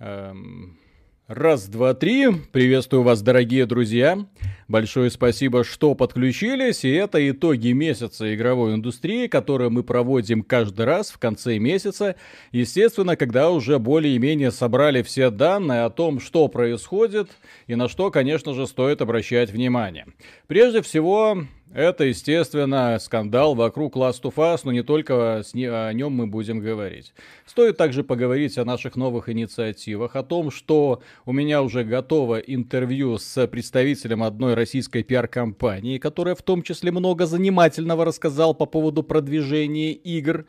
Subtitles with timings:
[0.00, 0.78] Эм,
[1.26, 2.30] раз, два, три.
[2.52, 4.26] Приветствую вас, дорогие друзья.
[4.70, 6.84] Большое спасибо, что подключились.
[6.84, 12.14] И это итоги месяца игровой индустрии, которые мы проводим каждый раз в конце месяца.
[12.52, 17.30] Естественно, когда уже более-менее собрали все данные о том, что происходит
[17.66, 20.06] и на что, конечно же, стоит обращать внимание.
[20.46, 21.38] Прежде всего,
[21.72, 26.26] это, естественно, скандал вокруг Last of Us, но не только с не, о нем мы
[26.26, 27.14] будем говорить.
[27.46, 33.18] Стоит также поговорить о наших новых инициативах, о том, что у меня уже готово интервью
[33.18, 39.92] с представителем одной российской пиар-компании, которая в том числе много занимательного рассказал по поводу продвижения
[39.92, 40.44] игр.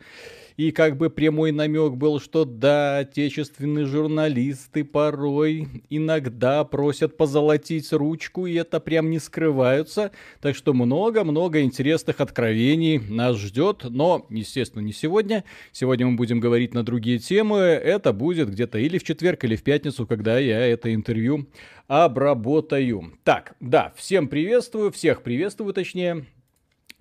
[0.56, 8.46] И как бы прямой намек был, что да, отечественные журналисты порой иногда просят позолотить ручку,
[8.46, 10.10] и это прям не скрываются.
[10.40, 15.44] Так что много-много интересных откровений нас ждет, но, естественно, не сегодня.
[15.72, 17.58] Сегодня мы будем говорить на другие темы.
[17.58, 21.46] Это будет где-то или в четверг, или в пятницу, когда я это интервью
[21.88, 23.12] обработаю.
[23.24, 26.26] Так, да, всем приветствую, всех приветствую, точнее.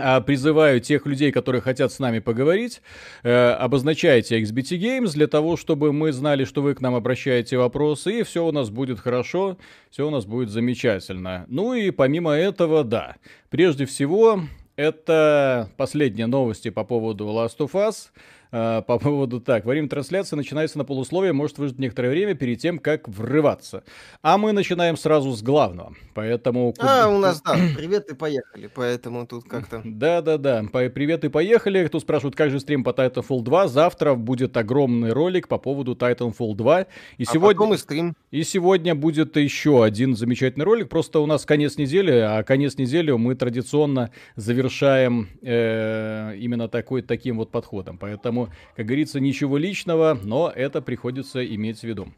[0.04, 2.82] А, призываю тех людей, которые хотят с нами поговорить,
[3.24, 8.20] э, обозначайте XBT Games для того, чтобы мы знали, что вы к нам обращаете вопросы,
[8.20, 9.58] и все у нас будет хорошо,
[9.90, 11.46] все у нас будет замечательно.
[11.48, 13.18] Ну и помимо этого, да,
[13.50, 14.42] прежде всего,
[14.76, 18.10] это последние новости по поводу Last of Us.
[18.52, 19.66] А, по поводу так.
[19.66, 23.84] Время трансляции начинается на полусловие, может выждать некоторое время перед тем, как врываться.
[24.22, 25.94] А мы начинаем сразу с главного.
[26.14, 26.74] Поэтому...
[26.80, 28.70] А, у нас, да, привет и поехали.
[28.74, 29.82] Поэтому тут как-то...
[29.86, 31.88] Да-да-да, привет и поехали.
[31.88, 36.56] Кто спрашивает, как же стрим по Titanfall 2, завтра будет огромный ролик по поводу Titanfall
[36.56, 36.82] 2.
[36.82, 36.86] И
[37.24, 37.58] а сегодня...
[37.58, 38.16] потом и стрим.
[38.32, 40.90] И сегодня будет еще один замечательный ролик.
[40.90, 47.38] Просто у нас конец недели, а конец недели мы традиционно завершаем э, именно такой, таким
[47.38, 47.98] вот подходом.
[47.98, 52.12] Поэтому Поэтому, как говорится, ничего личного, но это приходится иметь в виду.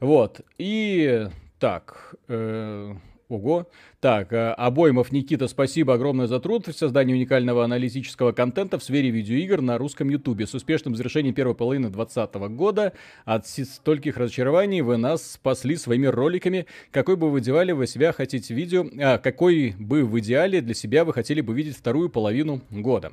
[0.00, 0.40] Вот.
[0.58, 2.94] И так, э,
[3.28, 3.66] Ого.
[4.00, 9.10] Так, э, Обоймов Никита, спасибо огромное за труд в создании уникального аналитического контента в сфере
[9.10, 10.46] видеоигр на русском ютубе.
[10.46, 12.94] С успешным завершением первой половины 2020 года
[13.26, 16.64] от стольких разочарований вы нас спасли своими роликами.
[16.90, 21.04] Какой бы вы идеале вы себя хотите видео, а какой бы в идеале для себя
[21.04, 23.12] вы хотели бы видеть вторую половину года?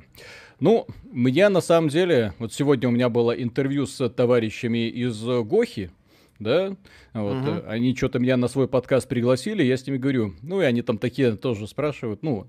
[0.58, 5.90] Ну, я на самом деле, вот сегодня у меня было интервью с товарищами из Гохи,
[6.38, 6.76] да,
[7.12, 7.62] вот, угу.
[7.66, 10.96] они что-то меня на свой подкаст пригласили, я с ними говорю, ну, и они там
[10.96, 12.46] такие тоже спрашивают, ну,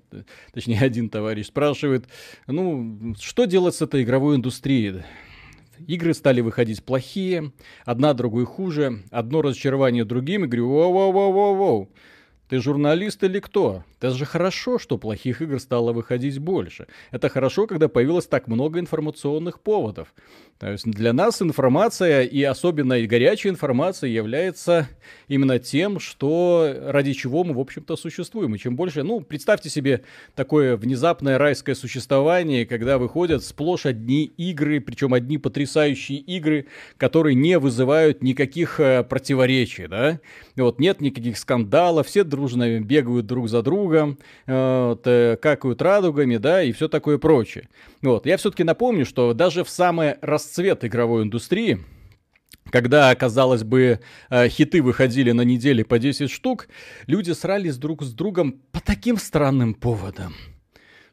[0.53, 2.05] точнее, один товарищ спрашивает,
[2.47, 5.03] ну, что делать с этой игровой индустрией?
[5.85, 7.51] Игры стали выходить плохие,
[7.83, 11.89] одна другой хуже, одно разочарование другим, и говорю, воу-воу-воу-воу,
[12.47, 13.83] ты журналист или кто?
[13.99, 16.87] Это же хорошо, что плохих игр стало выходить больше.
[17.11, 20.13] Это хорошо, когда появилось так много информационных поводов.
[20.59, 24.87] То есть для нас информация, и особенно и горячая информация, является
[25.27, 28.53] именно тем, что ради чего мы, в общем-то, существуем.
[28.55, 30.03] И чем больше, ну, представьте себе
[30.35, 37.57] такое внезапное райское существование, когда выходят сплошь одни игры, причем одни потрясающие игры, которые не
[37.57, 40.19] вызывают никаких э, противоречий, да.
[40.55, 45.81] И вот нет никаких скандалов, все дружно бегают друг за другом, э, вот, э, какают
[45.81, 47.69] радугами, да, и все такое прочее.
[48.01, 51.79] Вот, я все-таки напомню, что даже в самый расцвет игровой индустрии,
[52.69, 53.99] когда, казалось бы,
[54.29, 56.67] э, хиты выходили на неделе по 10 штук,
[57.05, 60.33] люди срались друг с другом по таким странным поводам.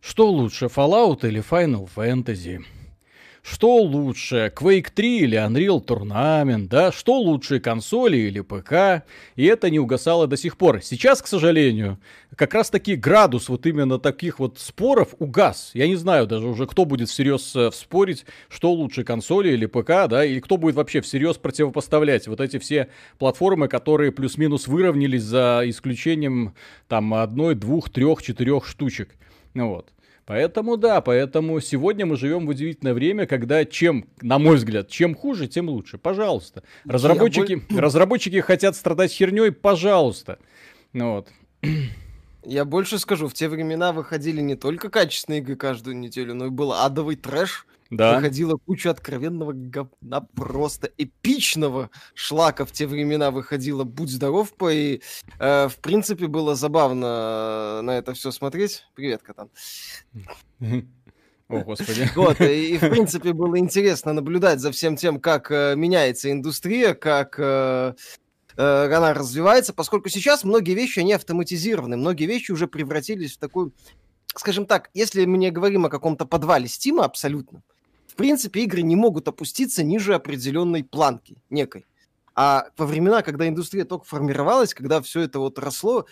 [0.01, 2.63] Что лучше, Fallout или Final Fantasy?
[3.47, 6.91] Что лучше, Quake 3 или Unreal Tournament, да?
[6.91, 9.07] Что лучше, консоли или ПК?
[9.37, 10.81] И это не угасало до сих пор.
[10.81, 11.99] Сейчас, к сожалению,
[12.37, 15.73] как раз таки градус вот именно таких вот споров угас.
[15.75, 20.09] Я не знаю даже уже, кто будет всерьез э, спорить, что лучше, консоли или ПК,
[20.09, 20.25] да?
[20.25, 22.89] Или кто будет вообще всерьез противопоставлять вот эти все
[23.19, 26.55] платформы, которые плюс-минус выровнялись за исключением
[26.89, 29.11] там одной, двух, трех, четырех штучек.
[29.53, 29.91] Ну вот.
[30.27, 35.15] Поэтому да, поэтому сегодня мы живем в удивительное время, когда чем, на мой взгляд, чем
[35.15, 35.99] хуже, тем лучше.
[35.99, 36.63] Пожалуйста.
[36.87, 37.81] Разработчики, бо...
[37.81, 40.39] разработчики хотят страдать херней, пожалуйста.
[40.95, 41.29] Ну вот.
[42.43, 46.51] Я больше скажу, в те времена выходили не только качественные игры каждую неделю, но и
[46.51, 47.67] был адовый трэш.
[47.97, 48.17] Да.
[48.17, 53.85] Выходила куча откровенного говна, просто эпичного шлака в те времена выходила.
[53.85, 55.01] Будь здоров, по и
[55.39, 58.85] э, в принципе было забавно на это все смотреть.
[58.95, 59.49] Привет, Катан.
[61.49, 62.09] О, господи.
[62.17, 66.95] Вот, и, и в принципе было интересно наблюдать за всем тем, как э, меняется индустрия,
[66.95, 67.95] как э,
[68.57, 73.73] э, она развивается, поскольку сейчас многие вещи, они автоматизированы, многие вещи уже превратились в такую,
[74.35, 77.63] скажем так, если мы не говорим о каком-то подвале Стима абсолютно,
[78.15, 81.85] в принципе, игры не могут опуститься ниже определенной планки некой.
[82.37, 86.07] А во времена, когда индустрия только формировалась, когда все это вот росло,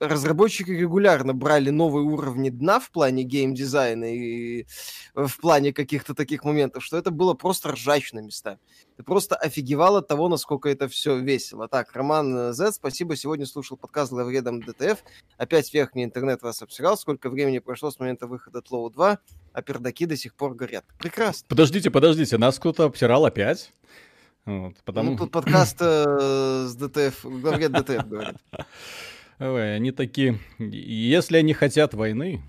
[0.00, 4.66] разработчики регулярно брали новые уровни дна в плане геймдизайна и
[5.14, 8.58] в плане каких-то таких моментов, что это было просто ржач местами.
[8.96, 11.68] Ты просто офигевал от того, насколько это все весело.
[11.68, 13.14] Так, Роман Z, спасибо.
[13.14, 15.04] Сегодня слушал подкаст главредом DTF.
[15.36, 16.96] Опять верхний интернет вас обсирал.
[16.96, 19.18] Сколько времени прошло с момента выхода TLoU 2,
[19.52, 20.84] а пердаки до сих пор горят.
[20.98, 21.46] Прекрасно.
[21.48, 23.70] Подождите, подождите, нас кто-то обсирал опять?
[24.46, 25.12] Вот, потому...
[25.12, 28.36] Ну, тут подкаст э, с DTF, главред DTF говорит.
[29.40, 32.42] Ой, они такие, если они хотят войны,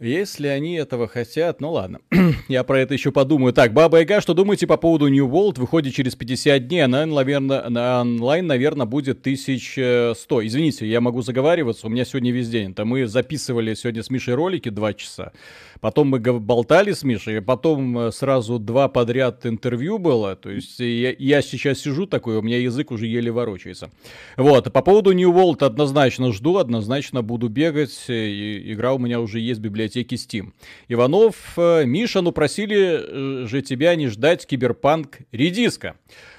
[0.00, 2.00] если они этого хотят, ну ладно,
[2.48, 3.52] я про это еще подумаю.
[3.52, 5.60] Так, Баба Яга, что думаете по поводу New World?
[5.60, 10.46] Выходит через 50 дней, она, наверное, на онлайн, наверное, будет 1100.
[10.46, 12.70] Извините, я могу заговариваться, у меня сегодня весь день.
[12.70, 15.32] Это мы записывали сегодня с Мишей ролики 2 часа.
[15.80, 20.36] Потом мы болтали с Мишей, потом э, сразу два подряд интервью было.
[20.36, 23.90] То есть я, я сейчас сижу такой, у меня язык уже еле ворочается.
[24.36, 27.98] Вот, по поводу New World однозначно жду, однозначно буду бегать.
[28.08, 30.52] И, игра у меня уже есть в библиотеке Steam.
[30.88, 35.96] Иванов, э, Миша, ну просили э, же тебя не ждать киберпанк редиска.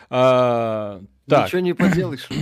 [0.09, 1.47] А, так.
[1.47, 2.27] Ничего не поделаешь.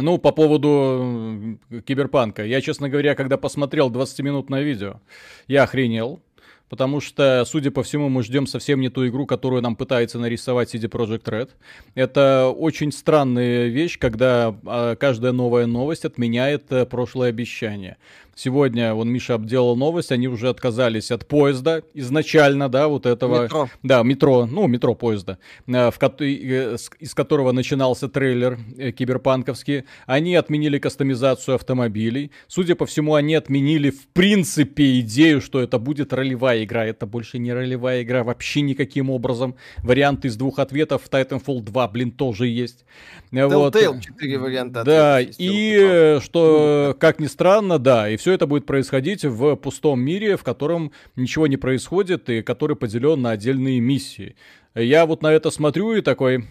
[0.00, 2.44] Ну, по поводу киберпанка.
[2.44, 5.00] Я, честно говоря, когда посмотрел 20-минутное видео,
[5.48, 6.22] я охренел.
[6.68, 10.74] Потому что, судя по всему, мы ждем совсем не ту игру, которую нам пытается нарисовать
[10.74, 11.50] CD Projekt Red.
[11.94, 17.96] Это очень странная вещь, когда а, каждая новая новость отменяет прошлое обещание.
[18.38, 23.42] Сегодня, вон Миша обделал новость, они уже отказались от поезда изначально, да, вот этого...
[23.42, 23.68] Метро.
[23.82, 29.86] Да, метро, ну, метро поезда, э, в, э, из которого начинался трейлер э, киберпанковский.
[30.06, 32.30] Они отменили кастомизацию автомобилей.
[32.46, 36.86] Судя по всему, они отменили в принципе идею, что это будет ролевая игра.
[36.86, 39.56] Это больше не ролевая игра вообще никаким образом.
[39.78, 42.84] Вариант из двух ответов в Titanfall 2, блин, тоже есть.
[43.32, 44.00] Telltale вот.
[44.00, 44.84] 4 варианта.
[44.84, 50.00] Да, и что, как ни странно, да, и все все это будет происходить в пустом
[50.00, 54.36] мире, в котором ничего не происходит и который поделен на отдельные миссии.
[54.74, 56.44] Я вот на это смотрю и такой...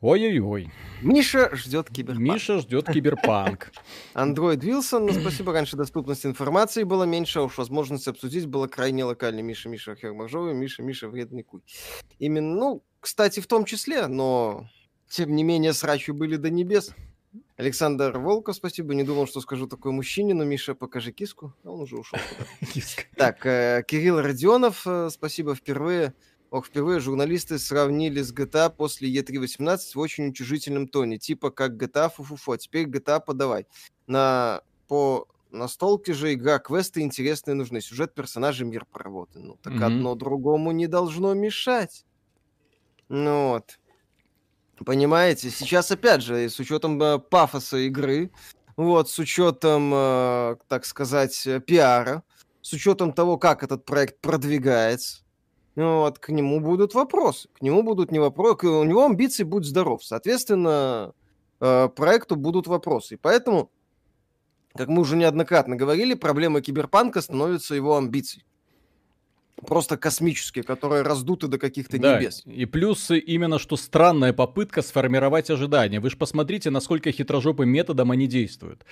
[0.00, 0.72] Ой-ой-ой.
[1.02, 2.26] Миша ждет киберпанк.
[2.26, 3.70] Миша ждет киберпанк.
[4.14, 9.04] Андроид Вилсон, ну, спасибо, раньше доступность информации было меньше, а уж возможность обсудить было крайне
[9.04, 9.42] локальной.
[9.42, 11.60] Миша, Миша, Хермажовый, Миша, Миша, вредный куй.
[12.18, 14.70] Именно, ну, кстати, в том числе, но
[15.10, 16.94] тем не менее срачи были до небес.
[17.62, 18.92] Александр Волков, спасибо.
[18.92, 21.54] Не думал, что скажу такой мужчине, но Миша, покажи киску.
[21.62, 22.18] А он уже ушел.
[23.16, 26.12] Так, э, Кирилл Родионов, э, спасибо впервые.
[26.50, 31.18] Ох, впервые журналисты сравнили с GTA после E3.18 в очень утяжительном тоне.
[31.18, 33.66] Типа как GTA фу-фу-фу, а теперь GTA подавай.
[34.08, 39.46] На, по настолке же игра, квесты интересные нужны, сюжет, персонажи, мир проработан.
[39.46, 39.84] Ну, так mm-hmm.
[39.84, 42.04] одно другому не должно мешать.
[43.08, 43.78] Ну вот.
[44.84, 45.50] Понимаете?
[45.50, 48.30] Сейчас, опять же, с учетом э, пафоса игры,
[48.76, 52.22] вот, с учетом, э, так сказать, э, пиара,
[52.60, 55.22] с учетом того, как этот проект продвигается,
[55.74, 57.48] вот, к нему будут вопросы.
[57.54, 60.04] К нему будут не вопросы, у него амбиции будут здоров.
[60.04, 61.12] Соответственно,
[61.58, 63.14] проекту будут вопросы.
[63.14, 63.70] И поэтому,
[64.74, 68.44] как мы уже неоднократно говорили, проблема киберпанка становится его амбицией
[69.66, 72.42] просто космические, которые раздуты до каких-то да, небес.
[72.44, 76.00] И плюс именно что странная попытка сформировать ожидания.
[76.00, 78.84] Вы же посмотрите, насколько хитрожопым методом они действуют.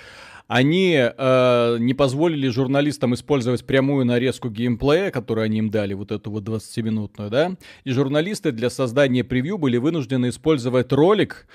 [0.46, 6.30] Они э, не позволили журналистам использовать прямую нарезку геймплея, которую они им дали, вот эту
[6.30, 7.56] вот 20-минутную, да.
[7.84, 11.46] И журналисты для создания превью были вынуждены использовать ролик,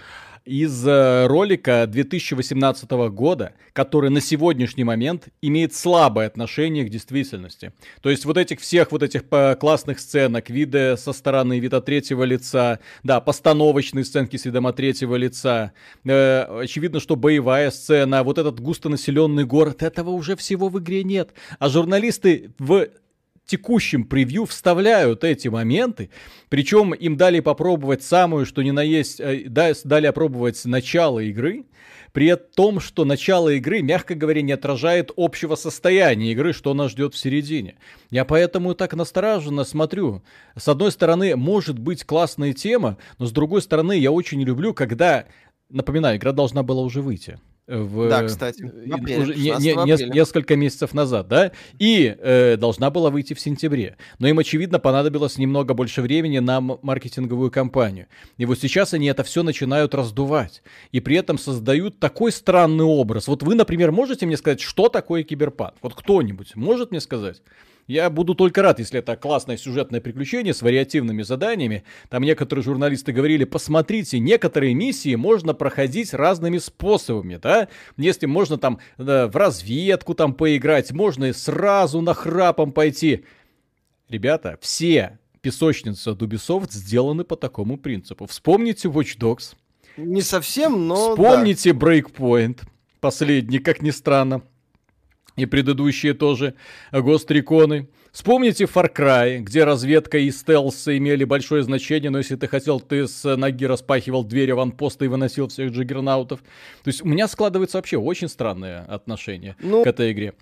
[0.45, 7.73] из э, ролика 2018 года, который на сегодняшний момент имеет слабое отношение к действительности.
[8.01, 11.85] То есть вот этих всех вот этих э, классных сценок, виды со стороны, вид от
[11.85, 15.73] третьего лица, да, постановочные сценки с видом от третьего лица,
[16.03, 21.31] э, очевидно, что боевая сцена, вот этот густонаселенный город, этого уже всего в игре нет.
[21.57, 22.87] А журналисты в
[23.45, 26.09] текущем превью вставляют эти моменты,
[26.49, 31.65] причем им дали попробовать самую, что ни на есть, э, дали опробовать начало игры,
[32.11, 37.13] при том, что начало игры, мягко говоря, не отражает общего состояния игры, что нас ждет
[37.13, 37.75] в середине.
[38.09, 40.23] Я поэтому так настороженно смотрю.
[40.55, 45.25] С одной стороны, может быть классная тема, но с другой стороны, я очень люблю, когда,
[45.69, 47.37] напоминаю, игра должна была уже выйти
[47.67, 52.57] в, да, кстати, в апреле, уже не, не, не, несколько месяцев назад, да, и э,
[52.57, 53.97] должна была выйти в сентябре.
[54.19, 58.05] Но им, очевидно, понадобилось немного больше времени на маркетинговую кампанию.
[58.37, 60.61] И вот сейчас они это все начинают раздувать.
[60.91, 63.27] И при этом создают такой странный образ.
[63.27, 65.73] Вот вы, например, можете мне сказать, что такое киберпанк?
[65.81, 67.41] Вот кто-нибудь может мне сказать?
[67.87, 71.83] Я буду только рад, если это классное сюжетное приключение с вариативными заданиями.
[72.09, 77.67] Там некоторые журналисты говорили, посмотрите, некоторые миссии можно проходить разными способами, да?
[77.97, 83.23] Если можно там да, в разведку там поиграть, можно и сразу на храпом пойти.
[84.09, 88.25] Ребята, все песочницы от Ubisoft сделаны по такому принципу.
[88.25, 89.55] Вспомните Watch Dogs.
[89.95, 91.11] Не совсем, но...
[91.11, 91.79] Вспомните да.
[91.79, 92.61] Breakpoint.
[92.99, 94.41] Последний, как ни странно
[95.35, 96.55] и предыдущие тоже
[96.91, 97.89] Гостриконы.
[98.11, 103.07] Вспомните Far Cry, где разведка и стелс имели большое значение, но если ты хотел, ты
[103.07, 106.39] с ноги распахивал двери аванпоста и выносил всех джиггернаутов.
[106.39, 110.33] То есть у меня складывается вообще очень странное отношение ну, к этой игре.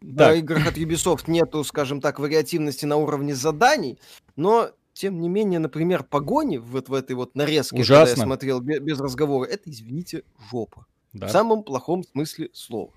[0.00, 3.98] Да, в играх от Ubisoft нету, скажем так, вариативности на уровне заданий,
[4.36, 8.06] но тем не менее, например, погони вот в этой вот нарезке, Ужасно.
[8.06, 10.86] когда я смотрел без разговора, это, извините, жопа.
[11.12, 11.26] Да.
[11.26, 12.92] В самом плохом смысле слова.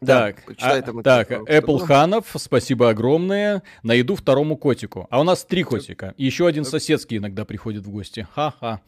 [0.00, 3.62] Так, да, а, так Apple Ханов, спасибо огромное.
[3.82, 5.06] Найду второму котику.
[5.10, 6.14] А у нас три котика.
[6.16, 8.26] И еще один соседский иногда приходит в гости.
[8.34, 8.80] Ха-ха.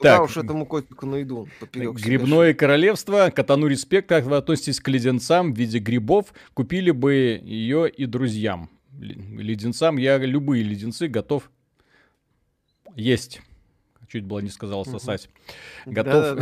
[0.00, 1.48] Так, уж этому котику найду.
[1.72, 2.54] Грибное себе.
[2.54, 3.30] королевство.
[3.34, 4.08] Катану респект.
[4.08, 6.32] Как вы относитесь к леденцам в виде грибов?
[6.54, 8.70] Купили бы ее и друзьям.
[8.98, 11.50] Леденцам я любые леденцы готов
[12.96, 13.40] есть
[14.08, 15.28] чуть было не сказал сосать.
[15.86, 16.38] Готов.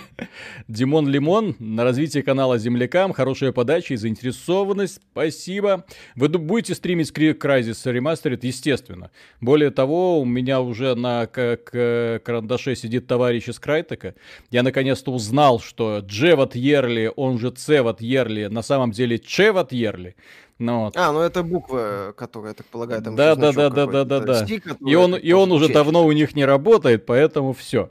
[0.68, 5.00] Димон Лимон на развитие канала Землякам, хорошая подача и заинтересованность.
[5.12, 5.84] Спасибо.
[6.14, 8.40] Вы будете стримить Crysis Remastered?
[8.42, 9.10] Естественно.
[9.40, 14.14] Более того, у меня уже на карандаше сидит товарищ из Крайтека.
[14.50, 20.16] Я наконец-то узнал, что Джеват Ерли, он же Цеват Ерли, на самом деле Чеват Ерли.
[20.60, 20.96] Ну, вот.
[20.96, 24.20] А, ну это буква, которая, я так полагаю, там да, да, да, да, да, да,
[24.20, 24.46] да.
[24.86, 27.88] И он, и он уже давно у них не работает, поэтому все.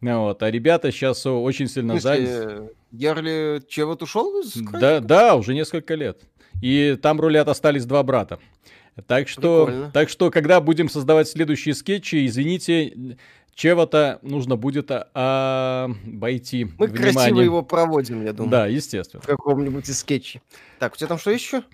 [0.00, 2.70] Ну вот, а ребята сейчас очень сильно заняты.
[2.92, 6.20] Ярли Чевот ушел из Да, да, уже несколько лет.
[6.62, 8.38] И там рулят остались два брата.
[9.08, 9.90] Так что, Прикольно.
[9.90, 13.16] так что, когда будем создавать следующие скетчи, извините,
[13.56, 16.64] Чего-то нужно будет а, обойти.
[16.64, 17.12] Мы внимание.
[17.12, 18.50] красиво его проводим, я думаю.
[18.50, 19.20] Да, естественно.
[19.20, 20.42] В каком-нибудь из скетчей.
[20.78, 21.64] Так, у тебя там что еще?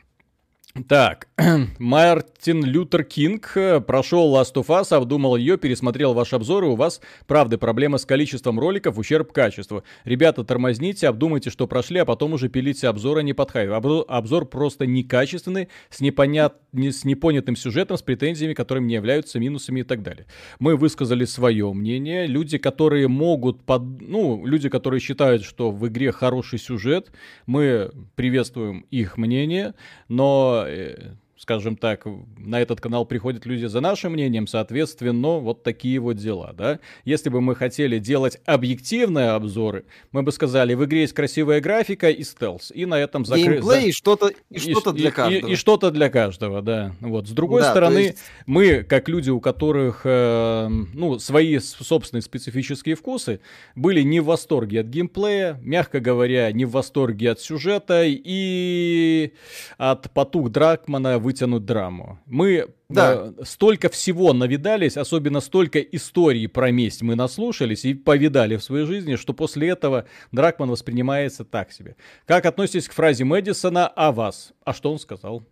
[0.87, 1.27] Так,
[1.81, 6.77] Мартин Лютер Кинг э, прошел Last of Us, обдумал ее, пересмотрел ваш обзор, и у
[6.77, 9.83] вас, правда, проблема с количеством роликов, ущерб качеству.
[10.05, 13.73] Ребята, тормозните, обдумайте, что прошли, а потом уже пилите обзор, а не под хайп.
[14.09, 16.55] Обзор просто некачественный, с, непонят...
[16.73, 20.27] с непонятым сюжетом, с претензиями, которыми не являются минусами и так далее.
[20.61, 22.29] Мы высказали свое мнение.
[22.29, 23.83] Люди, которые могут, под...
[24.01, 27.11] ну, люди, которые считают, что в игре хороший сюжет,
[27.47, 29.75] мы приветствуем их мнение,
[30.09, 32.05] но э, скажем так,
[32.37, 36.81] на этот канал приходят люди за нашим мнением, соответственно, вот такие вот дела, да.
[37.07, 42.11] Если бы мы хотели делать объективные обзоры, мы бы сказали, в игре есть красивая графика
[42.11, 43.63] и стелс, и на этом закрыть...
[43.63, 45.47] Геймплей и что-то, и что-то для каждого.
[45.47, 46.93] И, и, и что-то для каждого, да.
[47.01, 47.27] Вот.
[47.27, 48.19] С другой да, стороны, есть...
[48.45, 53.41] мы, как люди, у которых, э, ну, свои собственные специфические вкусы,
[53.75, 59.33] были не в восторге от геймплея, мягко говоря, не в восторге от сюжета и
[59.79, 62.19] от потуг Дракмана вытянуть драму.
[62.27, 63.33] Мы да.
[63.39, 68.87] э, столько всего навидались, особенно столько историй про месть мы наслушались и повидали в своей
[68.87, 71.95] жизни, что после этого Дракман воспринимается так себе.
[72.27, 74.53] Как относитесь к фразе Мэдисона «А вас»?
[74.65, 75.45] А что он сказал?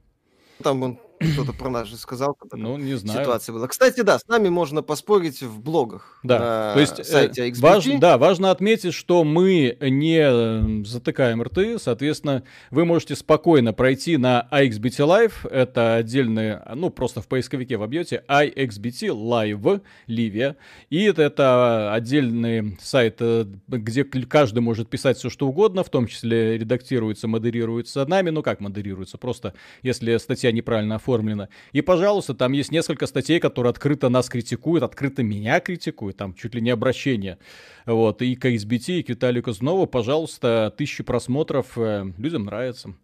[0.62, 2.36] Там он что-то про нас же сказал.
[2.52, 3.20] Ну, не знаю.
[3.20, 3.66] Ситуация была.
[3.66, 6.18] Кстати, да, с нами можно поспорить в блогах.
[6.22, 7.60] Да, то есть э, сайте XBT.
[7.60, 14.16] Важ, да, важно отметить, что мы не э, затыкаем рты, соответственно, вы можете спокойно пройти
[14.16, 20.56] на iXBT Live, это отдельный, ну, просто в поисковике вобьете iXBT Live, Ливия,
[20.90, 26.06] и это, это отдельный сайт, э, где каждый может писать все, что угодно, в том
[26.06, 31.48] числе редактируется, модерируется нами, ну, как модерируется, просто если статья неправильно оформлена, оформлено.
[31.72, 36.54] И, пожалуйста, там есть несколько статей, которые открыто нас критикуют, открыто меня критикуют, там чуть
[36.54, 37.38] ли не обращение.
[37.86, 42.94] Вот, и к и к Виталию Казнову, пожалуйста, тысячи просмотров, э, людям нравится.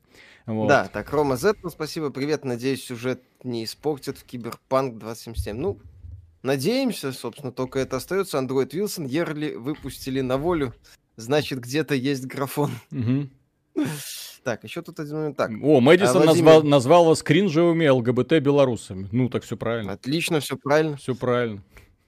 [0.47, 0.69] Вот.
[0.69, 5.57] Да, так, Рома Z, ну, спасибо, привет, надеюсь, сюжет не испортит в Киберпанк 2077.
[5.57, 5.79] Ну,
[6.43, 8.39] надеемся, собственно, только это остается.
[8.39, 10.75] Android Wilson Ерли выпустили на волю,
[11.17, 12.73] значит, где-то есть графон.
[12.93, 13.29] Угу.
[14.45, 15.37] Так, еще тут один момент.
[15.39, 15.51] Так.
[15.63, 16.45] О, Мэдисон а, Владимир...
[16.45, 19.09] назвал, назвал вас кринжевыми ЛГБТ-белорусами.
[19.11, 19.93] Ну, так все правильно.
[19.93, 20.99] Отлично, все правильно.
[20.99, 21.63] Все правильно.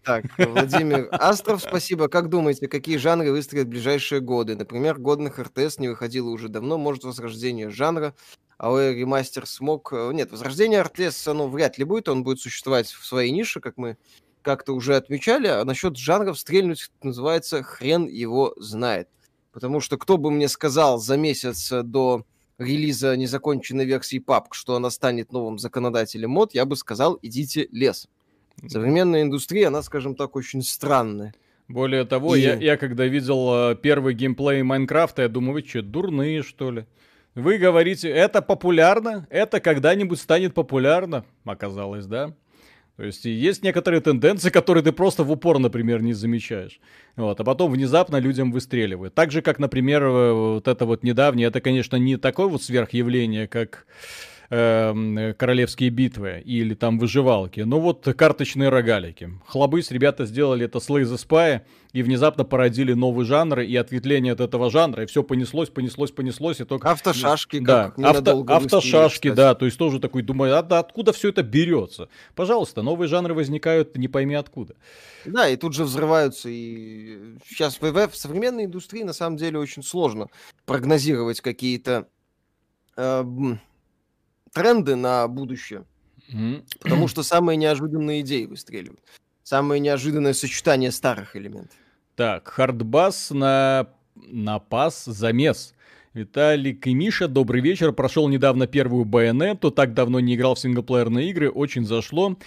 [0.04, 2.08] Так, Владимир Астров, спасибо.
[2.08, 4.54] Как думаете, какие жанры выстрелят в ближайшие годы?
[4.54, 8.14] Например, годных РТС не выходило уже давно, может, возрождение жанра,
[8.58, 9.92] а ремастер смог...
[9.92, 13.78] Э, нет, возрождение РТС, оно вряд ли будет, он будет существовать в своей нише, как
[13.78, 13.96] мы
[14.42, 19.08] как-то уже отмечали, а насчет жанров стрельнуть называется хрен его знает.
[19.56, 22.26] Потому что кто бы мне сказал за месяц до
[22.58, 28.06] релиза незаконченной версии PUBG, что она станет новым законодателем мод, я бы сказал, идите лес.
[28.66, 31.32] Современная индустрия, она, скажем так, очень странная.
[31.68, 32.42] Более того, и...
[32.42, 36.84] я, я когда видел э, первый геймплей Майнкрафта, я думаю, вы что, дурные, что ли?
[37.34, 42.34] Вы говорите, это популярно, это когда-нибудь станет популярно, оказалось, да?
[42.96, 46.80] То есть есть некоторые тенденции, которые ты просто в упор, например, не замечаешь.
[47.14, 49.14] Вот, а потом внезапно людям выстреливает.
[49.14, 53.48] Так же, как, например, э, вот это вот недавнее, это, конечно, не такое вот сверхъявление,
[53.48, 53.86] как
[54.50, 57.60] э, королевские битвы или там выживалки.
[57.60, 59.30] Но вот карточные рогалики.
[59.46, 61.62] Хлобыс ребята сделали это Slay the Spy
[61.96, 66.60] и внезапно породили новый жанр и ответвление от этого жанра, и все понеслось, понеслось, понеслось,
[66.60, 66.90] и только...
[66.90, 71.42] Автошашки, да, авто, автошашки, да, то есть тоже такой, думаю, а да, откуда все это
[71.42, 72.10] берется?
[72.34, 74.74] Пожалуйста, новые жанры возникают, не пойми откуда.
[75.24, 79.82] Да, и тут же взрываются, и сейчас в, в современной индустрии на самом деле очень
[79.82, 80.28] сложно
[80.66, 82.08] прогнозировать какие-то
[82.98, 83.24] э,
[84.56, 85.84] тренды на будущее.
[86.32, 86.64] Mm-hmm.
[86.80, 89.00] Потому что самые неожиданные идеи выстреливают.
[89.42, 91.76] Самое неожиданное сочетание старых элементов.
[92.16, 95.74] Так, хардбас на, на пас замес.
[96.14, 97.92] Виталик и Миша, добрый вечер.
[97.92, 102.38] Прошел недавно первую байонету, так давно не играл в синглплеерные игры, очень зашло.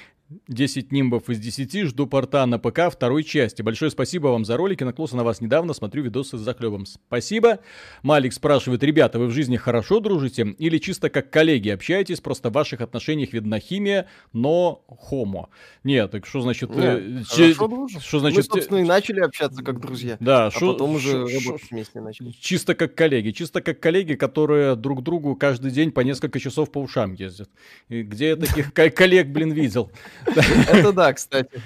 [0.48, 3.64] 10 нимбов из 10, жду порта на ПК второй части.
[3.64, 6.86] Большое спасибо вам за ролики, наклося на вас недавно, смотрю видосы с захлебом.
[6.86, 7.60] Спасибо.
[8.04, 12.54] Малик спрашивает, ребята, вы в жизни хорошо дружите или чисто как коллеги общаетесь, просто в
[12.54, 15.50] ваших отношениях видна химия, но хомо?
[15.84, 16.70] Нет, так что значит...
[16.76, 18.38] Нет, э, че, что значит...
[18.38, 22.32] Мы, собственно, и начали общаться как друзья, да, а шо, потом уже работать вместе начали.
[22.40, 26.78] Чисто как коллеги, чисто как коллеги, которые друг другу каждый день по несколько часов по
[26.78, 27.50] ушам ездят.
[27.88, 29.92] И где я таких коллег, блин, видел?
[30.26, 31.62] Это да, кстати.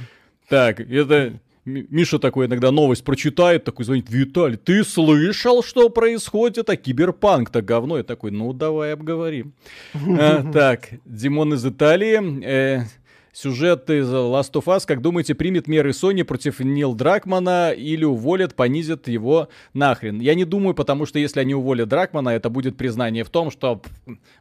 [0.50, 1.39] Так, это...
[1.65, 6.69] Миша такой иногда новость прочитает, такой звонит, Виталий, ты слышал, что происходит?
[6.69, 7.98] А киберпанк-то говно.
[7.98, 9.53] Я такой, ну давай обговорим.
[9.93, 12.43] а, так, Димон из Италии.
[12.43, 12.83] Э,
[13.33, 18.55] сюжет из Last of Us, как думаете, примет меры Sony против Нил Дракмана или уволят,
[18.55, 20.20] понизят его нахрен?
[20.20, 23.81] Я не думаю, потому что если они уволят Дракмана, это будет признание в том, что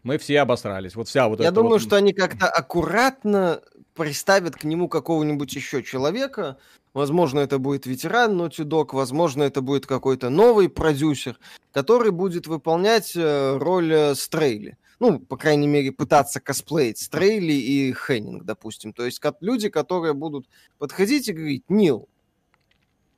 [0.03, 0.95] мы все обосрались.
[0.95, 1.83] Вот вся вот Я думаю, вот...
[1.83, 3.61] что они как-то аккуратно
[3.95, 6.59] приставят к нему какого-нибудь еще человека.
[6.95, 11.39] Возможно, это будет ветеран Naughty Dog, возможно, это будет какой-то новый продюсер,
[11.73, 14.77] который будет выполнять э, роль э, Стрейли.
[15.01, 18.93] Ну, по крайней мере, пытаться косплеить Стрейли и Хеннинг, допустим.
[18.93, 20.47] То есть как люди, которые будут
[20.79, 22.09] подходить и говорить, Нил,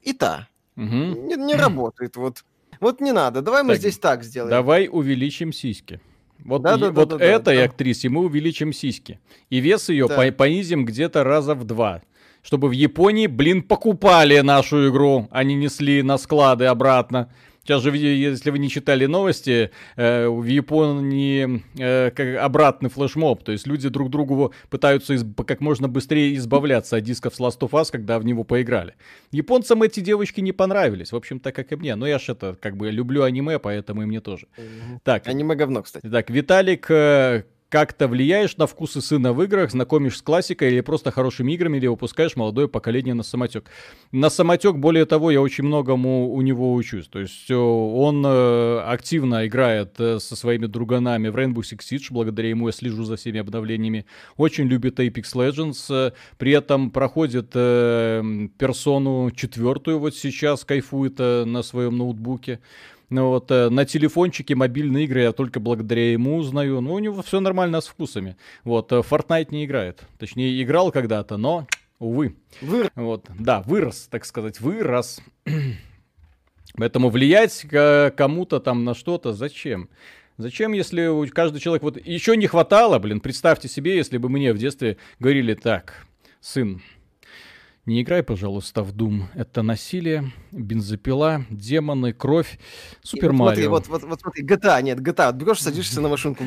[0.02, 0.84] и та, угу.
[0.84, 2.16] не, не работает.
[2.16, 2.44] Вот,
[2.80, 4.50] вот не надо, давай так, мы здесь так сделаем.
[4.50, 6.00] Давай увеличим сиськи.
[6.44, 9.18] Вот, да, да, вот да, этой да, актрисе мы увеличим сиськи.
[9.48, 10.30] И вес ее да.
[10.32, 12.02] понизим где-то раза в два.
[12.42, 17.32] Чтобы в Японии, блин, покупали нашу игру, а не несли на склады обратно.
[17.64, 23.52] Сейчас же, если вы не читали новости, э, в Японии э, как обратный флешмоб, то
[23.52, 27.90] есть люди друг другу пытаются как можно быстрее избавляться от дисков с Last of Us,
[27.90, 28.94] когда в него поиграли.
[29.32, 31.94] Японцам эти девочки не понравились, в общем-то, как и мне.
[31.94, 34.46] Но я ж это, как бы, люблю аниме, поэтому и мне тоже.
[35.02, 35.26] Так.
[35.26, 36.06] Аниме говно, кстати.
[36.06, 41.10] Так, Виталик э, как-то влияешь на вкусы сына в играх, знакомишь с классикой или просто
[41.10, 43.68] хорошими играми, или выпускаешь молодое поколение на самотек.
[44.12, 47.08] На самотек, более того, я очень многому у него учусь.
[47.08, 52.06] То есть э, он э, активно играет э, со своими друганами в Rainbow Six Siege,
[52.10, 54.06] благодаря ему я слежу за всеми обновлениями.
[54.36, 62.60] Очень любит Apex Legends, при этом проходит персону четвертую вот сейчас, кайфует на своем ноутбуке.
[63.14, 66.80] Ну вот э, на телефончике мобильные игры я только благодаря ему узнаю.
[66.80, 68.36] Ну, у него все нормально с вкусами.
[68.64, 70.02] Вот, э, Fortnite не играет.
[70.18, 71.68] Точнее, играл когда-то, но,
[72.00, 72.34] увы.
[72.60, 72.90] Вырос.
[72.96, 75.20] Вот, да, вырос, так сказать, вырос.
[76.76, 77.64] Поэтому влиять
[78.16, 79.90] кому-то там на что-то зачем?
[80.36, 81.84] Зачем, если каждый человек...
[81.84, 86.04] Вот еще не хватало, блин, представьте себе, если бы мне в детстве говорили так,
[86.40, 86.82] сын,
[87.86, 89.24] не играй, пожалуйста, в Doom.
[89.34, 92.58] Это насилие, бензопила, демоны, кровь,
[93.02, 93.70] Супер Марио.
[93.70, 95.26] Вот, вот, вот смотри, GTA, нет, GTA.
[95.26, 96.44] Вот берешь, садишься на машинку,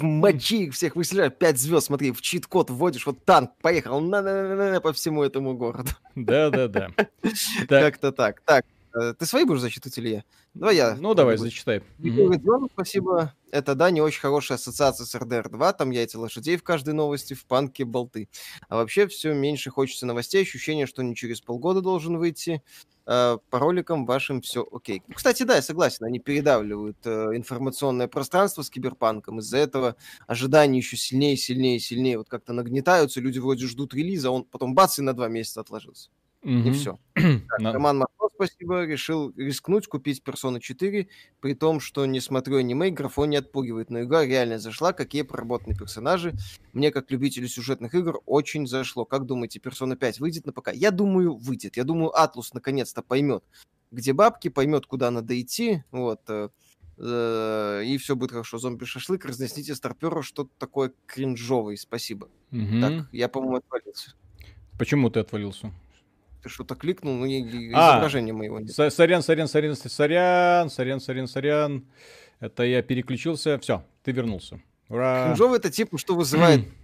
[0.00, 4.54] мочи их всех, выселяешь, пять звезд, смотри, в чит-код вводишь, вот танк, поехал на -на
[4.54, 5.90] -на -на по всему этому городу.
[6.14, 6.90] Да-да-да.
[7.68, 8.40] Как-то так.
[8.44, 8.64] Так,
[9.18, 10.24] ты свои будешь зачитывать или я?
[10.54, 10.96] Давай я.
[10.96, 11.82] Ну, давай, зачитай.
[11.98, 12.68] Угу.
[12.74, 13.34] Спасибо.
[13.50, 15.74] Это, да, не очень хорошая ассоциация с РДР-2.
[15.76, 18.28] Там яйца лошадей в каждой новости, в панке болты.
[18.68, 20.42] А вообще все меньше хочется новостей.
[20.42, 22.62] Ощущение, что не через полгода должен выйти.
[23.04, 25.02] Э, по роликам вашим все окей.
[25.12, 29.40] Кстати, да, я согласен, они передавливают э, информационное пространство с киберпанком.
[29.40, 33.20] Из-за этого ожидания еще сильнее, сильнее, сильнее вот как-то нагнетаются.
[33.20, 36.10] Люди вроде ждут релиза, он потом бац и на два месяца отложился.
[36.44, 36.68] Mm-hmm.
[36.68, 36.98] И все.
[37.58, 41.08] Так, Роман Махно, спасибо, решил рискнуть купить Persona 4,
[41.40, 45.76] при том, что не смотрю аниме, графон не отпугивает, но игра реально зашла, какие проработанные
[45.76, 46.34] персонажи.
[46.72, 49.04] Мне, как любителю сюжетных игр, очень зашло.
[49.04, 50.70] Как думаете, Persona 5 выйдет на ПК?
[50.72, 51.76] Я думаю, выйдет.
[51.76, 53.44] Я думаю, Атлус наконец-то поймет,
[53.90, 56.48] где бабки, поймет, куда надо идти, вот, э,
[56.98, 58.58] э, и все будет хорошо.
[58.58, 62.28] Зомби-шашлык, разнесите старперу что-то такое кринжовое, спасибо.
[62.50, 62.80] Угу.
[62.80, 64.14] Так, я, по-моему, отвалился.
[64.78, 65.72] Почему ты отвалился?
[66.42, 68.72] Ты что-то кликнул, но а, изображение моего нет.
[68.72, 71.84] Сорян, сорян, сорян, сорян, сорян, сорян, сорян.
[72.40, 73.58] Это я переключился.
[73.58, 74.60] Все, ты вернулся.
[74.88, 75.26] Ура!
[75.26, 76.66] Кринжовый это типа, что вызывает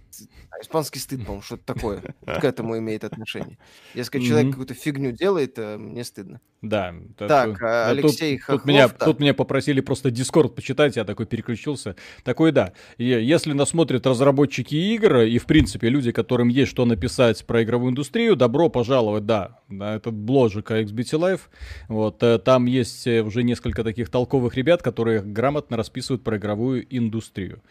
[0.61, 3.57] Испанский стыд, по-моему, что-то такое к этому имеет отношение.
[3.93, 6.41] Если человек какую-то фигню делает, э, мне стыдно.
[6.61, 6.93] Да.
[7.17, 9.05] Так, а Алексей тут, Хохлов, тут, меня, да.
[9.05, 11.95] тут меня попросили просто Дискорд почитать, я такой переключился.
[12.23, 12.73] Такой, да.
[12.97, 17.91] Если нас смотрят разработчики игр и, в принципе, люди, которым есть что написать про игровую
[17.91, 21.41] индустрию, добро пожаловать, да, на этот бложик XBT Live.
[21.87, 26.85] Вот, э, там есть э, уже несколько таких толковых ребят, которые грамотно расписывают про игровую
[26.89, 27.61] индустрию.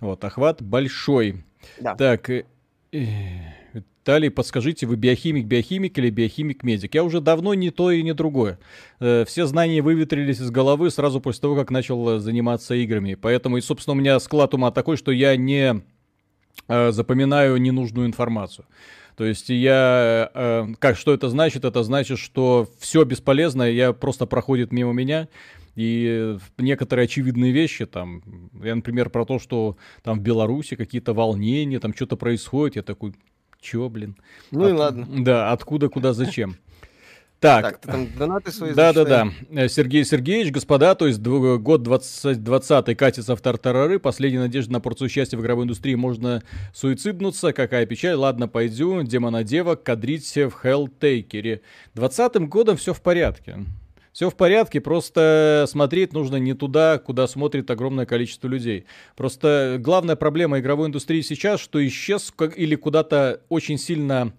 [0.00, 1.44] Вот, охват большой.
[1.80, 1.94] Да.
[1.94, 2.44] Так, э,
[2.92, 6.94] Виталий, подскажите, вы биохимик, биохимик или биохимик-медик?
[6.94, 8.58] Я уже давно не то и не другое.
[9.00, 13.14] Э, все знания выветрились из головы сразу после того, как начал э, заниматься играми.
[13.14, 15.82] Поэтому, и, собственно, у меня склад ума такой, что я не
[16.68, 18.64] запоминаю ненужную информацию.
[19.16, 20.70] То есть я...
[20.78, 21.64] Как, что это значит?
[21.64, 25.28] Это значит, что все бесполезное я просто проходит мимо меня.
[25.76, 28.22] И некоторые очевидные вещи, там,
[28.62, 33.14] я, например, про то, что там в Беларуси какие-то волнения, там что-то происходит, я такой,
[33.60, 34.16] чё, блин?
[34.50, 35.08] Ну От, и ладно.
[35.10, 36.56] Да, откуда, куда, зачем?
[37.40, 39.68] Так, так ты там донаты свои Да, да, да.
[39.68, 45.36] Сергей Сергеевич, господа, то есть год 2020 катится в тартарары, последняя надежда на порцию счастья
[45.36, 51.60] в игровой индустрии, можно суициднуться, какая печаль, ладно, пойду, демона девок, кадрите в Helltaker.
[51.92, 53.58] Двадцатым годом все в порядке.
[54.14, 58.86] Все в порядке, просто смотреть нужно не туда, куда смотрит огромное количество людей.
[59.16, 64.32] Просто главная проблема игровой индустрии сейчас, что исчез или куда-то очень сильно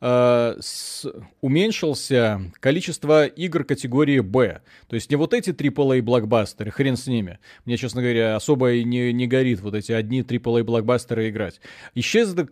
[0.00, 1.06] э, с,
[1.42, 4.62] уменьшился количество игр категории Б.
[4.88, 7.38] То есть не вот эти AAA блокбастеры, хрен с ними.
[7.66, 11.60] Мне, честно говоря, особо и не, не горит вот эти одни AAA блокбастеры играть.
[11.94, 12.44] Исчезли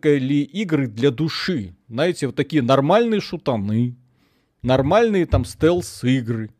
[0.42, 1.74] игры для души.
[1.88, 3.96] Знаете, вот такие нормальные шутаны,
[4.60, 6.50] нормальные там стелс-игры,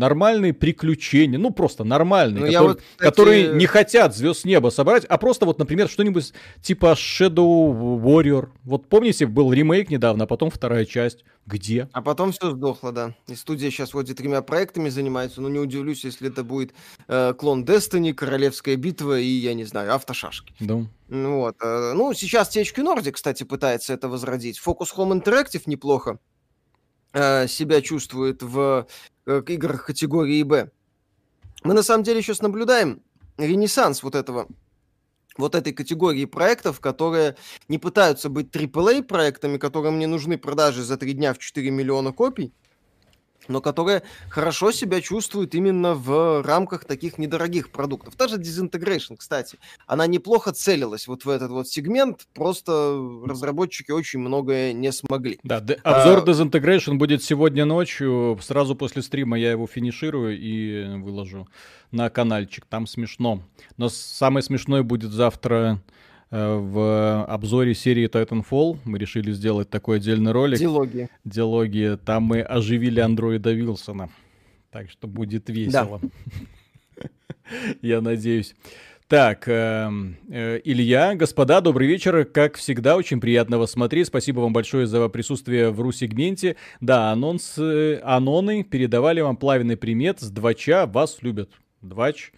[0.00, 3.10] нормальные приключения, ну просто нормальные, ну, которые, вот, кстати...
[3.10, 6.32] которые не хотят звезд неба собрать, а просто вот, например, что-нибудь
[6.62, 8.48] типа Shadow Warrior.
[8.64, 11.24] Вот помните, был ремейк недавно, а потом вторая часть.
[11.46, 11.88] Где?
[11.92, 13.14] А потом все сдохло, да.
[13.26, 16.72] И студия сейчас вроде тремя проектами занимается, но не удивлюсь, если это будет
[17.08, 20.54] э, клон Destiny, Королевская битва и, я не знаю, автошашки.
[20.60, 20.86] Да.
[21.08, 21.56] Ну, вот.
[21.62, 24.60] Э, ну, сейчас THQ Nordic, кстати, пытается это возродить.
[24.64, 26.18] Focus Home Interactive неплохо
[27.12, 28.86] себя чувствует в
[29.30, 30.70] Э, играх категории Б.
[31.62, 33.00] Мы на самом деле сейчас наблюдаем
[33.38, 34.48] ренессанс вот этого
[35.36, 37.36] вот этой категории проектов, которые
[37.68, 42.12] не пытаются быть AAA проектами, которым не нужны продажи за три дня в 4 миллиона
[42.12, 42.52] копий,
[43.48, 48.14] но которая хорошо себя чувствует именно в рамках таких недорогих продуктов.
[48.16, 52.70] Та же Disintegration, кстати, она неплохо целилась вот в этот вот сегмент, просто
[53.24, 55.38] разработчики очень многое не смогли.
[55.42, 56.22] Да, обзор а...
[56.22, 61.48] Disintegration будет сегодня ночью, сразу после стрима я его финиширую и выложу
[61.90, 63.42] на каналчик, там смешно.
[63.76, 65.80] Но самое смешное будет завтра
[66.30, 70.58] в обзоре серии Titanfall мы решили сделать такой отдельный ролик.
[70.58, 71.08] Диалоги.
[71.24, 71.98] Диалоги.
[72.04, 74.10] Там мы оживили андроида Вилсона.
[74.70, 76.00] Так что будет весело.
[76.00, 77.08] Да.
[77.82, 78.54] Я надеюсь.
[79.10, 79.90] Так, э,
[80.30, 82.24] э, Илья, господа, добрый вечер.
[82.24, 84.06] Как всегда, очень приятно вас смотреть.
[84.06, 86.54] Спасибо вам большое за присутствие в ру-сегменте.
[86.80, 90.86] Да, анонс, э, аноны передавали вам плавный примет с двача.
[90.86, 91.50] Вас любят.
[91.82, 92.30] Двач.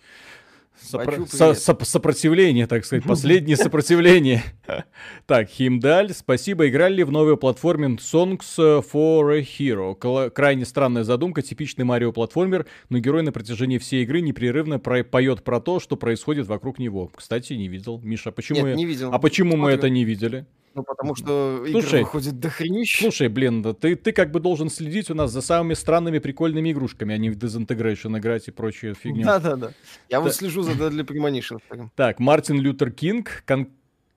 [0.80, 1.26] Сопро...
[1.26, 4.42] Со -со сопротивление, так сказать, последнее сопротивление.
[5.26, 6.68] Так, Химдаль, спасибо.
[6.68, 10.30] Играли ли в новую платформе Songs for a Hero?
[10.30, 15.60] Крайне странная задумка, типичный Марио-платформер, но герой на протяжении всей игры непрерывно про поет про
[15.60, 17.10] то, что происходит вокруг него.
[17.14, 18.00] Кстати, не видел.
[18.02, 19.12] Миша, а почему, Нет, не видел.
[19.12, 20.46] А почему мы это не видели?
[20.74, 23.02] Ну, потому что слушай, игры выходит до хренища.
[23.02, 26.72] Слушай, блин, да ты, ты как бы должен следить у нас за самыми странными прикольными
[26.72, 29.24] игрушками, а не в Disintegration играть и прочую фигню.
[29.24, 29.72] Да-да-да.
[30.08, 30.20] Я да.
[30.20, 31.88] вот слежу за Deadly Premonition.
[31.94, 33.68] Так, Мартин Лютер Кинг, кон-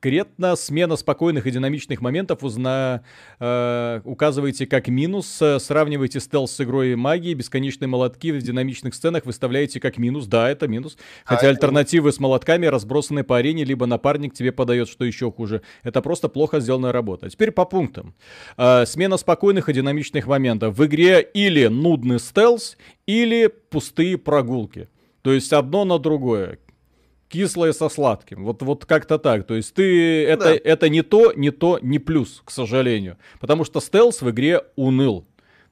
[0.05, 3.01] конкретно смена спокойных и динамичных моментов узна,
[3.39, 9.25] э, указываете как минус, э, сравниваете стелс с игрой магии, бесконечные молотки в динамичных сценах
[9.25, 10.95] выставляете как минус, да, это минус.
[11.25, 12.17] А Хотя а альтернативы это...
[12.17, 15.63] с молотками разбросаны по арене, либо напарник тебе подает, что еще хуже.
[15.81, 17.27] Это просто плохо сделанная работа.
[17.27, 18.13] Теперь по пунктам.
[18.57, 20.77] Э, смена спокойных и динамичных моментов.
[20.77, 22.77] В игре или нудный стелс,
[23.07, 24.87] или пустые прогулки.
[25.23, 26.59] То есть одно на другое
[27.29, 28.43] кислое со сладким.
[28.43, 29.45] Вот, вот как-то так.
[29.45, 30.55] То есть ты это, да.
[30.63, 33.17] это не то, не то, не плюс, к сожалению.
[33.39, 35.25] Потому что стелс в игре уныл.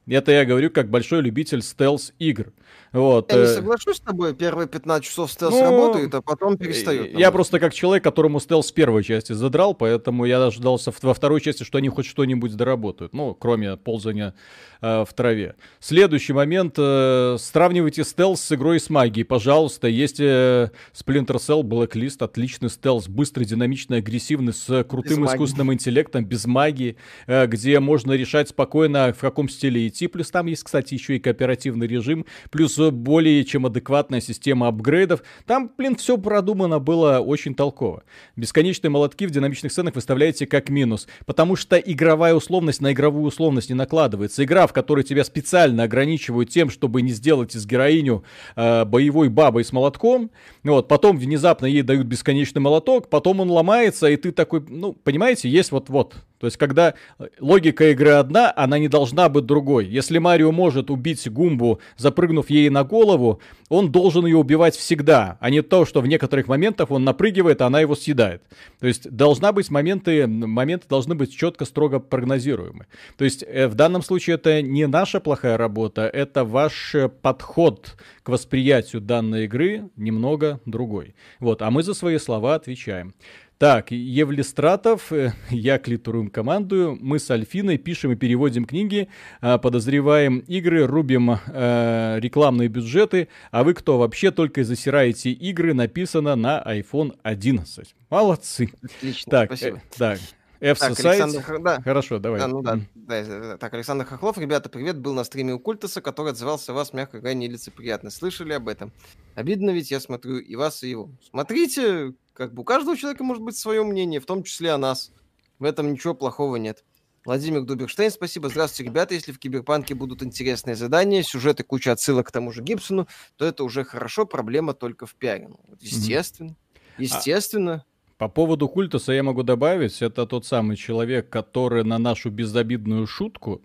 [0.06, 2.52] Это я говорю как большой любитель стелс игр.
[2.92, 3.32] Вот.
[3.32, 7.18] Я не э, соглашусь с тобой, первые 15 часов стелс ну, работает, а потом перестает.
[7.18, 11.40] Я просто как человек, которому стелс в первой части задрал, поэтому я дождался во второй
[11.40, 13.14] части, что они хоть что-нибудь доработают.
[13.14, 14.36] Ну, кроме ползания
[14.84, 15.56] э, в траве.
[15.80, 16.76] Следующий момент.
[16.78, 19.88] Э, сравнивайте стелс с игрой с магией, пожалуйста.
[19.88, 25.78] Есть э, Splinter Cell, Blacklist, отличный стелс, быстрый, динамичный, агрессивный, с крутым без искусственным магии.
[25.78, 30.08] интеллектом, без магии, э, где можно решать спокойно, в каком стиле идти.
[30.08, 35.24] Плюс там есть, кстати, еще и кооперативный режим, плюс более чем адекватная система апгрейдов.
[35.46, 38.04] Там, блин, все продумано было очень толково.
[38.36, 43.70] Бесконечные молотки в динамичных сценах выставляете как минус, потому что игровая условность на игровую условность
[43.70, 44.44] не накладывается.
[44.44, 48.24] Игра, в которой тебя специально ограничивают тем, чтобы не сделать из героиню
[48.56, 50.32] э, боевой бабой с молотком,
[50.64, 55.50] вот, потом внезапно ей дают бесконечный молоток, потом он ломается, и ты такой, ну, понимаете,
[55.50, 59.86] есть вот-вот то есть, когда э, логика игры одна, она не должна быть другой.
[59.86, 65.50] Если Марио может убить Гумбу, запрыгнув ей на голову, он должен ее убивать всегда, а
[65.50, 68.42] не то, что в некоторых моментах он напрыгивает, а она его съедает.
[68.82, 72.88] То есть, должна быть моменты, моменты должны быть четко, строго прогнозируемы.
[73.18, 77.96] То есть, э, в данном случае это не наша плохая работа, это ваш э, подход
[78.24, 81.16] к восприятию данной игры немного другой.
[81.40, 83.14] Вот, а мы за свои слова отвечаем.
[83.58, 89.08] Так, Евлистратов, э, я клитуруем командую, мы с Альфиной пишем и переводим книги,
[89.42, 96.36] а, подозреваем игры, рубим э, рекламные бюджеты, а вы кто вообще только засираете игры, написано
[96.36, 97.96] на iPhone 11.
[98.10, 98.70] Молодцы.
[98.82, 99.78] Отлично, так, спасибо.
[99.78, 100.20] Э, так,
[100.64, 101.82] F так, Александр, да.
[101.82, 102.40] Хорошо, давай.
[102.40, 106.32] Да, ну да, да, так, Александр Хохлов, ребята, привет, был на стриме у Культаса, который
[106.32, 108.10] отзывался о вас, мягко говоря, нелицеприятно.
[108.10, 108.94] Слышали об этом?
[109.36, 111.10] Обидно ведь, я смотрю и вас, и его.
[111.30, 115.12] Смотрите, как бы у каждого человека может быть свое мнение, в том числе о нас.
[115.60, 116.86] В этом ничего плохого нет.
[117.26, 118.48] Владимир Дуберштейн, спасибо.
[118.48, 119.16] Здравствуйте, ребята.
[119.16, 123.66] Если в Киберпанке будут интересные задания, сюжеты, куча отсылок к тому же Гибсону, то это
[123.66, 125.50] уже хорошо, проблема только в пиаре.
[125.50, 126.52] Ну, естественно.
[126.52, 126.94] Mm-hmm.
[127.00, 127.86] Естественно.
[128.24, 133.62] По поводу Культуса я могу добавить, это тот самый человек, который на нашу безобидную шутку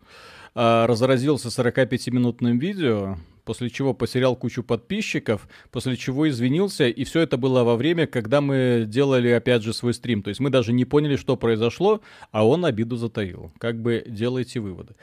[0.57, 7.37] э, разразился 45-минутным видео, после чего потерял кучу подписчиков, после чего извинился, и все это
[7.37, 10.25] было во время, когда мы делали, опять же, свой стрим.
[10.25, 12.01] То есть мы даже не поняли, что произошло,
[12.33, 13.53] а он обиду затаил.
[13.59, 14.95] Как бы делайте выводы.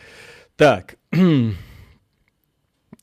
[0.58, 0.98] Так.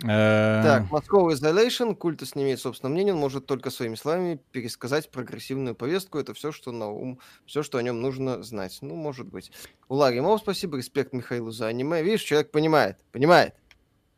[0.02, 5.10] Э, так, Moscow Isolation, Культус не имеет собственного мнения, он может только своими словами пересказать
[5.10, 8.78] прогрессивную повестку, это все, что на ум, все, что о нем нужно знать.
[8.80, 9.52] Ну, может быть.
[9.88, 12.02] У Ларри Мов спасибо, респект Михаилу за аниме.
[12.02, 13.54] Видишь, человек понимает, понимает,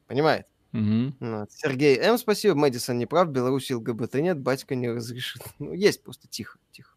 [0.07, 0.47] понимает.
[0.73, 1.14] Угу.
[1.20, 1.53] Вот.
[1.53, 5.42] Сергей М, спасибо, Мэдисон не прав, Беларуси ЛГБТ нет, батька не разрешит.
[5.59, 6.94] Ну, есть просто тихо, тихо.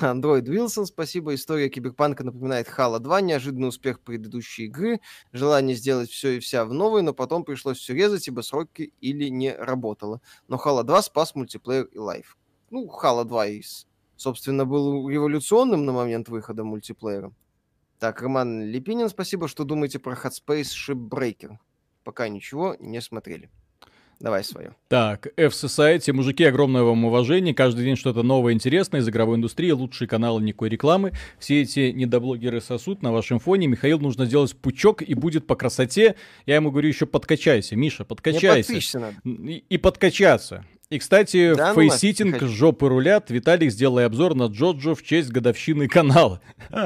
[0.00, 1.34] Андроид Уилсон, спасибо.
[1.34, 5.00] История Киберпанка напоминает Halo 2, неожиданный успех предыдущей игры,
[5.32, 9.28] желание сделать все и вся в новой, но потом пришлось все резать, ибо сроки или
[9.28, 10.20] не работало.
[10.48, 12.36] Но Halo 2 спас мультиплеер и Live.
[12.70, 17.32] Ну, Halo 2, из, собственно, был революционным на момент выхода мультиплеера.
[17.98, 21.58] Так, Роман Липинин, спасибо, что думаете про Hardspace Shipbreaker.
[22.02, 23.50] Пока ничего не смотрели.
[24.20, 24.74] Давай свое.
[24.88, 26.12] Так, F-Society.
[26.12, 27.54] Мужики, огромное вам уважение.
[27.54, 29.70] Каждый день что-то новое, интересное из игровой индустрии.
[29.70, 31.12] Лучшие каналы, никакой рекламы.
[31.38, 33.66] Все эти недоблогеры сосут на вашем фоне.
[33.66, 36.16] Михаил, нужно сделать пучок и будет по красоте.
[36.44, 37.76] Я ему говорю, еще подкачайся.
[37.76, 38.74] Миша, подкачайся.
[39.24, 40.66] И, и подкачаться.
[40.90, 43.30] И, кстати, да, facesitting, ну, жопы рулят.
[43.30, 46.40] Виталик, сделай обзор на Джоджо в честь годовщины канала.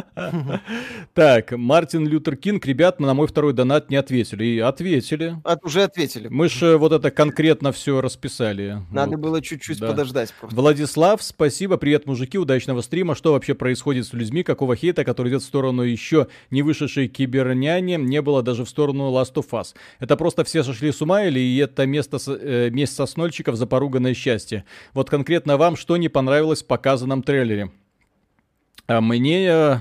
[1.15, 4.45] Так, Мартин Лютер Кинг, ребят, на мой второй донат не ответили.
[4.45, 5.37] И ответили.
[5.63, 6.29] Уже ответили.
[6.29, 8.83] Мы же вот это конкретно все расписали.
[8.91, 10.35] Надо было чуть-чуть подождать.
[10.43, 13.15] Владислав, спасибо, привет, мужики, удачного стрима.
[13.15, 14.43] Что вообще происходит с людьми?
[14.43, 19.11] Какого хейта, который идет в сторону еще не вышедшей киберняни, не было даже в сторону
[19.11, 19.75] Last of Us?
[20.01, 24.15] Это просто все сошли с ума или это место, э, место соснольщиков за поругу испуганное
[24.15, 24.65] счастье.
[24.93, 27.71] Вот конкретно вам что не понравилось в показанном трейлере?
[28.87, 29.77] А мне, э,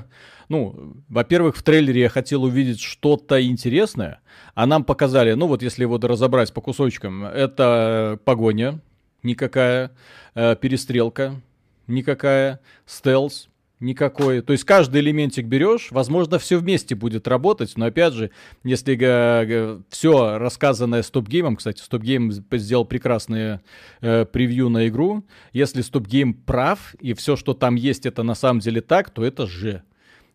[0.50, 4.20] ну, во-первых, в трейлере я хотел увидеть что-то интересное,
[4.56, 8.80] а нам показали, ну вот если вот разобрать по кусочкам, это погоня
[9.24, 9.92] никакая,
[10.36, 11.42] э, перестрелка
[11.88, 13.50] никакая, стелс
[13.84, 14.42] никакой.
[14.42, 18.32] То есть каждый элементик берешь, возможно, все вместе будет работать, но опять же,
[18.64, 23.62] если все рассказанное стоп-геймом, кстати, стоп-гейм сделал прекрасное
[24.02, 28.60] э, превью на игру, если стоп-гейм прав, и все, что там есть, это на самом
[28.60, 29.84] деле так, то это же.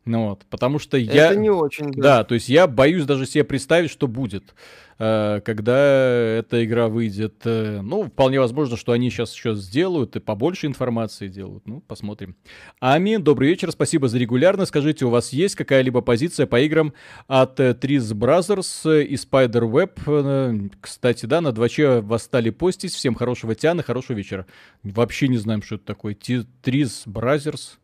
[0.09, 1.27] Ну вот, потому что это я...
[1.33, 2.03] Это не очень, да.
[2.03, 4.55] Да, то есть я боюсь даже себе представить, что будет.
[4.99, 7.43] Э, когда эта игра выйдет.
[7.45, 11.67] Э, ну, вполне возможно, что они сейчас еще сделают и побольше информации делают.
[11.67, 12.37] Ну, посмотрим.
[12.81, 14.71] Ами, добрый вечер, спасибо за регулярность.
[14.71, 16.95] Скажите, у вас есть какая-либо позиция по играм
[17.27, 20.73] от э, Triz Brothers и Spider-Web?
[20.81, 22.93] Кстати, да, на 2Ч вас стали постить.
[22.93, 24.47] Всем хорошего тяна, хорошего вечера.
[24.83, 26.15] Вообще не знаем, что это такое.
[26.15, 27.79] Trese Brothers.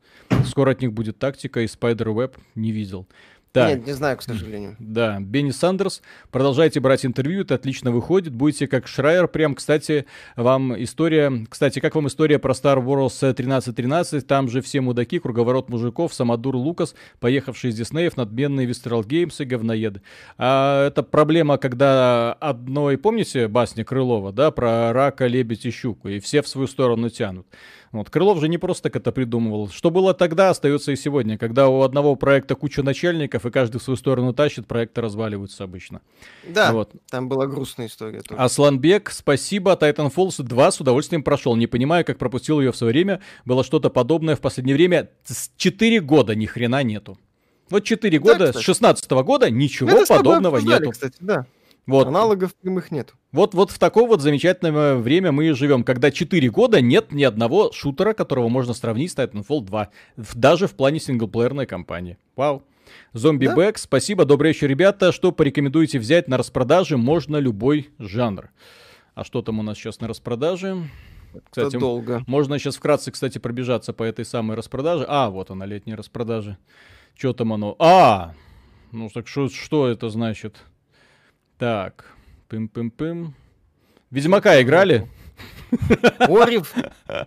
[0.44, 2.36] Скоро от них будет тактика и Spiderweb.
[2.54, 3.06] Не видел.
[3.54, 3.68] Так.
[3.68, 4.74] Нет, не знаю, к сожалению.
[4.80, 10.82] Да, Бенни Сандерс, продолжайте брать интервью, это отлично выходит, будете как Шрайер, прям, кстати, вам
[10.82, 16.12] история, кстати, как вам история про Star Wars 1313, там же все мудаки, круговорот мудаков,
[16.12, 20.02] Самодур Лукас, поехавший из Диснеев, надменные Visceral Games и говноеды.
[20.36, 26.18] А это проблема, когда одной, помните басня Крылова, да, про рака, лебедь и щуку, и
[26.18, 27.46] все в свою сторону тянут.
[27.94, 28.10] Вот.
[28.10, 29.68] Крылов же не просто так это придумывал.
[29.68, 31.38] Что было тогда, остается и сегодня.
[31.38, 36.00] Когда у одного проекта куча начальников, и каждый в свою сторону тащит, проекты разваливаются обычно.
[36.46, 36.92] Да, вот.
[37.10, 38.20] там была грустная история.
[38.20, 38.40] Тоже.
[38.40, 39.72] Асланбек, спасибо.
[39.72, 41.56] Titanfall 2 с удовольствием прошел.
[41.56, 43.20] Не понимаю, как пропустил ее в свое время.
[43.44, 45.10] Было что-то подобное в последнее время.
[45.24, 47.18] С 4 года ни хрена нету.
[47.70, 50.90] Вот 4 года, да, с 16 -го года ничего Это подобного нету.
[50.90, 51.46] Кстати, да.
[51.86, 52.06] Вот.
[52.06, 53.12] Аналогов прямых нет.
[53.30, 57.22] Вот, вот в такое вот замечательное время мы и живем, когда 4 года нет ни
[57.24, 59.90] одного шутера, которого можно сравнить с Titanfall 2,
[60.34, 62.16] даже в плане синглплеерной кампании.
[62.36, 62.62] Вау.
[63.12, 63.54] Зомби да?
[63.54, 65.12] Бэк, спасибо, добрый вечер, ребята.
[65.12, 66.96] Что порекомендуете взять на распродаже?
[66.96, 68.50] Можно любой жанр.
[69.14, 70.88] А что там у нас сейчас на распродаже?
[71.50, 72.24] Кстати, Это долго.
[72.26, 75.04] Можно сейчас вкратце, кстати, пробежаться по этой самой распродаже.
[75.08, 76.58] А, вот она, летняя распродажа.
[77.16, 77.76] Что там оно?
[77.78, 78.34] А!
[78.92, 80.56] Ну так что, что это значит?
[81.58, 82.14] Так,
[82.48, 83.34] пым-пым-пым.
[84.10, 85.08] Ведьмака играли?
[86.20, 86.62] Ори,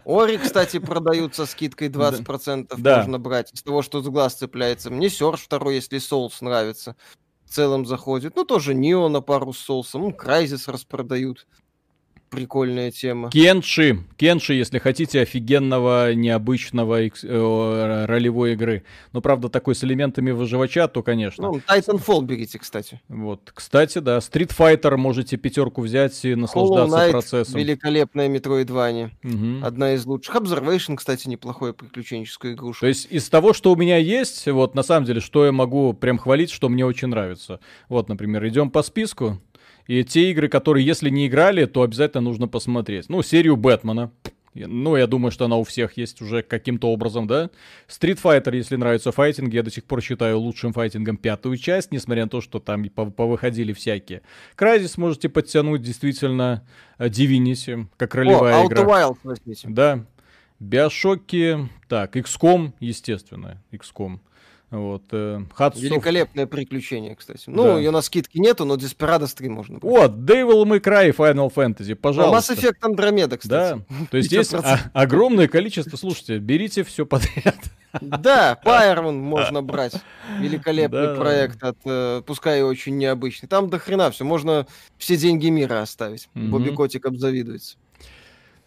[0.06, 2.76] Ори, кстати, продают со скидкой 20%.
[2.78, 2.98] Да.
[2.98, 4.90] Можно брать из того, что с глаз цепляется.
[4.90, 6.96] Мне Серж второй, если соус нравится.
[7.46, 8.36] В целом заходит.
[8.36, 10.02] Ну, тоже Нио на пару с соусом.
[10.02, 11.48] Ну, Крайзис распродают
[12.30, 13.30] прикольная тема.
[13.30, 14.00] Кенши.
[14.18, 18.84] Кенши, если хотите, офигенного, необычного э, ролевой игры.
[19.14, 21.48] Но, правда, такой с элементами выживача, то, конечно.
[21.48, 23.02] Ну, Titanfall берите, кстати.
[23.08, 24.18] Вот, кстати, да.
[24.18, 27.60] Street Fighter можете пятерку взять и наслаждаться Hollow Knight, процессом.
[27.60, 29.12] великолепная Metroidvania.
[29.24, 29.66] Угу.
[29.66, 30.36] Одна из лучших.
[30.36, 32.82] Observation, кстати, неплохое приключенческая игрушка.
[32.82, 35.94] То есть из того, что у меня есть, вот, на самом деле, что я могу
[35.94, 37.60] прям хвалить, что мне очень нравится.
[37.90, 39.42] Вот, например, идем по списку.
[39.88, 43.10] И те игры, которые, если не играли, то обязательно нужно посмотреть.
[43.10, 44.12] Ну, серию Бэтмена.
[44.54, 47.50] Ну, я думаю, что она у всех есть уже каким-то образом, да?
[47.88, 52.24] Street Fighter, если нравятся файтинги, я до сих пор считаю лучшим файтингом пятую часть, несмотря
[52.24, 54.24] на то, что там повыходили всякие.
[54.58, 56.66] Crysis можете подтянуть действительно
[56.98, 58.84] э, Divinity, как ролевая О, игра.
[58.84, 59.68] Wild возьмите.
[59.70, 60.06] Да.
[60.60, 64.20] Биошоки, так, XCOM, естественно, XCOM.
[64.70, 65.80] Вот, э, Hudson...
[65.80, 67.44] Великолепное приключение, кстати.
[67.48, 67.78] Ну, да.
[67.78, 69.80] ее на скидке нету, но Desperados 3 можно.
[69.82, 72.54] Вот, Devil May Cry Final Fantasy, пожалуйста.
[72.54, 73.82] А Mass Effect Andromeda, кстати.
[73.90, 74.54] Да, то есть есть
[74.94, 77.56] огромное количество, слушайте, берите все подряд.
[78.02, 79.94] Да, Pyron можно брать.
[80.40, 83.48] Великолепный проект, от, э, пускай и очень необычный.
[83.48, 86.30] Там до хрена все, можно все деньги мира оставить.
[86.34, 87.78] Бобби Котик обзавидуется.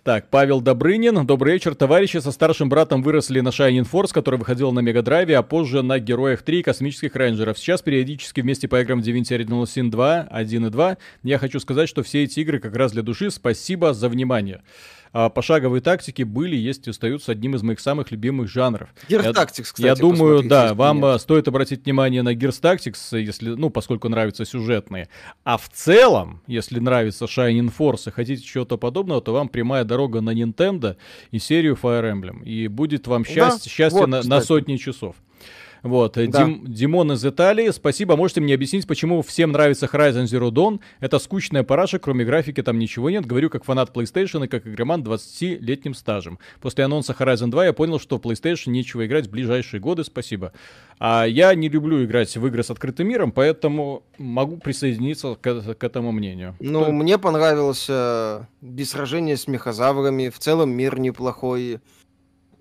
[0.03, 1.27] Так, Павел Добрынин.
[1.27, 2.17] Добрый вечер, товарищи.
[2.17, 6.41] Со старшим братом выросли на Shining Force, который выходил на Мегадрайве, а позже на Героях
[6.41, 7.59] 3 Космических Рейнджеров.
[7.59, 10.97] Сейчас периодически вместе поиграем в Divinity Original Sin 2, 1 и 2.
[11.23, 13.31] Я хочу сказать, что все эти игры как раз для души.
[13.31, 14.63] Спасибо за внимание
[15.13, 18.91] пошаговые тактики были, есть и остаются одним из моих самых любимых жанров.
[19.09, 21.21] Gears я, Tactics, кстати, Я думаю, да, вам нет.
[21.21, 25.09] стоит обратить внимание на Gears Tactics, если, ну, поскольку нравятся сюжетные.
[25.45, 30.21] А в целом, если нравится Shining Force и хотите чего-то подобного, то вам прямая дорога
[30.21, 30.97] на Nintendo
[31.31, 32.45] и серию Fire Emblem.
[32.45, 33.71] И будет вам счастье, да?
[33.71, 35.17] счастье вот, на, на сотни часов.
[35.83, 36.27] Вот, да.
[36.27, 38.17] Дим, Димон из Италии, спасибо.
[38.17, 40.81] Можете мне объяснить, почему всем нравится Horizon Zero Dawn?
[41.01, 43.27] Это скучная параша, кроме графики там ничего нет.
[43.27, 46.39] Говорю как фанат PlayStation и как игроман 20-летним стажем.
[46.61, 50.53] После анонса Horizon 2 я понял, что в PlayStation нечего играть в ближайшие годы, спасибо.
[50.99, 55.85] А я не люблю играть в игры с открытым миром, поэтому могу присоединиться к, к
[55.85, 56.55] этому мнению.
[56.61, 56.93] Ну, Кто...
[56.93, 60.29] мне понравилось э, без сражения с мехозаврами.
[60.29, 61.81] В целом мир неплохой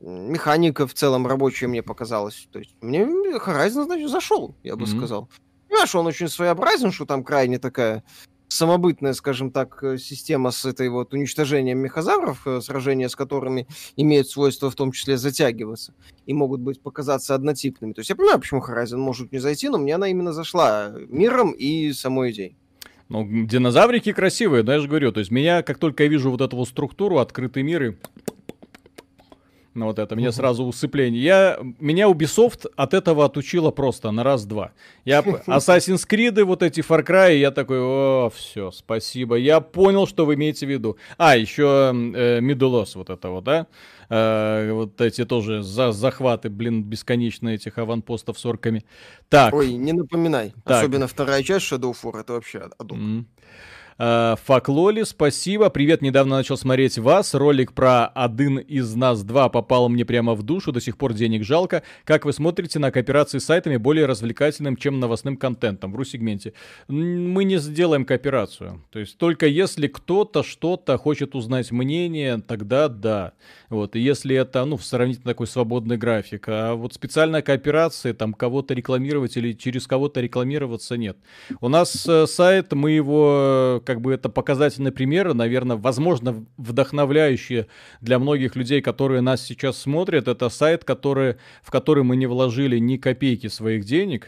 [0.02, 2.48] механика в целом рабочая мне показалась.
[2.52, 4.98] То есть мне Horizon, значит, зашел, я бы mm-hmm.
[4.98, 5.30] сказал.
[5.68, 8.04] Понимаешь, он очень своеобразен, что там крайне такая
[8.50, 14.28] самобытная, скажем так, э, система с этой вот уничтожением мехозавров, э, сражения с которыми имеют
[14.28, 15.94] свойство в том числе затягиваться
[16.26, 17.94] и могут быть показаться однотипными.
[17.94, 21.52] То есть я понимаю, почему Horizon может не зайти, но мне она именно зашла миром
[21.52, 22.58] и самой идеей.
[23.08, 25.12] Ну, динозаврики красивые, да, я же говорю.
[25.12, 27.96] То есть меня, как только я вижу вот эту структуру, открытый мир и
[29.80, 31.24] ну вот это, мне сразу усыпление.
[31.24, 34.74] Я, меня Ubisoft от этого отучила просто на раз-два.
[35.06, 39.36] Я Assassin's Creed, вот эти Far Cry, я такой, о, все, спасибо.
[39.36, 40.98] Я понял, что вы имеете в виду.
[41.18, 43.68] А, еще э, Middle вот это вот, да?
[44.10, 48.84] Э, вот эти тоже за захваты, блин, бесконечные этих аванпостов с орками.
[49.30, 49.54] Так.
[49.54, 50.54] Ой, не напоминай.
[50.66, 50.78] Так.
[50.78, 52.98] Особенно вторая часть Shadow of War, это вообще адок.
[52.98, 53.22] Mm-hmm.
[53.22, 53.24] Э,
[54.00, 55.70] Факлоли, спасибо.
[55.70, 57.34] Привет, недавно начал смотреть вас.
[57.34, 60.72] Ролик про один из нас два попал мне прямо в душу.
[60.72, 61.84] До сих пор денег жалко.
[62.06, 66.54] Как вы смотрите на кооперации с сайтами более развлекательным, чем новостным контентом в ру-сегменте?
[66.88, 68.82] Мы не сделаем кооперацию.
[68.90, 73.34] То есть только если кто-то что-то хочет узнать мнение, тогда да.
[73.70, 73.98] Вот.
[73.98, 76.46] И если это, ну, сравнительно такой свободный график.
[76.48, 81.18] А вот специальная кооперация, там кого-то рекламировать или через кого-то рекламироваться нет.
[81.60, 87.66] У нас э, сайт, мы его как бы это показательный пример, наверное, возможно, вдохновляющий
[88.02, 90.28] для многих людей, которые нас сейчас смотрят.
[90.28, 94.28] Это сайт, который, в который мы не вложили ни копейки своих денег,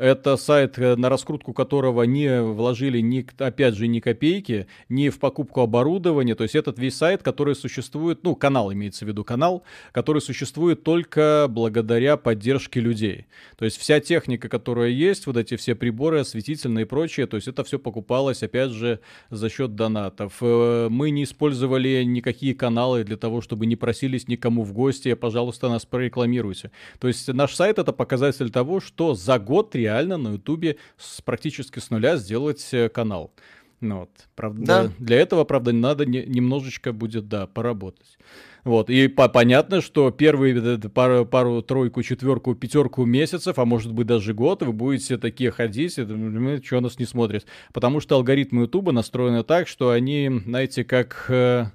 [0.00, 5.18] это сайт, э, на раскрутку которого не вложили, ни, опять же, ни копейки, ни в
[5.18, 6.34] покупку оборудования.
[6.34, 10.82] То есть этот весь сайт, который существует, ну, канал имеется в виду, канал, который существует
[10.82, 13.26] только благодаря поддержке людей.
[13.58, 17.48] То есть вся техника, которая есть, вот эти все приборы, осветительные и прочее, то есть
[17.48, 20.38] это все покупалось, опять же, за счет донатов.
[20.40, 25.68] Э, мы не использовали никакие каналы для того, чтобы не просились никому в гости, пожалуйста,
[25.68, 26.70] нас прорекламируйте.
[26.98, 31.20] То есть наш сайт это показатель того, что за год реально реально на Ютубе с,
[31.20, 33.32] практически с нуля сделать э, канал.
[33.80, 34.10] Ну, вот.
[34.36, 34.90] Правда, да.
[34.98, 38.18] для этого, правда, надо не, немножечко будет, да, поработать.
[38.62, 44.06] Вот, и по понятно, что первые пару, пару, тройку, четверку, пятерку месяцев, а может быть
[44.06, 47.46] даже год, вы будете такие ходить, и что нас не смотрит.
[47.72, 51.72] Потому что алгоритмы Ютуба настроены так, что они, знаете, как...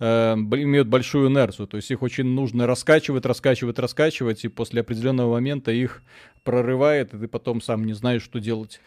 [0.00, 5.32] Э, имеют большую инерцию, то есть их очень нужно раскачивать, раскачивать, раскачивать, и после определенного
[5.32, 6.02] момента их
[6.44, 8.80] прорывает, и ты потом сам не знаешь, что делать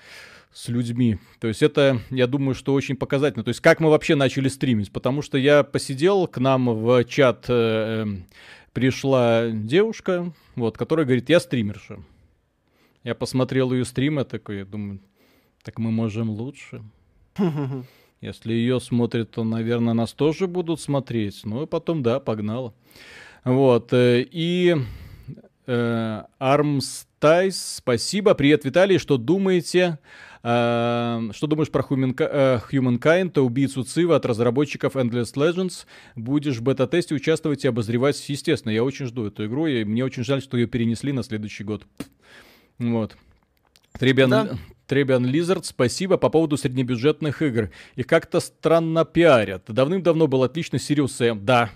[0.54, 1.18] с людьми.
[1.40, 3.44] То есть это, я думаю, что очень показательно.
[3.44, 4.92] То есть как мы вообще начали стримить?
[4.92, 8.26] Потому что я посидел, к нам в чат э, эм,
[8.72, 12.00] пришла девушка, вот, которая говорит, я стримерша.
[13.04, 15.00] Я посмотрел ее стрим, я такой, я думаю,
[15.64, 16.84] так мы можем лучше.
[18.22, 21.42] Если ее смотрят, то, наверное, нас тоже будут смотреть.
[21.44, 22.72] Ну и потом, да, погнала.
[23.44, 23.92] Вот.
[23.94, 24.76] Э, и
[25.66, 28.36] э, Армстайс, спасибо.
[28.36, 29.00] Привет, Виталий.
[29.00, 29.98] Что думаете?
[30.44, 35.86] Uh, что думаешь про Humankind, Humankind убийцу Цива от разработчиков Endless Legends?
[36.16, 38.28] Будешь в бета-тесте участвовать и обозревать?
[38.28, 41.64] Естественно, я очень жду эту игру, и мне очень жаль, что ее перенесли на следующий
[41.64, 41.86] год.
[42.80, 43.16] Вот.
[44.00, 44.58] Требиан, да.
[44.92, 47.70] Требиан Лизард, спасибо по поводу среднебюджетных игр.
[47.96, 49.64] Их как-то странно пиарят.
[49.70, 51.40] Давным-давно был отличный Serious Sam.
[51.40, 51.70] Да,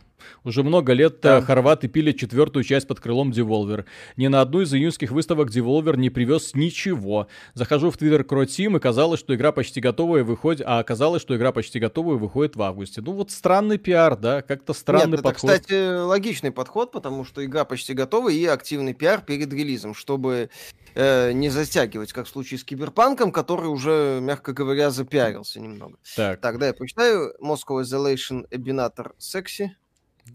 [0.43, 1.41] уже много лет э, да.
[1.41, 3.85] хорваты пилили четвертую часть под крылом Devolver.
[4.17, 7.27] Ни на одну из июньских выставок Devolver не привез ничего.
[7.53, 11.51] Захожу в Twitter Croteam и казалось, что игра почти готовая выходит, а оказалось, что игра
[11.51, 13.01] почти готовая выходит в августе.
[13.01, 15.49] Ну вот странный пиар, да, как-то странный Нет, подход.
[15.49, 20.49] Это, кстати, логичный подход, потому что игра почти готова и активный пиар перед релизом, чтобы
[20.95, 25.97] э, не затягивать, как в случае с Киберпанком, который уже, мягко говоря, запиарился немного.
[26.15, 26.57] Так.
[26.57, 27.33] Да, я почитаю.
[27.41, 29.69] Moscow Isolation Ebinator Sexy.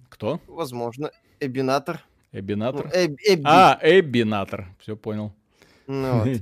[0.09, 0.41] Кто?
[0.47, 1.11] Возможно.
[1.41, 2.05] Эбинатор.
[2.33, 2.87] Эбинатор?
[2.87, 3.43] Ну, эб, эбби.
[3.45, 4.69] А, Эбинатор.
[4.81, 5.33] Все понял.
[5.87, 6.41] Ну, вот.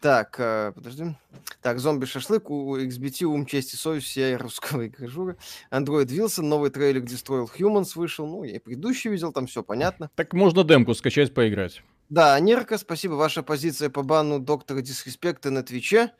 [0.00, 1.16] Так, э, подожди.
[1.62, 5.36] Так, зомби-шашлык, у XBT, ум, честь и совесть, всей русского игрожура.
[5.72, 8.26] Android Wilson, новый трейлер Destroyed Humans вышел.
[8.26, 10.10] Ну, я и предыдущий видел, там все понятно.
[10.14, 11.82] Так можно демку скачать, поиграть.
[12.08, 13.14] Да, Нерка, спасибо.
[13.14, 16.12] Ваша позиция по бану доктора Дисреспекта на Твиче.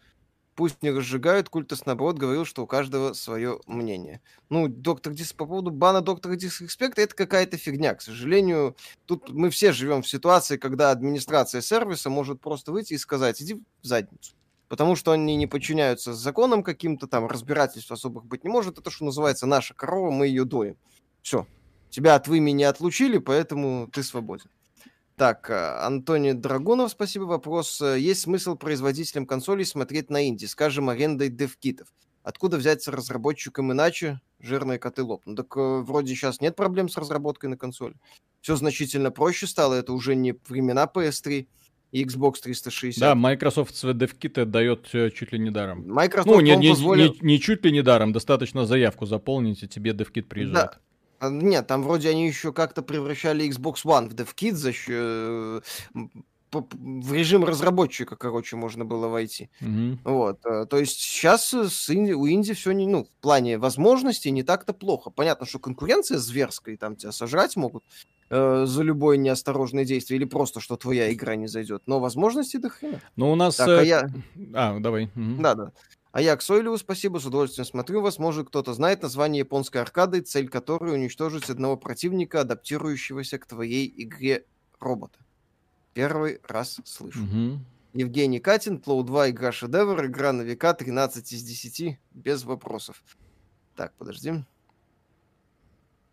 [0.56, 4.22] Пусть не разжигают, Культас, наоборот, говорил, что у каждого свое мнение.
[4.48, 7.94] Ну, доктор Дис, по поводу бана доктора Дисреспекта, это какая-то фигня.
[7.94, 12.98] К сожалению, тут мы все живем в ситуации, когда администрация сервиса может просто выйти и
[12.98, 14.32] сказать, иди в задницу.
[14.68, 18.78] Потому что они не подчиняются законам каким-то, там разбирательств особых быть не может.
[18.78, 20.78] Это, что называется, наша корова, мы ее доим.
[21.20, 21.46] Все.
[21.90, 24.48] Тебя от вымени отлучили, поэтому ты свободен.
[25.16, 27.24] Так, э, Антоний Драгунов, спасибо.
[27.24, 27.80] Вопрос.
[27.80, 31.88] Э, есть смысл производителям консолей смотреть на инди, скажем, арендой девкитов?
[32.22, 34.20] Откуда взять разработчикам иначе?
[34.40, 35.22] Жирные коты лоб.
[35.24, 37.94] Ну так э, вроде сейчас нет проблем с разработкой на консоли.
[38.42, 41.46] Все значительно проще стало, это уже не времена PS3.
[41.92, 43.00] и Xbox 360.
[43.00, 45.88] Да, Microsoft свои DevKit дает э, чуть ли не даром.
[45.88, 47.14] Microsoft, ну, не, не, позволил...
[47.14, 50.72] не, не чуть ли не даром, достаточно заявку заполнить, и тебе DevKit приезжает.
[50.72, 50.80] Да.
[51.18, 55.60] А, нет, там вроде они еще как-то превращали Xbox One в DevKit за счет э,
[56.52, 59.50] в режим разработчика, короче, можно было войти.
[59.60, 59.98] Mm-hmm.
[60.04, 60.44] Вот.
[60.46, 64.42] Э, то есть сейчас с инди, у Инди все не, ну, в плане возможностей не
[64.42, 65.10] так-то плохо.
[65.10, 67.84] Понятно, что конкуренция зверская, и там тебя сожрать могут
[68.30, 71.82] э, за любое неосторожное действие, или просто, что твоя игра не зайдет.
[71.86, 73.00] Но возможности до хрена.
[73.16, 73.56] Ну, у нас...
[73.56, 73.86] Так, а э...
[73.86, 74.08] я...
[74.54, 75.10] А, давай.
[75.14, 75.40] Mm-hmm.
[75.40, 75.72] Да, да.
[76.16, 78.18] А я к Сойлеву спасибо, с удовольствием смотрю вас.
[78.18, 84.46] Может, кто-то знает название японской аркады, цель которой уничтожить одного противника, адаптирующегося к твоей игре
[84.80, 85.18] робота.
[85.92, 87.22] Первый раз слышу.
[87.22, 87.58] Угу.
[87.92, 93.04] Евгений Катин, Тлоу 2, игра шедевр, игра на века, 13 из 10, без вопросов.
[93.74, 94.42] Так, подожди.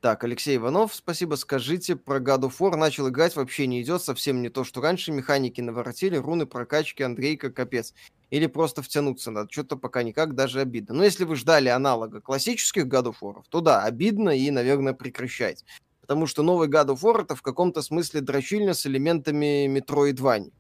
[0.04, 1.36] Так, Алексей Иванов, спасибо.
[1.36, 5.14] Скажите, про God of War начал играть, вообще не идет, совсем не то, что раньше.
[5.14, 7.94] Механики наворотили, руны, прокачки, Андрейка, капец.
[8.30, 10.96] Или просто втянуться надо, что-то пока никак, даже обидно.
[10.96, 15.64] Но если вы ждали аналога классических God of War, то да, обидно и, наверное, прекращайте
[16.02, 20.52] потому что новый God of War это в каком-то смысле дрочильня с элементами Metroidvania.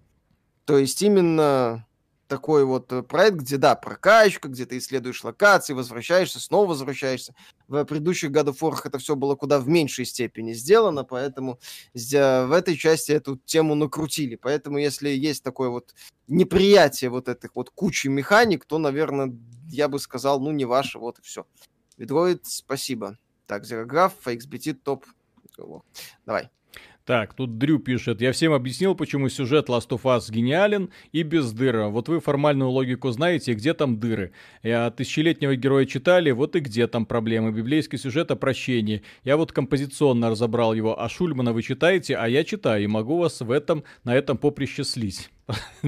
[0.63, 1.85] То есть именно
[2.33, 7.35] такой вот э, проект, где, да, прокачка, где ты исследуешь локации, возвращаешься, снова возвращаешься.
[7.67, 11.59] В предыдущих God of War это все было куда в меньшей степени сделано, поэтому
[11.93, 14.35] в этой части эту тему накрутили.
[14.35, 15.93] Поэтому если есть такое вот
[16.27, 19.31] неприятие вот этих вот кучи механик, то, наверное,
[19.67, 21.45] я бы сказал, ну, не ваше, вот и все.
[21.97, 23.19] Ведроид, спасибо.
[23.45, 25.05] Так, Зерограф, XBT топ
[26.25, 26.49] Давай.
[27.05, 28.21] Так, тут Дрю пишет.
[28.21, 31.89] Я всем объяснил, почему сюжет Last of Us гениален и без дыра.
[31.89, 34.31] Вот вы формальную логику знаете, где там дыры.
[34.63, 37.51] Я тысячелетнего героя читали, вот и где там проблемы.
[37.51, 39.03] Библейский сюжет о прощении.
[39.25, 40.97] Я вот композиционно разобрал его.
[40.97, 42.85] А Шульмана вы читаете, а я читаю.
[42.85, 45.29] И могу вас в этом, на этом поприще слить.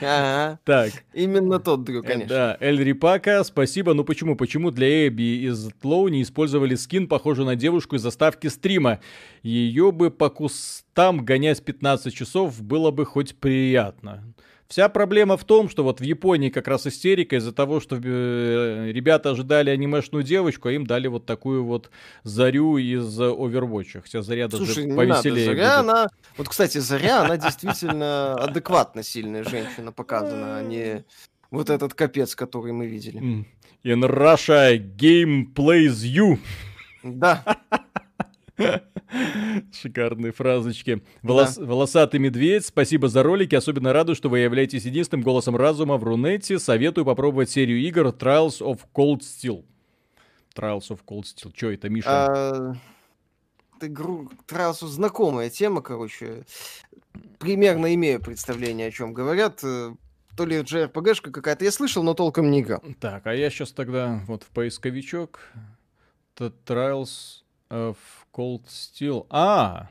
[0.00, 0.58] Ага.
[0.64, 0.92] Так.
[1.14, 2.28] Именно тот друг, э, конечно.
[2.28, 3.94] Да, Эль Рипака, спасибо.
[3.94, 4.36] Ну почему?
[4.36, 9.00] Почему для Эбби из Тлоу не использовали скин, похожий на девушку из заставки стрима?
[9.42, 14.34] Ее бы по кустам гонять 15 часов было бы хоть приятно.
[14.68, 18.90] Вся проблема в том, что вот в Японии как раз истерика из-за того, что э,
[18.92, 21.90] ребята ожидали анимешную девочку, а им дали вот такую вот
[22.22, 24.02] Зарю из Overwatch.
[24.02, 25.48] Хотя Заря даже Слушай, повеселее.
[25.48, 25.58] Надо.
[25.58, 25.90] Заря, будет.
[25.90, 26.08] она...
[26.36, 31.02] Вот, кстати, Заря, она действительно адекватно сильная женщина показана, а не
[31.50, 33.46] вот этот капец, который мы видели.
[33.84, 36.38] In Russia, game plays you.
[37.02, 37.56] Да.
[39.72, 41.02] Шикарные фразочки.
[41.22, 41.56] Волос...
[41.56, 41.64] Да.
[41.64, 43.54] Волосатый медведь, спасибо за ролики.
[43.54, 46.58] Особенно рада, что вы являетесь единственным голосом разума в Рунете.
[46.58, 49.64] Советую попробовать серию игр Trials of Cold Steel.
[50.54, 51.52] Trials of Cold Steel.
[51.52, 52.08] Че это, Миша?
[52.08, 52.74] А...
[53.80, 56.44] Игру Trials знакомая тема, короче.
[57.38, 59.62] Примерно имею представление, о чем говорят
[60.38, 62.80] то ли JRPG-шка какая-то, я слышал, но толком не играл.
[63.00, 65.40] Так, а я сейчас тогда вот в поисковичок
[66.36, 67.96] Trials of
[68.32, 69.26] Cold Steel.
[69.30, 69.90] А,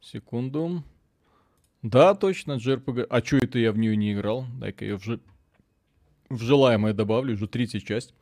[0.00, 0.82] секунду.
[1.82, 3.06] Да, точно, JRPG.
[3.10, 4.46] А что это я в нее не играл?
[4.58, 5.06] Дай-ка я в,
[6.30, 8.14] в желаемое добавлю, уже третья часть.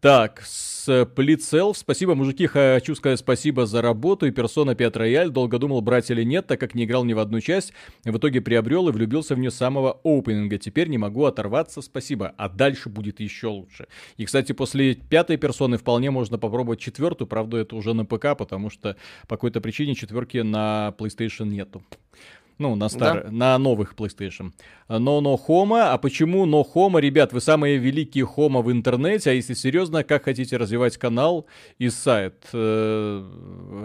[0.00, 1.78] Так, с Плицелф.
[1.78, 5.30] Спасибо, мужики, хочу сказать спасибо за работу и Persona 5 Royal.
[5.30, 7.72] Долго думал, брать или нет, так как не играл ни в одну часть.
[8.04, 10.58] В итоге приобрел и влюбился в нее с самого опенинга.
[10.58, 12.34] Теперь не могу оторваться, спасибо.
[12.36, 13.88] А дальше будет еще лучше.
[14.18, 17.26] И, кстати, после пятой персоны вполне можно попробовать четвертую.
[17.26, 18.96] Правда, это уже на ПК, потому что
[19.28, 21.82] по какой-то причине четверки на PlayStation нету.
[22.58, 23.24] Ну, на, стар...
[23.24, 23.30] да.
[23.30, 24.52] на новых PlayStation.
[24.88, 25.92] Но но Хома.
[25.92, 27.00] А почему но Хома?
[27.00, 29.30] Ребят, вы самые великие Хома в интернете.
[29.30, 31.46] А если серьезно, как хотите развивать канал
[31.78, 32.46] и сайт?
[32.52, 33.24] Э,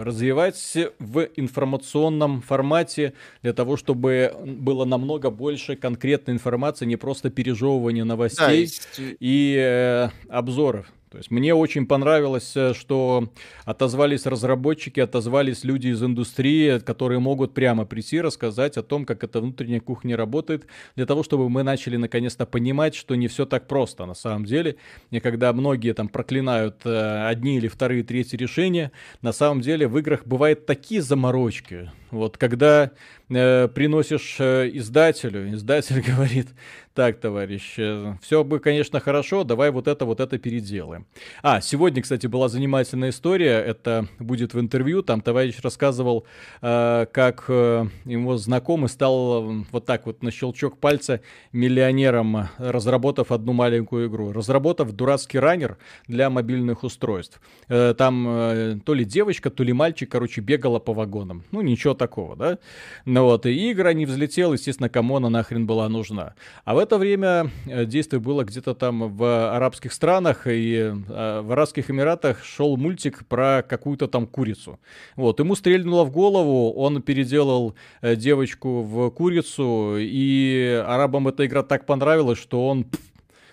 [0.00, 3.12] развивать в информационном формате
[3.42, 8.88] для того, чтобы было намного больше конкретной информации, не просто пережевывание новостей да, есть...
[8.98, 10.86] и э, обзоров.
[11.12, 13.28] То есть мне очень понравилось, э, что
[13.66, 19.42] отозвались разработчики, отозвались люди из индустрии, которые могут прямо прийти рассказать о том, как эта
[19.42, 24.06] внутренняя кухня работает, для того, чтобы мы начали наконец-то понимать, что не все так просто
[24.06, 24.76] на самом деле.
[25.10, 28.90] И когда многие там проклинают э, одни или вторые, третьи решения,
[29.20, 31.90] на самом деле в играх бывают такие заморочки.
[32.12, 32.90] Вот когда
[33.30, 36.48] э, приносишь э, издателю, издатель говорит,
[36.94, 41.06] так, товарищ, э, все бы, конечно, хорошо, давай вот это, вот это переделаем.
[41.42, 46.26] А, сегодня, кстати, была занимательная история, это будет в интервью, там товарищ рассказывал,
[46.60, 53.32] э, как э, его знакомый стал э, вот так вот на щелчок пальца миллионером, разработав
[53.32, 57.40] одну маленькую игру, разработав дурацкий раннер для мобильных устройств.
[57.68, 61.44] Э, там э, то ли девочка, то ли мальчик, короче, бегала по вагонам.
[61.52, 62.58] Ну, ничего такого, да?
[63.04, 66.34] Ну вот, и игра не взлетела, естественно, кому она нахрен была нужна.
[66.64, 71.52] А в это время э, действие было где-то там в арабских странах, и э, в
[71.52, 74.80] Арабских Эмиратах шел мультик про какую-то там курицу.
[75.16, 81.62] Вот, ему стрельнуло в голову, он переделал э, девочку в курицу, и арабам эта игра
[81.62, 82.86] так понравилась, что он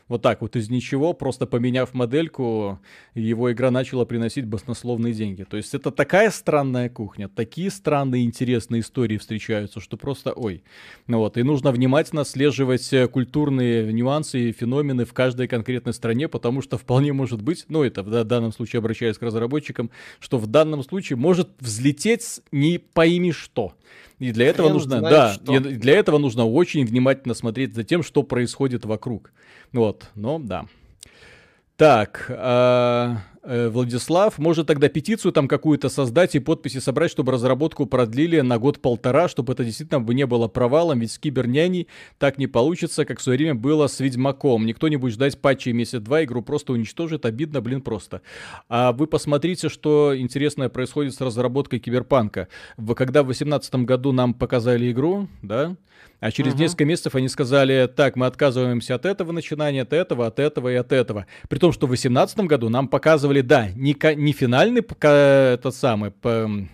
[0.09, 2.79] вот так вот из ничего, просто поменяв модельку,
[3.13, 5.43] его игра начала приносить баснословные деньги.
[5.43, 10.63] То есть это такая странная кухня, такие странные интересные истории встречаются, что просто ой.
[11.07, 16.27] Ну вот, и нужно внимательно слеживать э, культурные нюансы и феномены в каждой конкретной стране,
[16.27, 20.47] потому что вполне может быть, ну это в данном случае обращаясь к разработчикам, что в
[20.47, 23.73] данном случае может взлететь не пойми что.
[24.19, 25.59] И для этого Хрен нужно, да, что.
[25.59, 29.31] для этого нужно очень внимательно смотреть за тем, что происходит вокруг.
[29.71, 30.65] Вот, но да.
[31.77, 33.15] Так, э,
[33.49, 39.27] Владислав, может тогда петицию там какую-то создать и подписи собрать, чтобы разработку продлили на год-полтора,
[39.27, 41.87] чтобы это действительно не было провалом, ведь с киберняней
[42.19, 44.67] так не получится, как в свое время было с Ведьмаком.
[44.67, 48.21] Никто не будет ждать патчей месяц-два, игру просто уничтожит, обидно, блин, просто.
[48.67, 52.49] А вы посмотрите, что интересное происходит с разработкой Киберпанка.
[52.95, 55.75] Когда в 2018 году нам показали игру, да,
[56.19, 56.61] а через угу.
[56.61, 60.75] несколько месяцев они сказали, так, мы отказываемся от этого начинания, от этого, от этого и
[60.75, 61.25] от этого.
[61.47, 66.11] При том, что в 2018 году нам показывали, да, не, не финальный этот самый,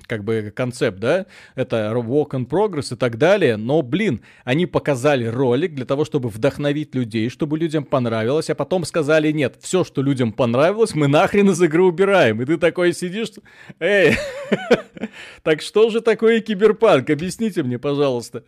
[0.07, 1.25] как бы, концепт, да,
[1.55, 6.29] это walk in progress и так далее, но, блин, они показали ролик для того, чтобы
[6.29, 11.49] вдохновить людей, чтобы людям понравилось, а потом сказали, нет, все, что людям понравилось, мы нахрен
[11.49, 12.41] из игры убираем.
[12.41, 13.31] И ты такой сидишь,
[13.79, 14.15] эй,
[15.43, 17.09] так что же такое киберпанк?
[17.09, 18.43] Объясните мне, пожалуйста.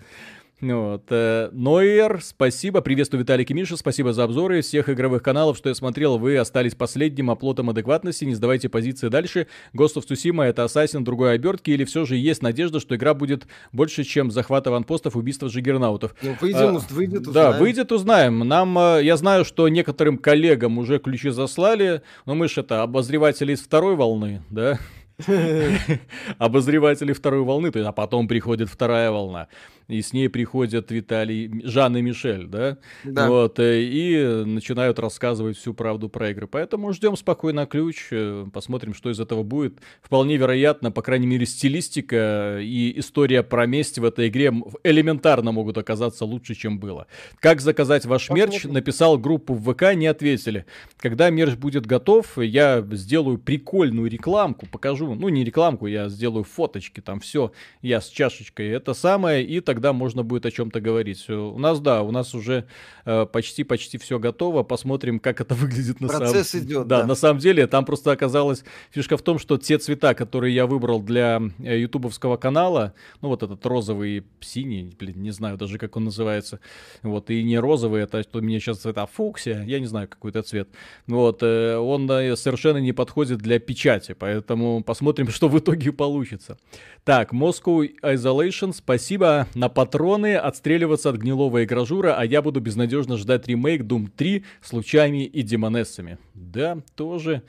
[0.60, 1.04] Вот.
[1.12, 2.82] Э, Нойер, спасибо.
[2.82, 3.78] Приветствую, Виталик и Миша.
[3.78, 6.18] Спасибо за обзоры всех игровых каналов, что я смотрел.
[6.18, 8.26] Вы остались последним оплотом адекватности.
[8.26, 9.46] Не сдавайте позиции дальше.
[9.76, 13.46] Ghost of Tsushima это Ассасин другой обертки или все же есть надежда, что игра будет
[13.72, 16.16] больше, чем захват аванпостов, убийство жигернаутов?
[16.24, 17.52] Ну, выйдем, а, выйдет, узнаем.
[17.52, 18.40] Да, выйдет, узнаем.
[18.40, 23.54] Нам, э, я знаю, что некоторым коллегам уже ключи заслали, но мы же это обозреватели
[23.54, 24.80] из второй волны, да?
[26.38, 29.48] Обозреватели второй волны, то есть, а потом приходит вторая волна
[29.88, 32.78] и с ней приходят Виталий, Жан и Мишель, да?
[33.04, 33.30] Да.
[33.30, 36.48] Вот, э, и начинают рассказывать всю правду про игры.
[36.48, 39.80] Поэтому ждем спокойно ключ, э, посмотрим, что из этого будет.
[40.02, 44.54] Вполне вероятно, по крайней мере, стилистика и история про месть в этой игре
[44.84, 47.08] элементарно могут оказаться лучше, чем было.
[47.40, 48.66] Как заказать ваш мерч?
[48.66, 50.66] Написал группу в ВК, не ответили.
[50.98, 57.02] Когда мерч будет готов, я сделаю прикольную рекламку, покажу, ну не рекламку, я сделаю фоточки,
[57.02, 57.52] там все,
[57.82, 61.30] я с чашечкой, это самое, и тогда можно будет о чем-то говорить.
[61.30, 62.68] У нас, да, у нас уже
[63.06, 64.64] почти-почти э, все готово.
[64.64, 66.34] Посмотрим, как это выглядит на самом деле.
[66.34, 67.02] Процесс идет, да.
[67.02, 70.66] Да, на самом деле, там просто оказалась фишка в том, что те цвета, которые я
[70.66, 75.96] выбрал для э, ютубовского канала, ну вот этот розовый, синий, блин, не знаю даже, как
[75.96, 76.60] он называется,
[77.04, 80.32] вот, и не розовый, это что у меня сейчас цвета фуксия, я не знаю, какой
[80.32, 80.70] это цвет,
[81.08, 86.58] вот, э, он совершенно не подходит для печати, поэтому посмотрим, что в итоге получится.
[87.04, 93.48] Так, Moscow Isolation, спасибо на патроны, отстреливаться от гнилого игражура, а я буду безнадежно ждать
[93.48, 96.18] ремейк Doom 3 с лучами и демонессами.
[96.34, 97.44] Да, тоже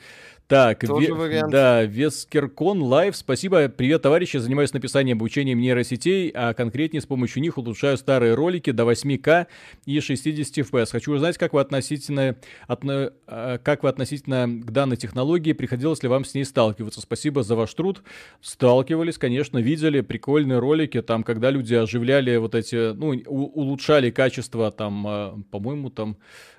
[0.49, 3.69] так, Тоже ве- да, Вескеркон Лайв, спасибо.
[3.69, 8.85] Привет, товарищи, занимаюсь написанием обучением нейросетей, а конкретнее с помощью них улучшаю старые ролики до
[8.85, 9.47] 8К
[9.85, 10.91] и 60 FPS.
[10.91, 12.37] Хочу узнать, как вы относительно,
[12.67, 17.03] отно, а, как вы относительно к данной технологии, приходилось ли вам с ней сталкиваться?
[17.03, 18.03] Спасибо за ваш труд.
[18.41, 24.71] Сталкивались, конечно, видели прикольные ролики, там, когда люди оживляли вот эти, ну, у- улучшали качество,
[24.71, 26.17] там, а, по-моему, там,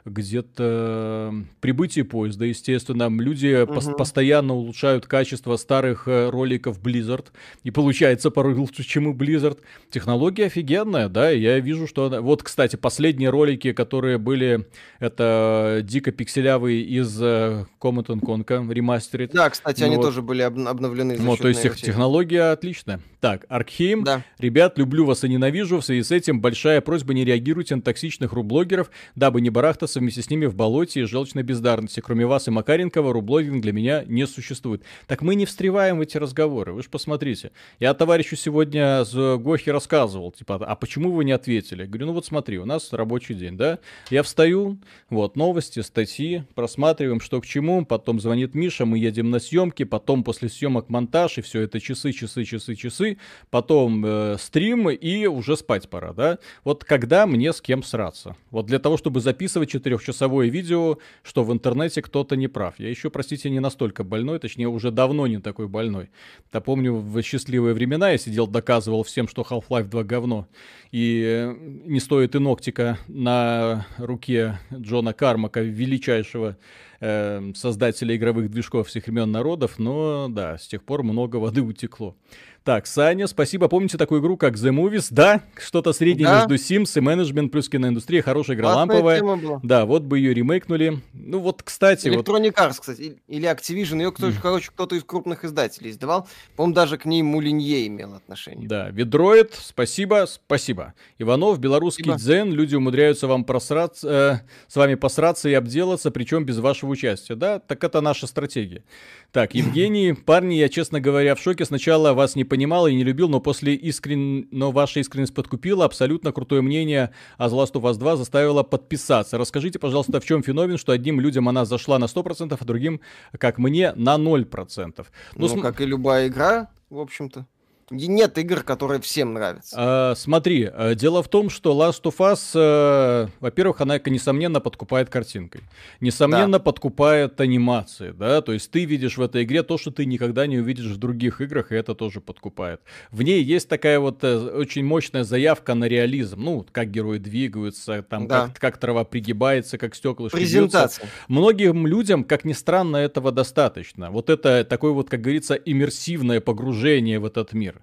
[0.10, 3.10] где-то прибытие поезда, естественно.
[3.10, 3.74] Люди угу.
[3.74, 7.28] пос- постоянно улучшают качество старых э, роликов Blizzard.
[7.64, 9.60] И получается порой лучше, чем и Blizzard.
[9.92, 12.06] Технология офигенная, да, я вижу, что...
[12.06, 12.22] Она...
[12.22, 14.68] Вот, кстати, последние ролики, которые были,
[15.00, 19.32] это дико пикселявые из uh, Command Conquer ремастерит.
[19.32, 20.04] Да, кстати, ну, они вот.
[20.04, 21.18] тоже были об- обновлены.
[21.18, 23.02] Вот, то есть их технология отличная.
[23.20, 24.04] Так, Аркхейм.
[24.04, 24.24] Да.
[24.38, 25.80] Ребят, люблю вас и ненавижу.
[25.80, 30.22] В связи с этим большая просьба не реагируйте на токсичных рублогеров, дабы не барахтаться вместе
[30.22, 32.00] с ними в болоте и желчной бездарности.
[32.00, 34.84] Кроме вас и Макаренкова, рублогинг для меня не существует.
[35.08, 36.74] Так мы не встреваем в эти разговоры.
[36.74, 37.52] Вы же посмотрите.
[37.80, 41.86] Я товарищу сегодня с Гохи рассказывал, типа, а почему вы не ответили?
[41.86, 43.80] говорю, ну вот смотри, у нас рабочий день, да?
[44.10, 44.78] Я встаю,
[45.10, 50.24] вот, новости, статьи, просматриваем, что к чему, потом звонит Миша, мы едем на съемки, потом
[50.24, 53.18] после съемок монтаж, и все это часы, часы, часы, часы,
[53.50, 56.38] потом э, стрим и уже спать пора, да?
[56.64, 58.36] Вот когда мне с кем сраться?
[58.52, 62.76] Вот для того, чтобы записывать четырехчасовое видео, что в интернете кто-то не прав.
[62.78, 66.10] Я еще, простите, не настолько больной, точнее, уже давно не такой больной.
[66.54, 70.48] Я помню, в счастливые времена я сидел, доказывал всем, что Half-Life 2 говно.
[70.92, 71.56] И э,
[71.86, 76.58] не стоит и ногтика на руке Джона Кармака, величайшего
[77.00, 82.16] э, создателя игровых движков всех времен народов, но да, с тех пор много воды утекло.
[82.64, 83.68] Так, Саня, спасибо.
[83.68, 85.08] Помните такую игру, как The Movies?
[85.12, 86.46] Да, что-то среднее да.
[86.46, 88.22] между Sims и менеджмент плюс киноиндустрия.
[88.22, 89.60] Хорошая игра, Классная ламповая.
[89.64, 91.00] Да, вот бы ее ремейкнули.
[91.14, 92.08] Ну вот, кстати...
[92.08, 92.58] Electronic вот...
[92.58, 93.98] Arts, кстати, или Activision.
[93.98, 94.36] Ее, кто, mm.
[94.42, 96.28] короче, кто-то из крупных издателей издавал.
[96.56, 98.68] По-моему, даже к ней Мулинье имел отношение.
[98.68, 100.94] Да, Ведроид, спасибо, спасибо.
[101.18, 102.20] Иванов, белорусский спасибо.
[102.20, 102.54] дзен.
[102.54, 107.36] Люди умудряются вам просраться, э, с вами посраться и обделаться, причем без вашего участия.
[107.36, 108.84] Да, так это наша стратегия.
[109.32, 111.66] Так, Евгений, парни, я, честно говоря, в шоке.
[111.66, 114.50] Сначала вас не понимал и не любил, но после искрен...
[114.52, 115.86] но ваша искренность подкупила.
[115.86, 119.38] Абсолютно крутое мнение о The Last of Us 2 заставило подписаться.
[119.38, 123.00] Расскажите, пожалуйста, в чем феномен, что одним людям она зашла на 100%, а другим,
[123.38, 124.94] как мне, на 0%.
[124.98, 125.06] Ну,
[125.36, 125.62] ну см...
[125.62, 127.48] как и любая игра, в общем-то
[127.92, 129.76] нет игр, которые всем нравятся.
[129.78, 135.10] А, смотри, э, дело в том, что Last of Us, э, во-первых, она, несомненно, подкупает
[135.10, 135.62] картинкой.
[136.00, 136.60] Несомненно, да.
[136.60, 140.58] подкупает анимации, да, то есть ты видишь в этой игре то, что ты никогда не
[140.58, 142.82] увидишь в других играх, и это тоже подкупает.
[143.12, 148.04] В ней есть такая вот э, очень мощная заявка на реализм, ну, как герои двигаются,
[148.04, 148.48] там, да.
[148.48, 151.04] как, как трава пригибается, как стекла Презентация.
[151.04, 151.24] Бьются.
[151.28, 154.12] Многим людям, как ни странно, этого достаточно.
[154.12, 157.79] Вот это такое вот, как говорится, иммерсивное погружение в этот мир.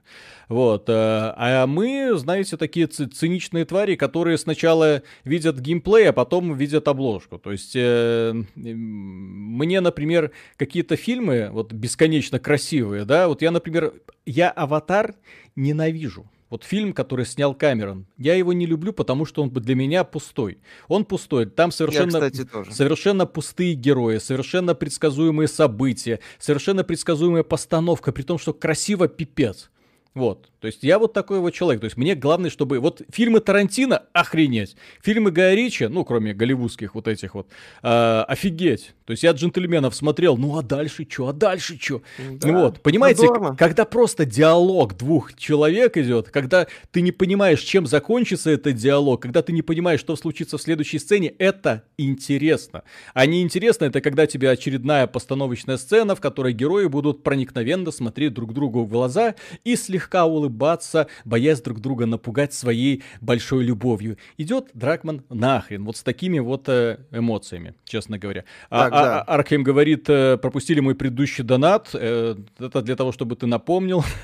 [0.48, 0.88] Вот.
[0.88, 7.38] Э, а мы, знаете, такие циничные твари, которые сначала видят геймплей, а потом видят обложку.
[7.38, 13.94] То есть э, мне, например, какие-то фильмы вот бесконечно красивые, да, вот я, например,
[14.24, 15.14] я «Аватар»
[15.56, 16.26] ненавижу.
[16.48, 20.58] Вот фильм, который снял Камерон, я его не люблю, потому что он для меня пустой.
[20.86, 21.46] Он пустой.
[21.46, 28.38] Там совершенно, я, кстати, совершенно пустые герои, совершенно предсказуемые события, совершенно предсказуемая постановка, при том,
[28.38, 29.70] что красиво пипец.
[30.16, 30.48] Вот.
[30.60, 31.82] То есть я вот такой вот человек.
[31.82, 32.80] То есть мне главное, чтобы...
[32.80, 34.74] Вот фильмы Тарантино— охренеть.
[35.02, 37.48] Фильмы Гая Ричи, ну, кроме голливудских вот этих вот,
[37.82, 38.94] э, офигеть.
[39.04, 42.02] То есть я джентльменов смотрел, ну а дальше что, а дальше что?
[42.40, 42.50] Да.
[42.50, 48.50] Вот, понимаете, ну, когда просто диалог двух человек идет, когда ты не понимаешь, чем закончится
[48.50, 52.82] этот диалог, когда ты не понимаешь, что случится в следующей сцене, это интересно.
[53.14, 58.34] А не интересно это, когда тебе очередная постановочная сцена, в которой герои будут проникновенно смотреть
[58.34, 64.18] друг другу в глаза и слегка улыбаться, боясь друг друга напугать своей большой любовью.
[64.36, 68.44] Идет Дракман нахрен, вот с такими вот э, эмоциями, честно говоря.
[68.70, 69.22] А, так, а, да.
[69.22, 71.90] Аркхем говорит, э, пропустили мой предыдущий донат.
[71.94, 74.04] Э, это для того, чтобы ты напомнил.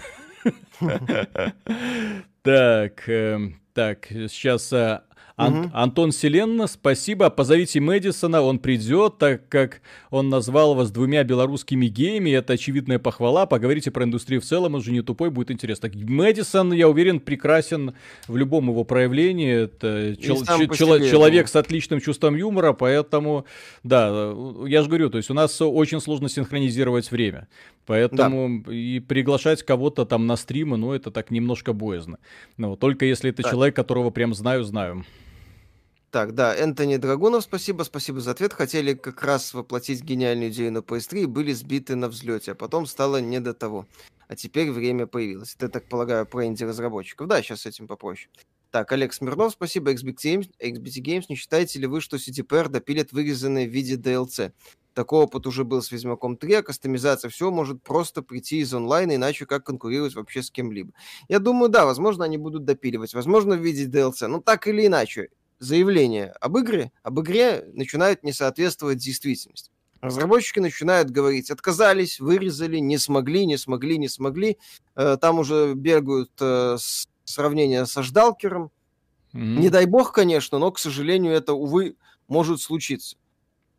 [2.43, 3.09] Так,
[3.73, 4.75] так, сейчас
[5.37, 5.71] Ан- угу.
[5.73, 7.31] Антон Селенна, спасибо.
[7.31, 9.81] Позовите Мэдисона, он придет, так как
[10.11, 12.31] он назвал вас двумя белорусскими геями.
[12.31, 13.47] Это очевидная похвала.
[13.47, 15.91] Поговорите про индустрию в целом, он же не тупой, будет интересно.
[15.95, 17.95] Мэдисон, я уверен, прекрасен
[18.29, 19.65] в любом его проявлении.
[19.65, 20.37] Это чел-
[20.77, 23.47] чел- человек с отличным чувством юмора, поэтому,
[23.83, 24.35] да,
[24.67, 27.49] я же говорю, то есть у нас очень сложно синхронизировать время.
[27.87, 28.73] Поэтому да.
[28.73, 32.19] и приглашать кого-то там на стримы, ну, это так немножко боязно.
[32.57, 33.53] Ну, только если это так.
[33.53, 35.05] человек, которого прям знаю, знаю.
[36.13, 38.53] Так, да, Энтони Драгунов, спасибо, спасибо за ответ.
[38.53, 42.85] Хотели как раз воплотить гениальную идею на PS3 и были сбиты на взлете, а потом
[42.85, 43.87] стало не до того.
[44.29, 45.55] А теперь время появилось.
[45.55, 47.29] Это, так полагаю, про инди-разработчиков.
[47.29, 48.29] Да, сейчас с этим попроще.
[48.71, 49.93] Так, Олег Смирнов, спасибо.
[49.93, 54.53] XBT Games, XBT Games, не считаете ли вы, что CTPR допилит вырезанные в виде DLC?
[54.95, 59.17] Такой опыт уже был с Ведьмаком 3, а кастомизация всего может просто прийти из онлайна,
[59.17, 60.93] иначе как конкурировать вообще с кем-либо.
[61.29, 65.29] Я думаю, да, возможно, они будут допиливать, возможно, в виде DLC, но так или иначе,
[65.59, 69.71] заявления об игре, об игре начинают не соответствовать действительности.
[70.03, 74.59] Разработчики начинают говорить, отказались, вырезали, не смогли, не смогли, не смогли.
[74.97, 76.77] Э, там уже бегают э,
[77.25, 78.73] сравнения со Ждалкером.
[79.33, 79.59] Mm-hmm.
[79.61, 81.95] Не дай бог, конечно, но, к сожалению, это, увы,
[82.27, 83.17] может случиться.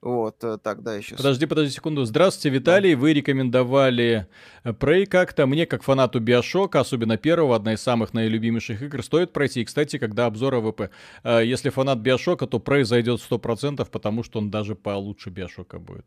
[0.03, 1.15] Вот, э, так, да, я сейчас...
[1.15, 2.03] Подожди, подожди секунду.
[2.03, 2.93] Здравствуйте, Виталий.
[2.93, 2.99] Да.
[2.99, 4.27] Вы рекомендовали
[4.65, 5.45] э, Prey как-то.
[5.45, 9.61] Мне, как фанату Биошока, особенно первого, одна из самых наилюбимейших игр, стоит пройти.
[9.61, 10.89] И, кстати, когда обзор AVP.
[11.23, 16.05] Э, если фанат Биошока, то Prey зайдет 100%, потому что он даже получше Биошока будет.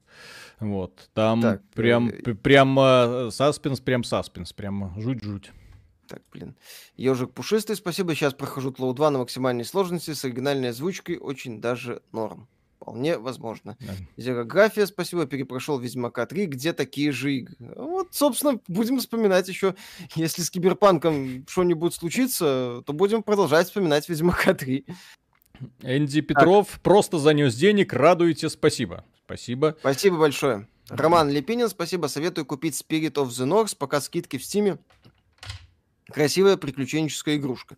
[0.61, 1.09] Вот.
[1.15, 2.35] Там так, прям, э...
[2.35, 5.53] прям саспенс, прям саспенс, прям жуть-жуть.
[6.07, 6.55] Так, блин.
[6.99, 8.15] Ежик пушистый, спасибо.
[8.15, 11.17] Сейчас прохожу Тлоу 2 на максимальной сложности с оригинальной озвучкой.
[11.17, 12.47] Очень даже норм.
[12.81, 13.77] Вполне возможно.
[13.81, 13.95] Да.
[14.17, 17.57] Зерография, спасибо, перепрошел Ведьмака 3, где такие же игры.
[17.59, 19.75] Вот, собственно, будем вспоминать еще,
[20.15, 24.85] если с Киберпанком что-нибудь случится, то будем продолжать вспоминать Ведьмака 3.
[25.83, 26.83] Энди Петров так.
[26.83, 29.05] просто занес денег, радуете, спасибо.
[29.25, 29.77] Спасибо.
[29.81, 30.69] Спасибо большое.
[30.89, 32.07] Роман Лепинин, спасибо.
[32.07, 34.79] Советую купить Spirit of the North, пока скидки в Стиме.
[36.13, 37.77] Красивая приключенческая игрушка.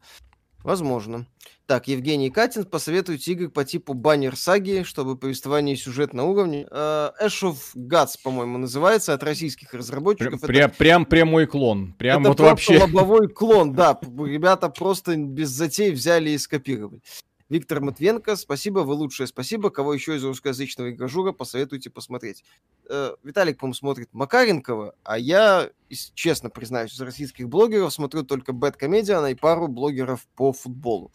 [0.62, 1.26] Возможно.
[1.66, 6.66] Так, Евгений Катин посоветует игры по типу баннер саги, чтобы повествование и сюжет на уровне.
[6.70, 10.40] Uh, Ash of Gods, по-моему, называется, от российских разработчиков.
[10.40, 10.78] Прям, это...
[10.78, 11.92] прям прямой клон.
[11.98, 12.78] Прям это вот вообще.
[12.78, 13.98] лобовой клон, да.
[14.02, 17.02] Ребята просто без затей взяли и скопировали.
[17.48, 19.70] Виктор Матвенко, спасибо, вы лучшие, спасибо.
[19.70, 22.44] Кого еще из русскоязычного игражура посоветуйте посмотреть?
[22.90, 25.70] Э, Виталик, по-моему, смотрит Макаренкова, а я,
[26.14, 31.10] честно признаюсь, из российских блогеров смотрю только Бэткомедиана и пару блогеров по футболу.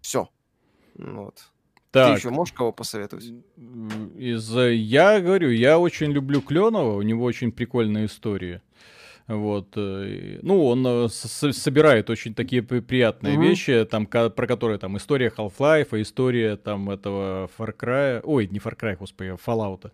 [0.00, 0.30] Все.
[0.94, 1.50] Вот.
[1.90, 2.14] Так.
[2.14, 3.26] Ты еще можешь кого посоветовать?
[4.16, 8.62] Из, я говорю, я очень люблю Кленова, у него очень прикольная история.
[9.26, 9.68] Вот.
[9.76, 13.42] Э, ну, он э, собирает очень такие приятные mm-hmm.
[13.42, 18.78] вещи, там, про которые там история Half-Life, история там этого Far Cry, ой, не Far
[18.78, 19.90] Cry, господи, Fallout.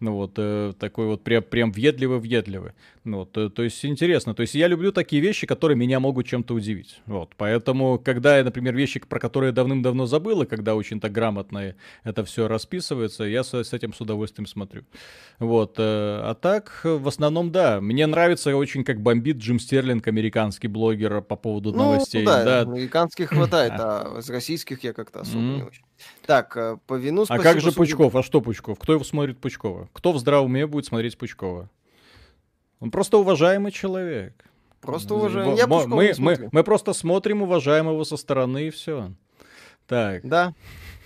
[0.00, 2.72] Ну вот, э, такой вот прям, прям въедливый-въедливый.
[3.02, 4.32] Ну, вот, то, то есть интересно.
[4.32, 7.00] То есть я люблю такие вещи, которые меня могут чем-то удивить.
[7.06, 11.74] Вот, поэтому, когда я, например, вещи, про которые давным-давно забыл, и когда очень так грамотно
[12.04, 14.82] это все расписывается, я с, с этим с удовольствием смотрю.
[15.40, 21.22] Вот, а так, в основном, да, мне нравится очень, как бомбит Джим Стерлинг, американский блогер
[21.22, 22.24] по поводу ну, новостей.
[22.24, 25.56] Да, да, американских хватает, а из российских я как-то особо mm-hmm.
[25.56, 25.82] не очень.
[26.26, 28.14] Так, э, по вину А как же Пучков?
[28.14, 28.78] А что Пучков?
[28.78, 29.88] Кто его смотрит Пучкова?
[29.92, 31.70] Кто в здравом уме будет смотреть Пучкова?
[32.80, 34.34] Он просто уважаемый человек.
[34.80, 35.56] Просто уважаемый.
[35.56, 39.12] Я мы, мы, мы, мы просто смотрим уважаемого со стороны и все.
[39.86, 40.20] Так.
[40.22, 40.54] Да.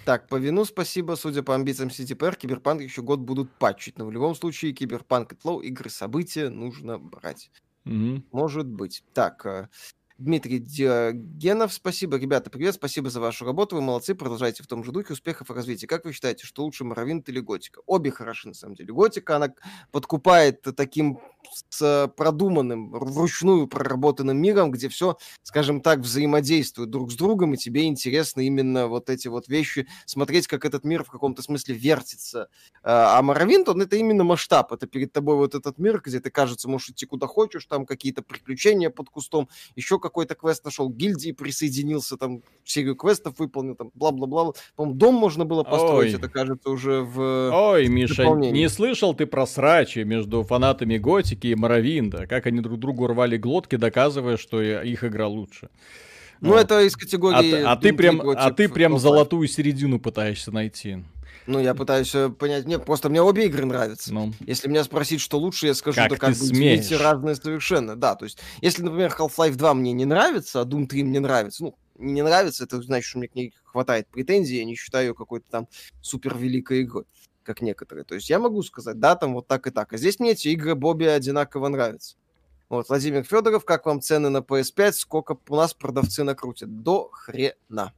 [0.04, 1.14] Так, по вину спасибо.
[1.14, 3.98] Судя по амбициям CDPR, Киберпанк еще год будут патчить.
[3.98, 7.50] Но в любом случае, Киберпанк и TLoU, игры события нужно брать.
[7.84, 8.24] Угу.
[8.32, 9.04] Может быть.
[9.14, 9.68] Так, э,
[10.18, 12.16] Дмитрий Диогенов, спасибо.
[12.16, 13.76] Ребята, привет, спасибо за вашу работу.
[13.76, 15.12] Вы молодцы, продолжайте в том же духе.
[15.12, 15.86] Успехов и развития.
[15.86, 17.80] Как вы считаете, что лучше Morrowind или Готика?
[17.86, 18.92] Обе хороши, на самом деле.
[18.92, 19.54] Готика, она
[19.90, 21.20] подкупает таким
[21.68, 27.86] с продуманным, вручную проработанным миром, где все, скажем так, взаимодействует друг с другом, и тебе
[27.86, 32.48] интересно именно вот эти вот вещи, смотреть, как этот мир в каком-то смысле вертится.
[32.82, 34.72] А Моровинт, он это именно масштаб.
[34.72, 38.22] Это перед тобой вот этот мир, где ты, кажется, можешь идти куда хочешь, там какие-то
[38.22, 44.52] приключения под кустом, еще какой-то квест нашел, гильдии присоединился, там серию квестов выполнил, там бла-бла-бла.
[44.76, 46.18] По-моему, дом можно было построить, Ой.
[46.18, 50.96] это кажется уже в Ой, Миша, не слышал ты про срачи между фанатами
[51.32, 55.70] Готики и Моровинда, как они друг другу рвали глотки, доказывая, что их игра лучше.
[56.40, 56.60] Ну, вот.
[56.60, 57.62] это из категории...
[57.62, 61.04] А, а ты прям, а ты прям золотую середину пытаешься найти.
[61.46, 62.66] Ну, я пытаюсь э, понять.
[62.66, 64.12] Нет, просто мне обе игры нравятся.
[64.12, 64.32] Ну.
[64.46, 67.00] Если меня спросить, что лучше, я скажу, как как бы смеешь?
[67.00, 67.96] разные совершенно.
[67.96, 71.64] Да, то есть, если, например, Half-Life 2 мне не нравится, а Doom 3 мне нравится,
[71.64, 75.14] ну, не нравится, это значит, что мне к ней хватает претензий, я не считаю ее
[75.14, 75.68] какой-то там
[76.00, 77.04] супер великой игрой,
[77.42, 78.04] как некоторые.
[78.04, 79.92] То есть я могу сказать, да, там вот так и так.
[79.92, 82.16] А здесь мне эти игры Бобби одинаково нравятся.
[82.68, 84.92] Вот, Владимир Федоров, как вам цены на PS5?
[84.92, 86.82] Сколько у нас продавцы накрутят?
[86.82, 87.92] До хрена.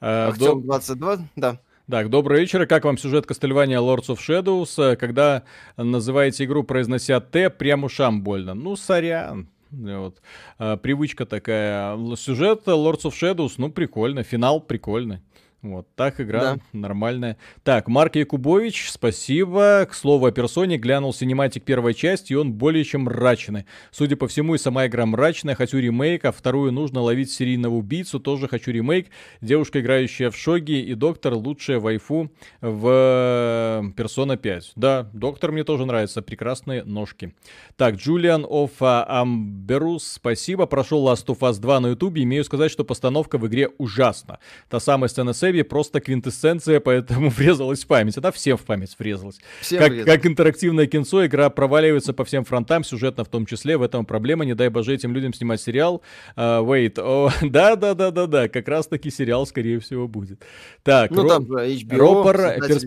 [0.00, 0.66] А, Артем до...
[0.66, 1.60] 22, да.
[1.88, 2.66] Так, добрый вечер.
[2.66, 5.44] Как вам сюжет Castlevania Lords of Shadows, когда
[5.76, 8.54] называете игру, произнося Т, прям ушам больно?
[8.54, 9.48] Ну, сорян.
[9.70, 10.20] Вот.
[10.58, 11.96] А, привычка такая.
[12.16, 14.22] Сюжет Lords of Shadows, ну, прикольно.
[14.22, 15.20] Финал прикольный.
[15.62, 16.58] Вот, так игра да.
[16.72, 17.36] нормальная.
[17.64, 19.86] Так, Марк Якубович, спасибо.
[19.90, 23.66] К слову о персоне, глянул синематик первой части, и он более чем мрачный.
[23.90, 25.54] Судя по всему, и сама игра мрачная.
[25.54, 28.20] Хочу ремейк, а вторую нужно ловить серийного убийцу.
[28.20, 29.08] Тоже хочу ремейк.
[29.42, 32.32] Девушка, играющая в Шоги, и Доктор лучшая вайфу
[32.62, 34.72] в Персона 5.
[34.76, 36.22] Да, Доктор мне тоже нравится.
[36.22, 37.34] Прекрасные ножки.
[37.76, 40.64] Так, Джулиан оф Амберус, спасибо.
[40.64, 42.22] Прошел Last of Us 2 на ютубе.
[42.22, 44.38] Имею сказать, что постановка в игре ужасна.
[44.70, 48.16] Та самая сцена Сэви просто квинтэссенция, поэтому врезалась в память.
[48.16, 49.38] Она всем в память врезалась.
[49.60, 53.76] Всем как, как интерактивное кинцо, игра проваливается по всем фронтам, сюжетно в том числе.
[53.76, 54.44] В этом проблема.
[54.44, 56.02] Не дай боже этим людям снимать сериал.
[56.36, 60.44] Uh, wait, oh, да-да-да-да-да, как раз-таки сериал, скорее всего, будет.
[60.84, 61.28] Так, ну, Ро...
[61.28, 62.36] там HBO, Ропор,
[62.66, 62.86] перс...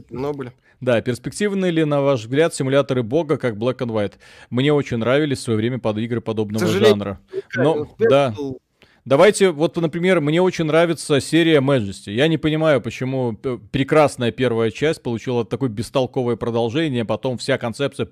[0.80, 4.14] Да, перспективны ли, на ваш взгляд, симуляторы бога, как Black and White?
[4.50, 7.20] Мне очень нравились в свое время под игры подобного жанра.
[7.56, 8.34] Но, да.
[9.06, 12.12] Давайте, вот, например, мне очень нравится серия Majesty.
[12.12, 18.08] Я не понимаю, почему прекрасная первая часть получила такое бестолковое продолжение, потом вся концепция...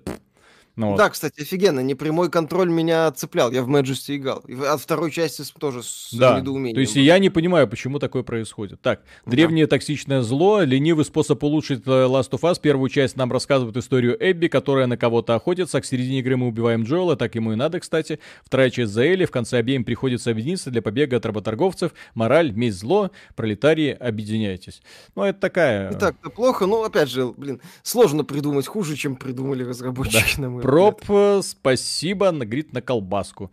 [0.75, 0.97] Ну, вот.
[0.97, 1.81] Да, кстати, офигенно.
[1.81, 3.51] Непрямой контроль меня цеплял.
[3.51, 4.39] Я в Majesty играл.
[4.47, 6.39] И от второй части тоже с да.
[6.39, 6.75] недоумением.
[6.75, 8.81] То есть я не понимаю, почему такое происходит.
[8.81, 9.31] Так, да.
[9.31, 12.59] древнее токсичное зло, ленивый способ улучшить э, Last of Us.
[12.61, 15.79] Первую часть нам рассказывает историю Эбби, которая на кого-то охотится.
[15.79, 18.19] А к середине игры мы убиваем Джоэла, так ему и надо, кстати.
[18.43, 19.25] Вторая часть за Элли.
[19.25, 21.91] В конце обеим приходится объединиться для побега от работорговцев.
[22.15, 23.11] Мораль, месть, зло.
[23.35, 24.81] Пролетарии, объединяйтесь.
[25.15, 25.91] Ну, это такая...
[25.91, 30.41] Не так-то плохо, но, опять же, блин, сложно придумать хуже, чем придумали разработчики, да.
[30.43, 33.51] на мой Проб, э, спасибо, говорит, на колбаску.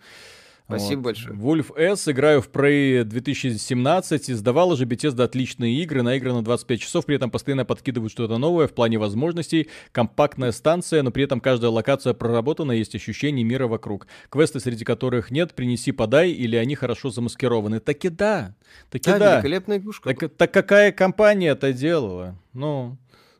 [0.68, 1.04] Спасибо вот.
[1.04, 1.34] большое.
[1.34, 6.80] Wolf S, играю в Prey 2017, издавала же Bethesda отличные игры, на игры на 25
[6.80, 11.40] часов, при этом постоянно подкидывают что-то новое в плане возможностей, компактная станция, но при этом
[11.40, 14.08] каждая локация проработана, есть ощущение мира вокруг.
[14.28, 17.80] Квесты, среди которых нет, принеси, подай, или они хорошо замаскированы.
[17.80, 18.54] Таки да,
[18.90, 19.18] таки да.
[19.18, 19.34] да.
[19.36, 20.14] великолепная игрушка.
[20.14, 22.36] Так, так какая компания это делала?
[22.52, 22.98] Ну...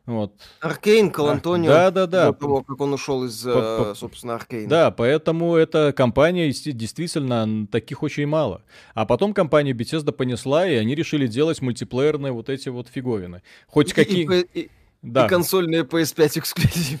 [0.09, 0.33] Вот.
[0.59, 1.69] Аркейн, Калантонио.
[1.69, 2.25] Да, да, да.
[2.31, 4.67] До того, как он ушел из, по, по, собственно, Аркейна.
[4.67, 8.63] Да, поэтому эта компания действительно таких очень мало.
[8.95, 13.43] А потом компания Bethesda понесла, и они решили делать мультиплеерные вот эти вот фиговины.
[13.67, 14.39] Хоть и, какие...
[14.41, 14.71] И, и,
[15.03, 15.27] да.
[15.27, 16.99] и консольные PS5 эксклюзив.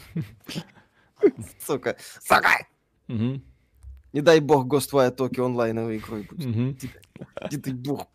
[1.65, 1.97] Сука.
[2.21, 2.67] Сука!
[3.07, 6.83] Не дай бог Ghostwire Tokyo онлайновой игрой будет.
[7.51, 8.05] Не дай бог.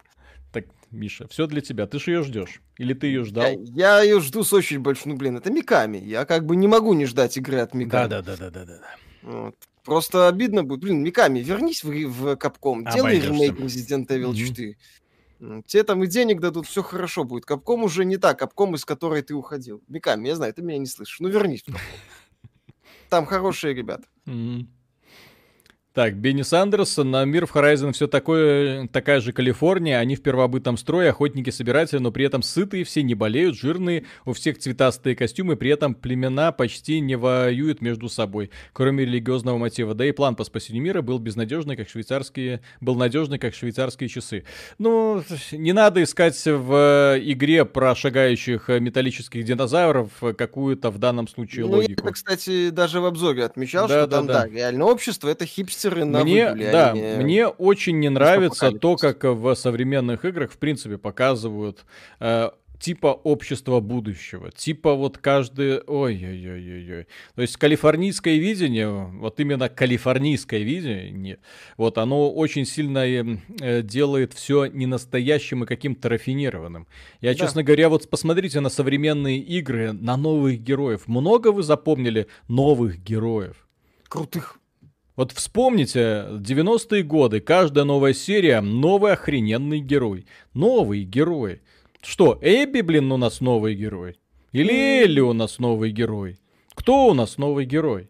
[0.95, 1.87] Миша, все для тебя.
[1.87, 2.63] Ты же ее ждешь.
[2.79, 3.45] Или ты ее ждал?
[3.45, 5.13] Я, я ее жду с очень большим...
[5.13, 5.99] Ну, блин, это Миками.
[5.99, 8.09] Я как бы не могу не ждать игры от Миками.
[8.09, 8.81] Да-да-да-да-да.
[9.23, 9.55] Вот.
[9.85, 10.81] Просто обидно будет.
[10.81, 12.85] Блин, Миками, вернись в, в Капком.
[12.85, 14.77] Делай ремейк Resident Evil mm-hmm.
[15.41, 15.63] 4.
[15.67, 17.45] Тебе там и денег дадут, все хорошо будет.
[17.45, 19.83] Капком уже не так, Капком, из которой ты уходил.
[19.89, 21.21] Миками, я знаю, ты меня не слышишь.
[21.21, 21.65] Ну, вернись.
[23.11, 24.05] Там хорошие ребята.
[24.27, 24.67] Mm-hmm.
[25.95, 30.77] Так, Бенни Сандерсон, на мир в Horizon все такое, такая же Калифорния, они в первобытном
[30.77, 35.71] строе, охотники-собиратели, но при этом сытые все, не болеют, жирные, у всех цветастые костюмы, при
[35.71, 39.95] этом племена почти не воюют между собой, кроме религиозного мотива.
[39.95, 44.43] Да и план по спасению мира был безнадежный, как швейцарские, был надежный, как швейцарские часы.
[44.79, 45.23] Ну,
[45.53, 52.05] не надо искать в игре про шагающих металлических динозавров какую-то в данном случае ну, логику.
[52.05, 55.47] Я, кстати, даже в обзоре отмечал, да, что да, там, да, да, реально общество это
[55.47, 57.23] хипстер хипстеры на мне, выгуле, Да, не...
[57.23, 61.85] мне очень не нравится то, как в современных играх, в принципе, показывают
[62.21, 70.61] э, типа общества будущего, типа вот каждый, ой-ой-ой-ой, то есть калифорнийское видение, вот именно калифорнийское
[70.61, 71.39] видение,
[71.77, 76.87] вот оно очень сильно э, э делает все ненастоящим и каким-то рафинированным.
[77.21, 77.39] Я, да.
[77.39, 81.07] честно говоря, вот посмотрите на современные игры, на новых героев.
[81.07, 83.57] Много вы запомнили новых героев?
[84.09, 84.59] Крутых.
[85.17, 90.27] Вот вспомните 90-е годы, каждая новая серия новый охрененный герой.
[90.55, 91.63] Новый герой.
[92.03, 94.17] Что, Эбби, блин, у нас новый герой?
[94.51, 96.39] Или Элли у нас новый герой?
[96.75, 98.09] Кто у нас новый герой?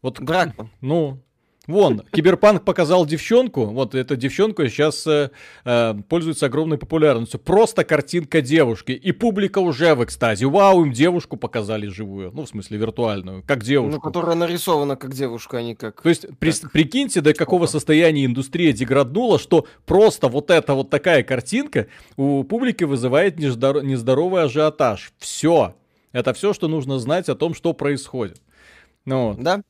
[0.00, 0.70] Вот, Дракман.
[0.80, 1.20] Ну,
[1.66, 5.30] Вон, Киберпанк показал девчонку, вот эта девчонка сейчас э,
[5.64, 7.40] э, пользуется огромной популярностью.
[7.40, 10.46] Просто картинка девушки, и публика уже в экстазе.
[10.46, 13.96] Вау, им девушку показали живую, ну, в смысле, виртуальную, как девушку.
[13.96, 16.02] Ну, которая нарисована как девушка, а не как...
[16.02, 21.24] То есть, при, прикиньте, до какого состояния индустрия деграднула, что просто вот эта вот такая
[21.24, 23.82] картинка у публики вызывает нездор...
[23.82, 25.12] нездоровый ажиотаж.
[25.18, 25.74] Все.
[26.12, 28.40] Это все, что нужно знать о том, что происходит.
[29.04, 29.62] Ну, да.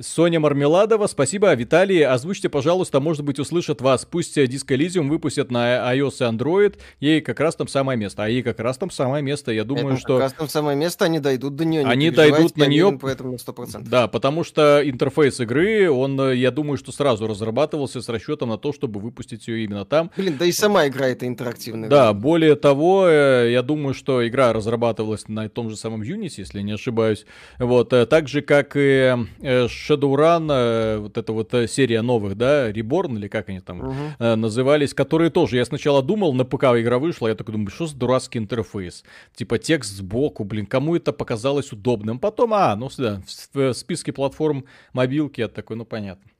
[0.00, 1.52] Соня Мармеладова, спасибо.
[1.52, 4.06] Виталий, озвучьте, пожалуйста, может быть, услышат вас.
[4.06, 6.78] Пусть Disco Elysium выпустят на iOS и Android.
[6.98, 8.24] Ей как раз там самое место.
[8.24, 9.52] А ей как раз там самое место.
[9.52, 10.14] Я думаю, Это что...
[10.14, 11.84] как раз там самое место, они дойдут до нее.
[11.84, 12.98] Они дойдут на нее.
[13.00, 13.86] Поэтому на 100%.
[13.86, 18.72] Да, потому что интерфейс игры, он, я думаю, что сразу разрабатывался с расчетом на то,
[18.72, 20.10] чтобы выпустить ее именно там.
[20.16, 21.90] Блин, да и сама игра это интерактивная.
[21.90, 26.62] Да, более того, э, я думаю, что игра разрабатывалась на том же самом Unity, если
[26.62, 27.26] не ошибаюсь.
[27.58, 32.36] Вот, э, так же, как и э, Shadowrun, Э, вот эта вот э, серия новых,
[32.36, 33.94] да, Reborn или как они там угу.
[34.36, 37.96] назывались, которые тоже, я сначала думал, на ПК игра вышла, я такой думаю, что за
[37.96, 39.04] дурацкий интерфейс?
[39.34, 42.18] Типа текст сбоку, блин, кому это показалось удобным?
[42.18, 43.22] Потом, а, ну да,
[43.52, 46.31] в списке платформ мобилки, я такой, ну понятно.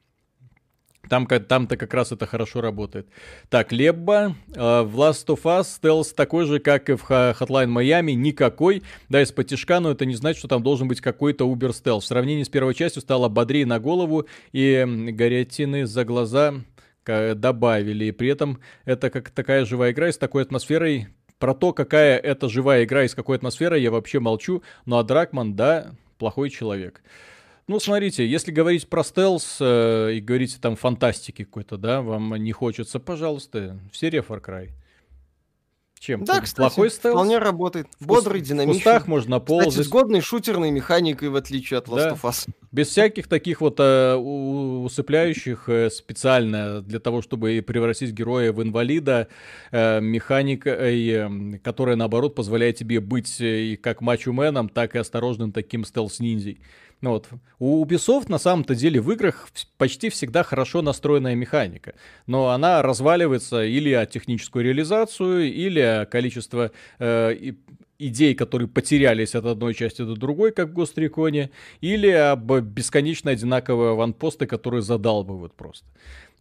[1.12, 3.06] Там, там-то как раз это хорошо работает.
[3.50, 4.34] Так, Лебба.
[4.54, 8.14] Э, в Last of Us стелс такой же, как и в Hotline Miami.
[8.14, 8.82] Никакой.
[9.10, 12.04] Да, из потяжка, но это не значит, что там должен быть какой-то Uber стелс.
[12.04, 16.54] В сравнении с первой частью стало бодрее на голову и горятины за глаза
[17.04, 18.06] добавили.
[18.06, 21.08] И при этом это как такая живая игра с такой атмосферой.
[21.38, 24.62] Про то, какая это живая игра и с какой атмосферой, я вообще молчу.
[24.86, 27.02] Ну а Дракман, да, плохой человек.
[27.72, 32.52] Ну, смотрите, если говорить про стелс э, и говорить там фантастики какой-то, да, вам не
[32.52, 34.68] хочется, пожалуйста, серия Far Cry.
[35.98, 36.22] Чем?
[36.24, 37.14] Да, кстати, Плохой стелс?
[37.14, 37.86] вполне работает.
[37.98, 38.80] Бодрый, в динамичный.
[38.80, 39.70] В кустах можно ползать.
[39.70, 42.10] Кстати, с годной шутерной механикой, в отличие от Last да.
[42.10, 42.46] of Us.
[42.72, 49.28] Без всяких таких вот э, усыпляющих э, специально для того, чтобы превратить героя в инвалида,
[49.70, 55.52] э, механика, э, которая, наоборот, позволяет тебе быть э, и как мачо-меном, так и осторожным
[55.52, 56.58] таким стелс-ниндзей.
[57.02, 57.28] Ну вот.
[57.58, 61.94] У Ubisoft на самом-то деле в играх почти всегда хорошо настроенная механика,
[62.28, 67.54] но она разваливается или от техническую реализацию, или количество э,
[67.98, 71.50] идей, которые потерялись от одной части до другой, как в Гостриконе,
[71.80, 75.86] или об бесконечно одинаковые ванпосты, которые задалбывают просто.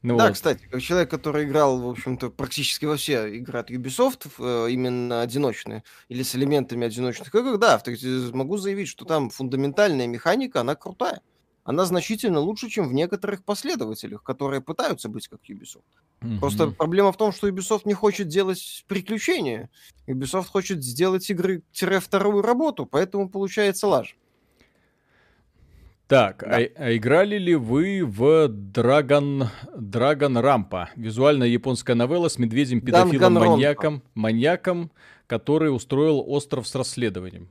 [0.03, 0.33] Ну да, вот.
[0.33, 5.21] кстати, как человек, который играл, в общем-то, практически во все игры от Ubisoft, э, именно
[5.21, 7.81] одиночные, или с элементами одиночных игр, да,
[8.33, 11.21] могу заявить, что там фундаментальная механика, она крутая.
[11.63, 15.83] Она значительно лучше, чем в некоторых последователях, которые пытаются быть как Ubisoft.
[16.21, 16.39] Mm-hmm.
[16.39, 19.69] Просто проблема в том, что Ubisoft не хочет делать приключения.
[20.07, 24.15] Ubisoft хочет сделать игры-вторую работу, поэтому получается лажа.
[26.11, 26.57] Так, да.
[26.57, 30.87] а, а играли ли вы в Dragon, Dragon Rampa?
[30.97, 34.91] Визуальная японская новелла с медведем-педофилом, маньяком, маньяком,
[35.25, 37.47] который устроил остров с расследованием.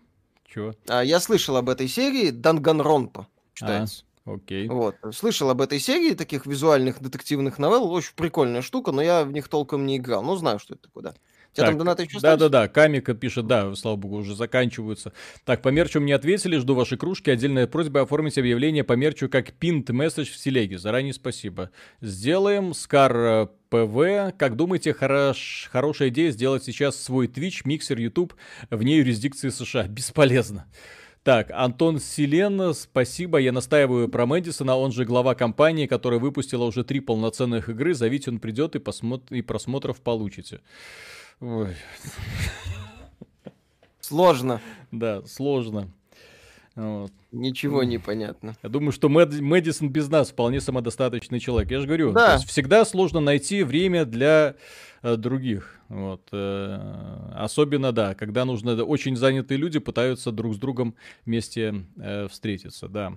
[0.47, 0.75] Чего?
[0.89, 4.05] А, я слышал об этой серии, Данганронпа читается.
[4.27, 4.69] А, окей.
[4.69, 4.97] Вот.
[5.15, 7.91] Слышал об этой серии таких визуальных детективных новелл.
[7.91, 10.23] Очень прикольная штука, но я в них толком не играл.
[10.23, 11.15] Ну, знаю, что это такое, да.
[11.53, 12.68] Тебя так, там донаты еще Да, да, да.
[12.68, 15.12] Камика пишет, да, слава богу, уже заканчиваются.
[15.44, 17.30] Так, по мерчу мне ответили, жду ваши кружки.
[17.30, 20.78] Отдельная просьба оформить объявление по мерчу как пинт месседж в телеге.
[20.78, 21.70] Заранее спасибо.
[22.01, 22.74] Сделаем.
[22.74, 24.36] Скар э, ПВ.
[24.38, 28.34] Как думаете, хорош, хорошая идея сделать сейчас свой Twitch, миксер, YouTube
[28.70, 29.82] вне юрисдикции США?
[29.88, 30.66] Бесполезно.
[31.22, 33.38] Так, Антон Селен, спасибо.
[33.38, 37.92] Я настаиваю про Мэдисона, он же глава компании, которая выпустила уже три полноценных игры.
[37.92, 39.34] Зовите, он придет и, посмотр...
[39.34, 40.61] и просмотров получите.
[41.41, 41.74] Ой.
[44.01, 44.61] Сложно.
[44.91, 45.88] Да, сложно.
[46.74, 47.12] Вот.
[47.32, 48.57] Ничего не понятно.
[48.62, 49.41] Я думаю, что Мэд...
[49.41, 51.70] Мэдисон без нас вполне самодостаточный человек.
[51.70, 52.38] Я же говорю, да.
[52.38, 54.57] всегда сложно найти время для
[55.03, 55.80] э, других.
[55.88, 56.28] Вот.
[56.32, 58.82] Э, особенно, да, когда нужно...
[58.82, 63.16] Очень занятые люди пытаются друг с другом вместе э, встретиться, да.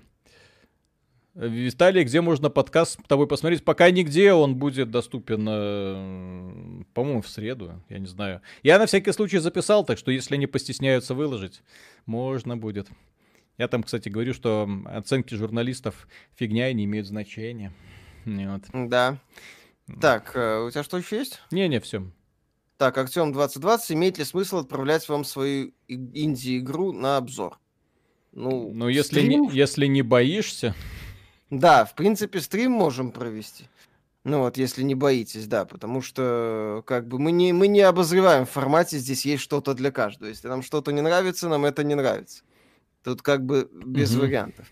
[1.36, 3.64] Виталий, где можно подкаст с тобой посмотреть?
[3.64, 8.42] Пока нигде, он будет доступен, э, по-моему, в среду, я не знаю.
[8.62, 11.64] Я на всякий случай записал, так что если они постесняются выложить,
[12.06, 12.88] можно будет.
[13.58, 17.74] Я там, кстати, говорю, что оценки журналистов фигня и не имеют значения.
[18.26, 18.62] Вот.
[18.72, 19.18] Да.
[20.00, 21.42] Так, э, у тебя что еще есть?
[21.50, 22.04] Не-не, все.
[22.78, 27.58] Так, Артем 2020, имеет ли смысл отправлять вам свою инди-игру на обзор?
[28.34, 30.76] Ну, ну если, не, если не боишься...
[31.50, 33.70] Да, в принципе, стрим можем провести.
[34.24, 38.46] Ну вот, если не боитесь, да, потому что как бы мы не, мы не обозреваем
[38.46, 40.30] в формате, здесь есть что-то для каждого.
[40.30, 42.44] Если нам что-то не нравится, нам это не нравится.
[43.04, 44.22] Тут как бы без угу.
[44.22, 44.66] вариантов.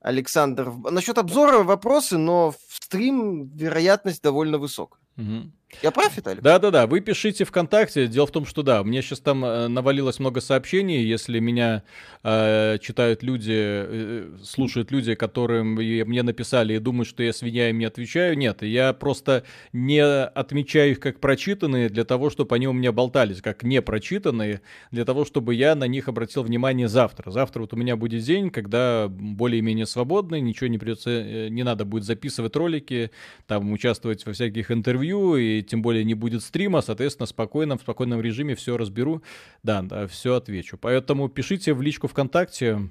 [0.00, 5.00] Александр, насчет обзора вопросы, но в стрим вероятность довольно высокая.
[5.18, 5.50] Угу.
[5.82, 6.40] Я прав, Виталий?
[6.40, 8.06] Да-да-да, вы пишите ВКонтакте.
[8.06, 11.04] Дело в том, что да, мне сейчас там э, навалилось много сообщений.
[11.04, 11.82] Если меня
[12.22, 17.78] э, читают люди, э, слушают люди, которым мне написали и думают, что я свинья им
[17.78, 19.42] не отвечаю, нет, я просто
[19.72, 24.62] не отмечаю их как прочитанные для того, чтобы они у меня болтались, как не прочитанные,
[24.92, 27.30] для того, чтобы я на них обратил внимание завтра.
[27.30, 31.84] Завтра вот у меня будет день, когда более-менее свободный, ничего не придется, э, не надо
[31.84, 33.10] будет записывать ролики,
[33.46, 38.20] там участвовать во всяких интервью и тем более не будет стрима, соответственно, спокойно, в спокойном
[38.20, 39.22] режиме все разберу,
[39.62, 40.78] да, да, все отвечу.
[40.78, 42.88] Поэтому пишите в личку ВКонтакте,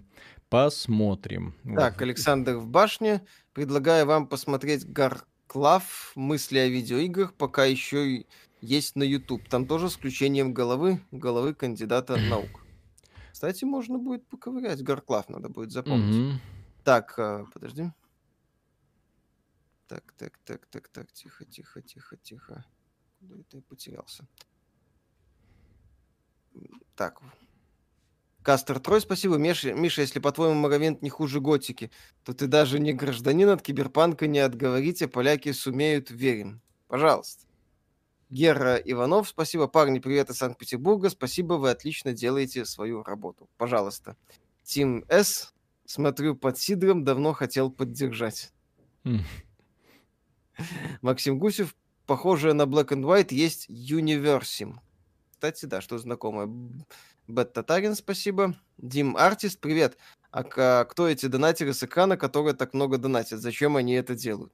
[0.50, 1.56] посмотрим.
[1.76, 3.22] Так, Александр в башне.
[3.54, 8.26] Предлагаю вам посмотреть Гарклав «Мысли о видеоиграх», пока еще
[8.62, 9.48] есть на YouTube.
[9.48, 12.66] Там тоже с включением головы, головы кандидата наук.
[13.32, 14.82] Кстати, можно будет поковырять.
[14.82, 16.16] Гарклав надо будет запомнить.
[16.16, 16.38] Mm-hmm.
[16.84, 17.92] Так, э, подожди.
[19.88, 22.66] Так, так, так, так, так, тихо, тихо, тихо, тихо.
[23.20, 24.28] Куда это я потерялся?
[26.96, 27.22] Так.
[28.42, 29.38] Кастер Трой, спасибо.
[29.38, 31.92] Миша, Миша, если по-твоему Моровент не хуже Готики,
[32.24, 36.62] то ты даже не гражданин от Киберпанка не отговорите, поляки сумеют, верим.
[36.88, 37.46] Пожалуйста.
[38.30, 39.68] Гера Иванов, спасибо.
[39.68, 41.10] Парни, привет из Санкт-Петербурга.
[41.10, 43.50] Спасибо, вы отлично делаете свою работу.
[43.58, 44.16] Пожалуйста.
[44.64, 45.54] Тим С.
[45.86, 48.52] Смотрю под Сидром, давно хотел поддержать.
[51.02, 51.76] Максим Гусев,
[52.06, 54.76] похожее на Black and White, есть Universim.
[55.32, 56.50] Кстати, да, что знакомое.
[57.28, 58.56] Бет Татарин, спасибо.
[58.78, 59.98] Дим Артист, привет.
[60.32, 60.44] А
[60.86, 63.40] кто эти донатеры с экрана, которые так много донатят?
[63.40, 64.52] Зачем они это делают?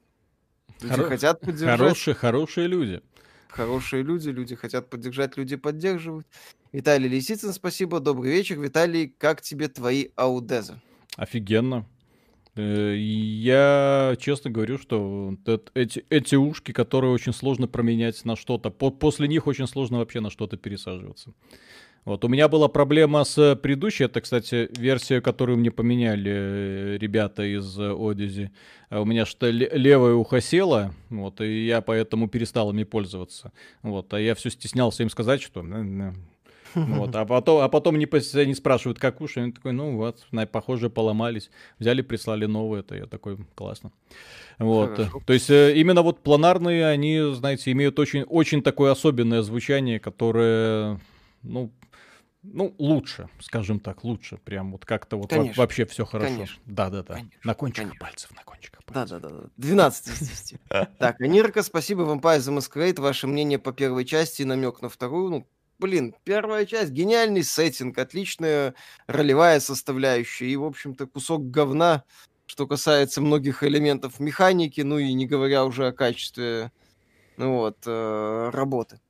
[0.82, 1.08] Люди Хоро...
[1.08, 1.80] хотят поддержать.
[1.80, 3.02] Хорошие, хорошие люди.
[3.50, 6.26] Хорошие люди, люди хотят поддержать, люди поддерживают.
[6.72, 8.00] Виталий Лисицын, спасибо.
[8.00, 8.60] Добрый вечер.
[8.60, 10.80] Виталий, как тебе твои аудезы?
[11.18, 11.86] Офигенно.
[12.56, 15.36] Э, я честно говорю, что
[15.74, 20.30] эти, эти ушки, которые очень сложно променять на что-то, после них очень сложно вообще на
[20.30, 21.34] что-то пересаживаться.
[22.04, 27.44] Вот, у меня была проблема с предыдущей, это, кстати, версия, которую мне поменяли э, ребята
[27.44, 28.50] из Odyssey.
[28.90, 33.54] А у меня что левое ухо село, вот, и я поэтому перестал ими пользоваться.
[33.84, 35.62] Вот, а я все стеснялся им сказать, что
[36.76, 38.06] вот, а потом, а потом не,
[38.46, 41.50] не спрашивают, как уши, они такой, ну вот, похоже, поломались.
[41.80, 43.92] Взяли, прислали новые, это я такой, классно.
[44.60, 45.22] Вот, Хорошо.
[45.26, 51.00] то есть э, именно вот планарные, они, знаете, имеют очень, очень такое особенное звучание, которое,
[51.42, 51.72] ну,
[52.44, 54.38] ну, лучше, скажем так, лучше.
[54.38, 56.34] Прям вот как-то вот конечно, вообще все хорошо.
[56.34, 56.62] Конечно.
[56.66, 57.14] Да, да, да.
[57.16, 58.06] Конечно, на кончиках конечно.
[58.06, 59.22] пальцев, на кончиках пальцев.
[59.22, 59.50] Да, да, да.
[59.58, 60.60] 12 из 10.
[60.98, 63.00] Так, Анирка, спасибо Vampire the Masquerade.
[63.00, 65.30] Ваше мнение по первой части и намек на вторую.
[65.30, 65.48] Ну,
[65.82, 68.76] блин, первая часть, гениальный сеттинг, отличная
[69.08, 72.04] ролевая составляющая и, в общем-то, кусок говна,
[72.46, 76.72] что касается многих элементов механики, ну и не говоря уже о качестве,
[77.38, 79.02] ну вот, э, работы.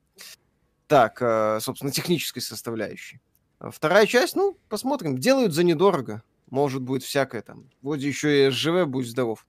[0.86, 3.20] Так, э, собственно, технической составляющей.
[3.58, 5.18] А вторая часть, ну, посмотрим.
[5.18, 6.22] Делают за недорого.
[6.50, 7.70] Может быть всякое там.
[7.80, 9.46] Вроде еще и СЖВ, будь здоров.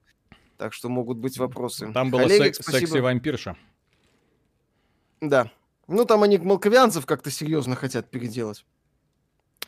[0.57, 1.91] Так что могут быть вопросы.
[1.93, 3.55] Там была Коллеги, сек- секси-вампирша.
[5.19, 5.51] Да.
[5.87, 8.65] Ну, там они молковянцев как-то серьезно хотят переделать.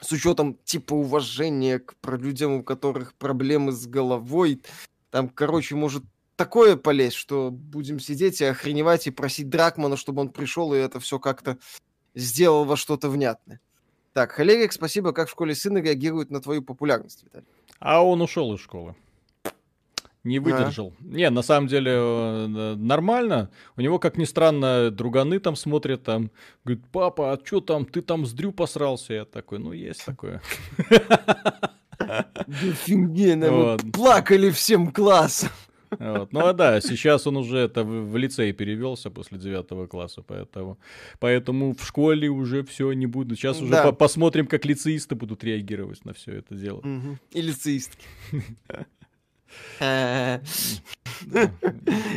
[0.01, 4.61] С учетом типа уважения к людям, у которых проблемы с головой.
[5.09, 6.03] Там, короче, может
[6.35, 10.99] такое полезть, что будем сидеть и охреневать и просить Дракмана, чтобы он пришел и это
[10.99, 11.57] все как-то
[12.13, 13.59] сделал во что-то внятное.
[14.13, 15.11] Так, Халерик, спасибо.
[15.11, 17.47] Как в школе сына реагирует на твою популярность, Виталий?
[17.79, 18.95] А он ушел из школы.
[20.25, 20.93] Не выдержал.
[20.99, 21.03] А.
[21.03, 23.51] Не, на самом деле э, нормально.
[23.77, 26.31] У него, как ни странно, друганы там смотрят, там,
[26.63, 29.13] говорит, папа, а что там, ты там с Дрю посрался?
[29.13, 30.41] Я такой, ну, есть такое.
[31.99, 35.49] Офигенно, плакали всем классом.
[35.99, 36.33] Вот.
[36.33, 40.77] Ну а да, сейчас он уже это в, в лицей перевелся после девятого класса, поэтому,
[41.19, 43.35] поэтому в школе уже все не буду.
[43.35, 43.83] Сейчас уже да.
[43.83, 46.79] по посмотрим, как лицеисты будут реагировать на все это дело.
[46.79, 47.17] Угу.
[47.31, 48.05] И лицеистки.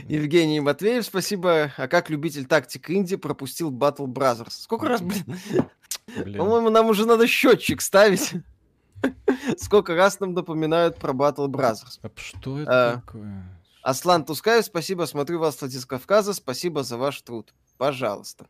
[0.08, 1.72] Евгений Матвеев, спасибо.
[1.76, 4.50] А как любитель тактик Инди пропустил Battle Brothers?
[4.50, 5.24] Сколько раз, блин?
[6.36, 8.34] По-моему, нам уже надо счетчик ставить.
[9.58, 12.00] Сколько раз нам напоминают про Battle Brothers.
[12.02, 13.44] А что это а, такое?
[13.82, 17.54] Аслан Тускаев, спасибо, смотрю вас с Кавказа, спасибо за ваш труд.
[17.76, 18.46] Пожалуйста.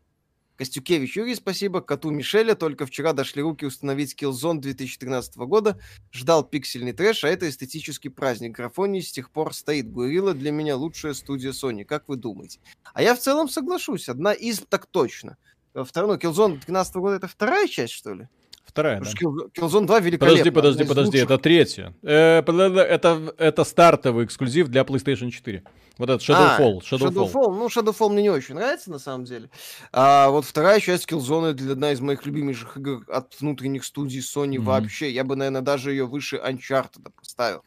[0.59, 1.79] Костюкевич Юрий, спасибо.
[1.79, 5.79] Коту Мишеля только вчера дошли руки установить Killzone 2013 года.
[6.11, 8.57] Ждал пиксельный трэш, а это эстетический праздник.
[8.57, 9.89] Графоний с тех пор стоит.
[9.89, 11.85] Гурила для меня лучшая студия Sony.
[11.85, 12.59] Как вы думаете?
[12.93, 14.09] А я в целом соглашусь.
[14.09, 15.37] Одна из так точно.
[15.73, 18.27] Второй, ну, Killzone 2013 года это вторая часть, что ли?
[18.69, 19.09] Вторая, да.
[19.09, 20.27] Killzone 2 великолепно.
[20.27, 21.95] Подожди, подожди, подожди, это третья.
[22.03, 25.63] Э, это, это стартовый эксклюзив для PlayStation 4.
[25.97, 26.77] Вот этот Shadowfall.
[26.77, 27.11] А, Shadowfall.
[27.11, 27.55] Shadowfall.
[27.55, 29.49] Ну, Shadowfall мне не очень нравится, на самом деле.
[29.91, 34.57] А вот вторая часть Killzone это одна из моих любимейших игр от внутренних студий Sony
[34.57, 34.59] mm-hmm.
[34.59, 35.09] вообще.
[35.09, 37.63] Я бы, наверное, даже ее выше Uncharted поставил.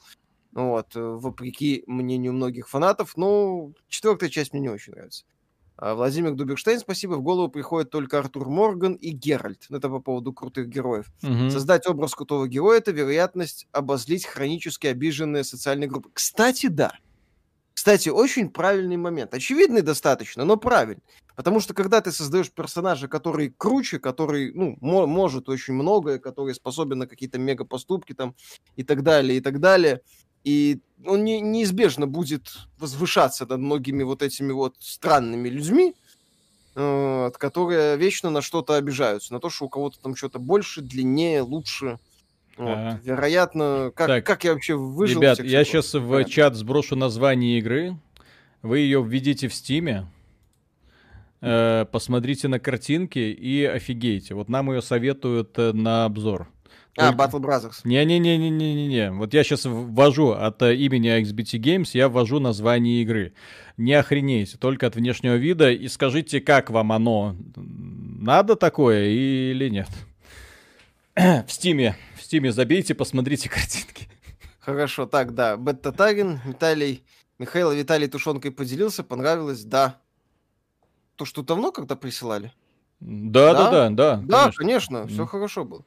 [0.52, 3.16] Вот, э, вопреки мнению многих фанатов.
[3.16, 5.24] Но четвертая часть мне не очень нравится.
[5.76, 7.14] А, Владимир Дуберштейн, спасибо.
[7.14, 9.66] В голову приходит только Артур Морган и Геральт.
[9.68, 11.10] Ну, это по поводу крутых героев.
[11.22, 11.50] Угу.
[11.50, 16.10] Создать образ крутого героя– это вероятность обозлить хронически обиженные социальные группы.
[16.12, 16.92] Кстати, да.
[17.74, 19.34] Кстати, очень правильный момент.
[19.34, 21.02] Очевидный достаточно, но правильный.
[21.34, 26.54] Потому что когда ты создаешь персонажа, который круче, который, ну, мо- может очень многое, который
[26.54, 28.36] способен на какие-то мега поступки там
[28.76, 30.02] и так далее, и так далее,
[30.44, 35.94] и он не, неизбежно будет возвышаться над многими вот этими вот странными людьми,
[36.74, 41.42] э, которые вечно на что-то обижаются, на то, что у кого-то там что-то больше, длиннее,
[41.42, 41.98] лучше.
[42.56, 42.68] Вот.
[42.68, 43.00] Ага.
[43.02, 45.20] Вероятно, как, так, как я вообще выжил?
[45.20, 46.32] Ребят, я сейчас в Понятно.
[46.32, 47.96] чат сброшу название игры.
[48.62, 50.06] Вы ее введите в стиме.
[51.40, 54.34] Э, посмотрите на картинки и офигейте.
[54.34, 56.48] Вот нам ее советуют э, на обзор.
[56.98, 57.80] А, Battle Brothers.
[57.84, 59.12] Не-не-не-не-не-не.
[59.12, 63.32] Вот я сейчас ввожу от э, имени XBT Games, я ввожу название игры.
[63.78, 65.70] Не охренейте, только от внешнего вида.
[65.70, 67.34] И скажите, как вам оно?
[67.56, 69.88] Надо такое или нет?
[71.16, 71.96] в Стиме.
[72.16, 74.08] В Стиме забейте, посмотрите картинки.
[74.60, 75.56] Хорошо, так, да.
[75.56, 77.02] Бетта Тагин, Виталий...
[77.38, 79.98] Михаил Виталий тушенкой поделился, понравилось, да.
[81.16, 82.52] То, что давно когда присылали?
[83.00, 84.16] Да, да, да, да.
[84.18, 85.84] Да, конечно, конечно все хорошо было.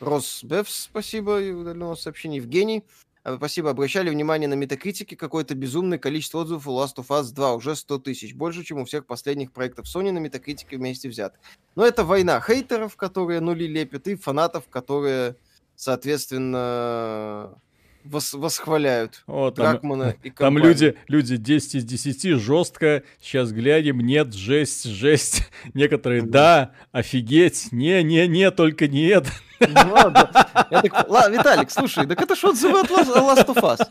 [0.00, 2.36] Росбеф, спасибо, и удаленного сообщения.
[2.36, 2.84] Евгений.
[3.24, 3.70] А, спасибо.
[3.70, 5.14] Обращали внимание на метакритики.
[5.14, 7.54] Какое-то безумное количество отзывов у Last of Us 2.
[7.54, 8.34] Уже 100 тысяч.
[8.34, 11.34] Больше, чем у всех последних проектов Sony на метакритике вместе взят.
[11.74, 15.36] Но это война хейтеров, которые нули лепят, и фанатов, которые,
[15.74, 17.60] соответственно,
[18.08, 19.78] вос восхваляют О, там,
[20.22, 25.48] и Там люди, люди 10 из 10, жестко, сейчас глянем, нет, жесть, жесть.
[25.74, 29.26] Некоторые, да, офигеть, не-не-не, только нет.
[29.60, 30.30] Ну, ладно.
[30.70, 33.88] Так, Виталик, слушай, так это ж отзывы от Last of Us.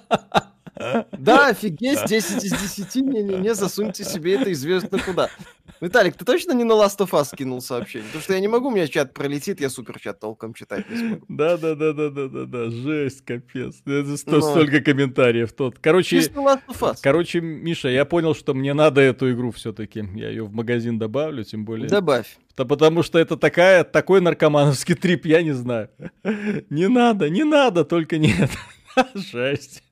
[0.76, 5.30] Да, офигеть, 10 из 10, не-не-не, засуньте себе это известно куда.
[5.82, 8.08] Виталик, ты точно не на Last of Us кинул сообщение?
[8.08, 10.98] Потому что я не могу, у меня чат пролетит, я супер чат толком читать не
[10.98, 11.26] смогу.
[11.28, 13.82] Да-да-да-да-да-да, жесть, капец.
[13.86, 14.42] Это Но...
[14.42, 15.52] столько комментариев.
[15.54, 15.78] Тот.
[15.80, 16.22] Короче,
[17.02, 20.08] короче, Миша, я понял, что мне надо эту игру все-таки.
[20.16, 21.90] Я ее в магазин добавлю, тем более.
[21.90, 22.38] Добавь.
[22.58, 25.90] Да потому что это такая, такой наркомановский трип, я не знаю.
[26.70, 28.50] Не надо, не надо, только нет.
[29.14, 29.84] Жесть.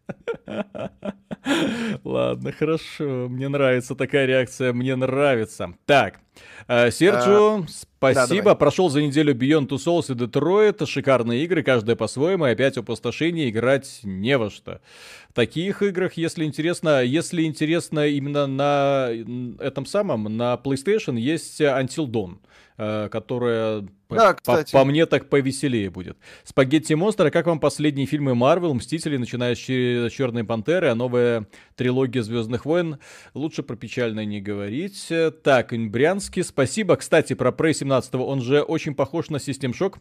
[2.03, 3.27] Ладно, хорошо.
[3.29, 5.73] Мне нравится такая реакция, мне нравится.
[5.85, 6.19] Так,
[6.67, 8.51] Серджио, а, спасибо.
[8.51, 10.85] Да, Прошел за неделю Beyond Two Souls и Detroit.
[10.85, 12.45] Шикарные игры, каждая по-своему.
[12.47, 14.81] И опять опустошение, играть не во что.
[15.29, 19.09] В таких играх, если интересно, если интересно именно на
[19.59, 22.37] этом самом, на PlayStation есть Until Dawn.
[22.75, 26.17] Э, которая да, по, по мне так повеселее будет.
[26.43, 31.45] Спагетти Монстр, а как вам последние фильмы Марвел, Мстители, начиная с Черной Пантеры, а новая
[31.75, 32.97] трилогия Звездных войн?
[33.33, 35.11] Лучше про печальное не говорить.
[35.43, 36.95] Так, Брянский, спасибо.
[36.95, 39.97] Кстати, про Prey 17, он же очень похож на System Shock.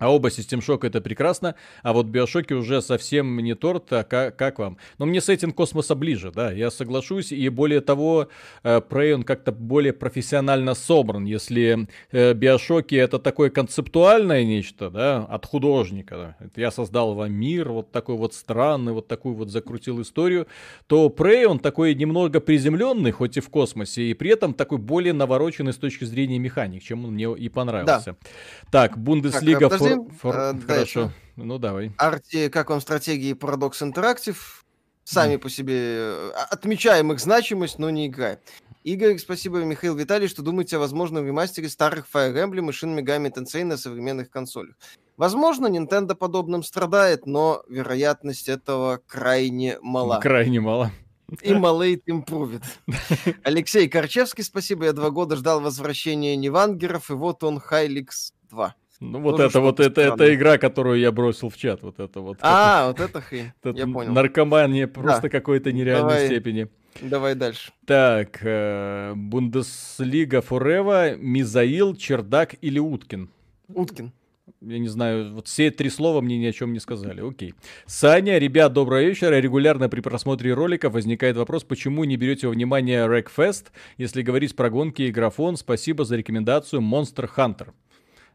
[0.00, 4.34] А оба System Shock это прекрасно, а вот Биошоки уже совсем не торт, а как,
[4.34, 4.78] как вам?
[4.98, 8.28] Но мне сеттинг космоса ближе, да, я соглашусь, и более того,
[8.62, 15.18] э, Prey он как-то более профессионально собран, если э, Биошоки это такое концептуальное нечто, да,
[15.18, 16.50] от художника, да.
[16.56, 20.46] я создал вам мир, вот такой вот странный, вот такую вот закрутил историю,
[20.86, 25.12] то Prey он такой немного приземленный, хоть и в космосе, и при этом такой более
[25.12, 28.16] навороченный с точки зрения механик, чем он мне и понравился.
[28.22, 28.28] Да.
[28.70, 29.68] Так, Бундеслига...
[29.68, 29.89] Так,
[30.20, 30.36] Фор...
[30.36, 31.12] А, Хорошо.
[31.36, 31.92] Ну, давай.
[31.96, 34.36] Арти, как вам стратегии Paradox Interactive?
[35.04, 35.38] Сами mm.
[35.38, 38.38] по себе э, отмечаем их значимость, но не играй.
[38.84, 43.32] Игорь, спасибо, Михаил Виталий, что думаете о возможном ремастере старых Fire Emblem и Shin Megami
[43.32, 44.74] Tensei на современных консолях.
[45.16, 50.18] Возможно, Nintendo подобным страдает, но вероятность этого крайне мала.
[50.20, 50.92] Крайне мало.
[51.42, 52.62] И малейт импровит.
[53.44, 54.86] Алексей Корчевский, спасибо.
[54.86, 58.74] Я два года ждал возвращения Невангеров, и вот он, Хайликс 2.
[59.00, 62.20] Ну вот Тоже это вот это, это игра, которую я бросил в чат, вот это
[62.20, 62.36] вот.
[62.42, 63.50] А, вот это хрень.
[63.64, 64.12] Я понял.
[64.12, 65.28] Наркомания просто да.
[65.30, 66.26] какой-то нереальной Давай.
[66.26, 66.68] степени.
[67.00, 67.72] Давай дальше.
[67.86, 73.30] Так, э, Бундеслига Форева, Мизаил, Чердак или Уткин?
[73.68, 74.12] Уткин.
[74.60, 77.26] Я не знаю, вот все три слова мне ни о чем не сказали.
[77.26, 77.54] Окей.
[77.86, 79.40] Саня, ребят, доброго вечера.
[79.40, 84.68] Регулярно при просмотре ролика возникает вопрос, почему не берете во внимание Рекфест, если говорить про
[84.68, 85.56] гонки и графон.
[85.56, 87.68] Спасибо за рекомендацию Monster Hunter.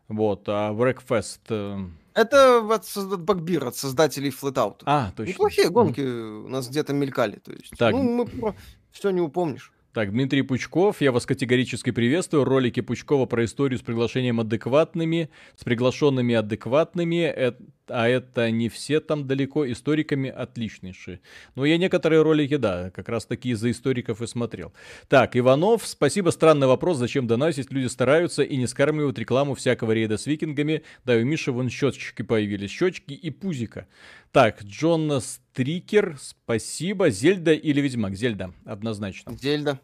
[0.08, 1.40] Вот, а Wreckfest...
[1.50, 4.82] Э, это от, Багбир, от создателей Flatout.
[4.86, 5.32] А, точно.
[5.32, 7.38] Неплохие гонки у нас где-то мелькали.
[7.38, 7.94] То есть, так.
[7.94, 8.56] ну, мы
[8.92, 9.74] все не упомнишь.
[9.96, 12.44] Так, Дмитрий Пучков, я вас категорически приветствую.
[12.44, 19.00] Ролики Пучкова про историю с приглашением адекватными, с приглашенными адекватными, это, а это не все
[19.00, 21.22] там далеко, историками отличнейшие.
[21.56, 24.74] Но я некоторые ролики, да, как раз такие за историков и смотрел.
[25.08, 30.18] Так, Иванов, спасибо, странный вопрос, зачем доносить, люди стараются и не скармливают рекламу всякого рейда
[30.18, 30.84] с викингами.
[31.06, 33.88] Да, у Миши вон счетчики появились, щечки и пузика.
[34.36, 37.10] Так, Джон Стрикер, спасибо.
[37.10, 38.16] Зельда или Ведьмак?
[38.16, 39.34] Зельда, однозначно.
[39.42, 39.80] Зельда.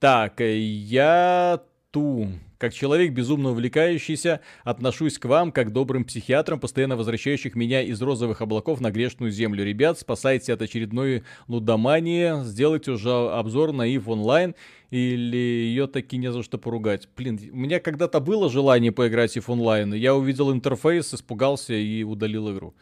[0.00, 1.62] Так, э, я
[1.92, 2.26] ту.
[2.58, 8.40] Как человек, безумно увлекающийся, отношусь к вам как добрым психиатрам, постоянно возвращающих меня из розовых
[8.40, 9.64] облаков на грешную землю.
[9.64, 14.56] Ребят, спасайте от очередной лудомании, сделайте уже обзор на Ив онлайн,
[14.90, 17.08] или ее таки не за что поругать.
[17.16, 22.02] Блин, у меня когда-то было желание поиграть в EVE Online, я увидел интерфейс, испугался и
[22.02, 22.74] удалил игру.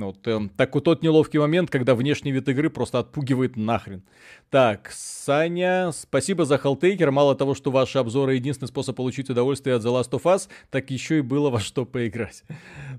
[0.00, 4.02] Ну, вот, э, так вот тот неловкий момент, когда внешний вид игры просто отпугивает нахрен.
[4.48, 7.10] Так, Саня, спасибо за Helltaker.
[7.10, 10.90] Мало того, что ваши обзоры единственный способ получить удовольствие от The Last of Us, так
[10.90, 12.44] еще и было во что поиграть.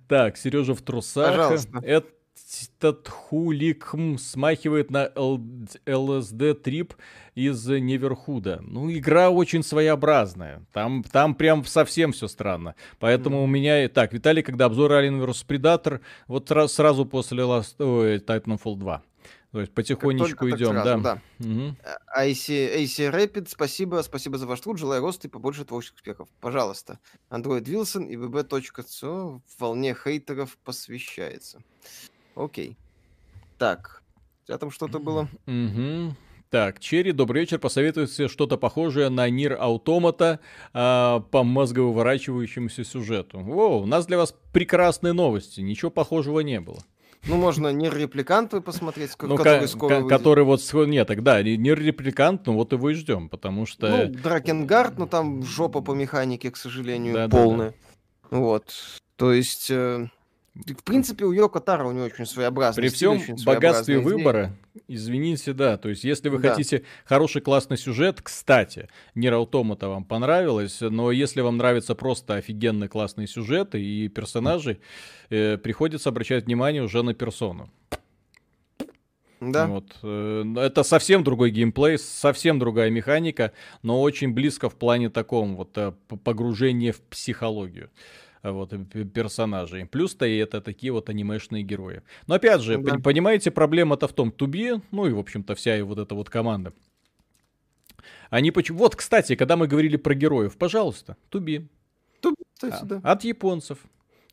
[0.07, 1.31] Так, Сережа в трусах.
[1.31, 1.79] Пожалуйста.
[1.83, 2.07] Это
[2.81, 6.93] этот хуликм смахивает на ЛСД трип
[7.35, 8.59] из Неверхуда.
[8.63, 10.65] Ну, игра очень своеобразная.
[10.73, 12.75] Там, там прям совсем все странно.
[12.99, 13.43] Поэтому mm.
[13.43, 13.89] у меня...
[13.89, 17.75] Так, Виталий, когда обзор Alien vs Predator, вот сразу, сразу после Last...
[17.79, 19.03] Ой, Titanfall 2.
[19.51, 21.21] То есть потихонечку идем, сразу, да.
[21.39, 21.45] да.
[21.45, 21.75] Угу.
[22.17, 26.29] AC, AC Rapid, спасибо, спасибо за ваш труд, желаю роста и побольше творческих успехов.
[26.39, 26.99] Пожалуйста.
[27.29, 31.61] Android Wilson и bb.co волне хейтеров посвящается.
[32.35, 32.77] Окей.
[33.57, 34.01] Так,
[34.43, 35.27] у тебя там что-то было?
[35.47, 36.15] Угу.
[36.49, 37.59] Так, Черри, добрый вечер.
[37.59, 40.41] Посоветуйте что-то похожее на Нир Аутомата
[40.73, 43.39] э, по мозговыворачивающемуся сюжету.
[43.39, 45.61] О, у нас для вас прекрасные новости.
[45.61, 46.79] Ничего похожего не было.
[47.27, 50.61] Ну, можно Нир Репликант посмотреть, ну, который скоро Который вот...
[50.73, 53.87] Нет, тогда Нир Репликант, ну вот его и ждем, потому что...
[53.87, 57.69] Ну, Дракенгард, ну там жопа по механике, к сожалению, да, полная.
[57.69, 57.75] Да,
[58.31, 58.37] да.
[58.39, 58.73] Вот.
[59.15, 59.69] То есть...
[59.69, 60.07] Э,
[60.53, 64.51] в принципе, у Йоко Таро у него очень своеобразный При всем богатстве выбора,
[64.87, 66.49] извините, да, то есть если вы да.
[66.49, 72.89] хотите хороший классный сюжет, кстати, Нир Аутомата вам понравилось, но если вам нравится просто офигенный
[72.89, 74.79] классный сюжет и персонажи,
[75.29, 77.69] э, приходится обращать внимание уже на персону.
[79.39, 79.67] Да.
[79.67, 79.85] Вот.
[80.03, 83.53] Э, это совсем другой геймплей, совсем другая механика,
[83.83, 87.89] но очень близко в плане таком вот э, погружения в психологию
[88.43, 88.73] вот,
[89.13, 89.85] персонажей.
[89.85, 92.01] Плюс-то и это такие вот анимешные герои.
[92.27, 92.97] Но опять же, да.
[92.99, 96.73] понимаете, проблема-то в том, Туби, ну и, в общем-то, вся и вот эта вот команда.
[98.30, 98.80] Они почему...
[98.80, 101.68] Вот, кстати, когда мы говорили про героев, пожалуйста, Туби.
[102.53, 103.01] Кстати, а, да.
[103.03, 103.80] От японцев.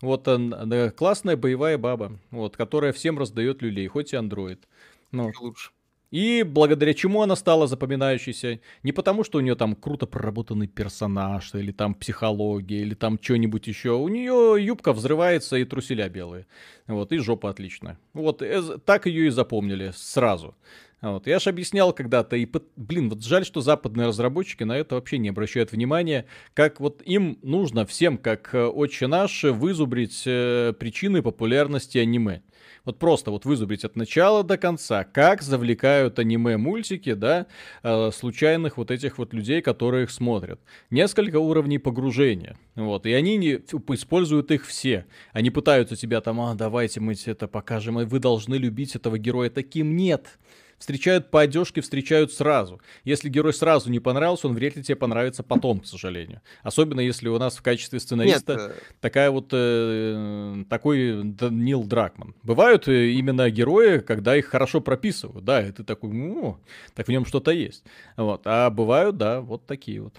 [0.01, 0.55] Вот он,
[0.97, 4.69] классная боевая баба, вот, которая всем раздает люлей, хоть и андроид.
[5.11, 5.71] Ну, лучше.
[6.11, 8.61] И благодаря чему она стала запоминающейся?
[8.83, 13.67] Не потому, что у нее там круто проработанный персонаж, или там психология, или там что-нибудь
[13.67, 13.93] еще.
[13.93, 16.47] У нее юбка взрывается и труселя белые.
[16.87, 17.99] Вот, и жопа отличная.
[18.15, 20.55] Вот, э, так ее и запомнили сразу.
[21.01, 21.29] Вот.
[21.29, 25.29] Я же объяснял когда-то, и, блин, вот жаль, что западные разработчики на это вообще не
[25.29, 31.99] обращают внимания, как вот им нужно всем, как э, отче наш, вызубрить э, причины популярности
[31.99, 32.43] аниме.
[32.89, 37.47] Вот просто вот вызубрить от начала до конца, как завлекают аниме-мультики, да,
[37.83, 40.59] э, случайных вот этих вот людей, которые их смотрят.
[40.89, 45.05] Несколько уровней погружения, вот, и они не, используют их все.
[45.35, 49.51] Они пытаются тебя там, а, давайте мы это покажем, и вы должны любить этого героя
[49.51, 49.95] таким.
[49.95, 50.39] Нет,
[50.79, 52.81] встречают по одежке, встречают сразу.
[53.05, 56.41] Если герой сразу не понравился, он вряд ли тебе понравится потом, к сожалению.
[56.63, 58.61] Особенно если у нас в качестве сценариста Нет.
[58.61, 62.35] Э, такая вот э, такой Нил Дракман.
[62.43, 66.59] Бывают э, именно герои, когда их хорошо прописывают, да, и ты такой, ну,
[66.95, 67.85] так в нем что-то есть.
[68.17, 68.43] Вот.
[68.45, 70.15] А бывают, да, вот такие вот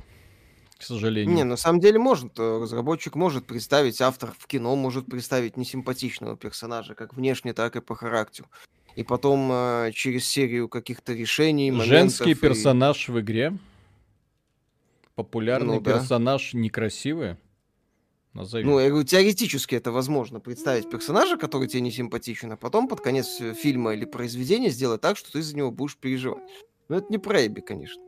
[0.80, 1.36] к сожалению.
[1.36, 2.40] Не, на самом деле может.
[2.40, 7.82] Э, разработчик может представить, автор в кино может представить несимпатичного персонажа, как внешне, так и
[7.82, 8.48] по характеру
[8.96, 13.12] и потом э, через серию каких-то решений, Женский персонаж и...
[13.12, 13.58] в игре?
[15.16, 15.94] Популярный ну, да.
[15.94, 17.36] персонаж некрасивый?
[18.34, 18.64] Назови.
[18.64, 23.02] Ну, я говорю, теоретически это возможно представить персонажа, который тебе не симпатичен, а потом под
[23.02, 26.44] конец э, фильма или произведения сделать так, что ты за него будешь переживать.
[26.90, 28.02] Но это не про Эбби, конечно.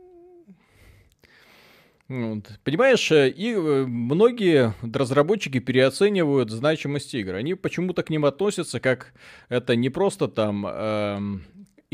[2.12, 2.50] Вот.
[2.62, 7.36] Понимаешь, э, и э, многие разработчики переоценивают значимость игр.
[7.36, 9.14] Они почему-то к ним относятся как
[9.48, 11.42] это не просто там эм,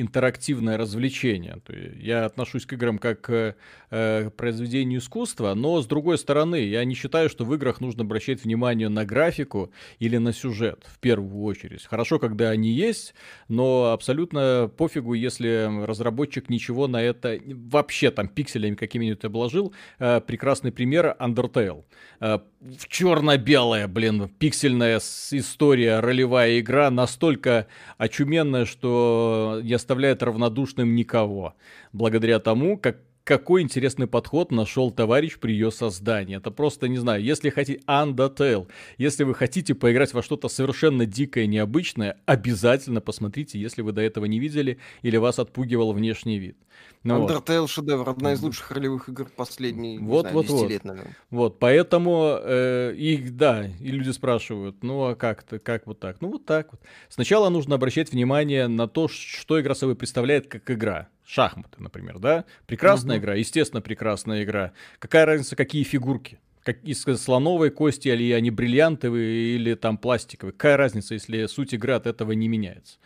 [0.00, 1.60] интерактивное развлечение.
[2.00, 3.56] Я отношусь к играм как к
[3.90, 8.44] э, произведению искусства, но с другой стороны, я не считаю, что в играх нужно обращать
[8.44, 11.84] внимание на графику или на сюжет в первую очередь.
[11.84, 13.14] Хорошо, когда они есть,
[13.48, 19.74] но абсолютно пофигу, если разработчик ничего на это вообще там пикселями какими-нибудь обложил.
[19.98, 21.84] Э, прекрасный пример Undertale.
[22.20, 27.68] Э, в черно-белая, блин, пиксельная история, ролевая игра настолько
[27.98, 31.55] очуменная, что не оставляет равнодушным никого.
[31.93, 32.98] Благодаря тому, как
[33.28, 36.39] какой интересный подход нашел товарищ при ее создании.
[36.39, 41.47] Это просто, не знаю, если хотите Undertale, если вы хотите поиграть во что-то совершенно дикое,
[41.47, 46.56] необычное, обязательно посмотрите, если вы до этого не видели или вас отпугивал внешний вид.
[47.04, 47.70] Ну, Undertale вот.
[47.70, 50.70] шедевр, одна из лучших ролевых игр последней вот, знаю, вот, 10 вот.
[50.70, 51.16] лет, наверное.
[51.30, 56.20] Вот, поэтому, э, и, да, и люди спрашивают, ну а как-то, как вот так?
[56.20, 56.80] Ну вот так вот.
[57.08, 62.44] Сначала нужно обращать внимание на то, что игра собой представляет как игра шахматы, например, да?
[62.66, 63.22] Прекрасная угу.
[63.22, 64.72] игра, естественно, прекрасная игра.
[64.98, 66.40] Какая разница, какие фигурки?
[66.64, 70.52] Как из слоновой кости, или они бриллиантовые, или там пластиковые.
[70.52, 72.98] Какая разница, если суть игры от этого не меняется?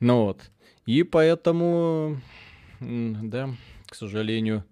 [0.00, 0.50] Ну вот.
[0.86, 2.20] И поэтому,
[2.80, 3.50] да,
[3.86, 4.64] к сожалению,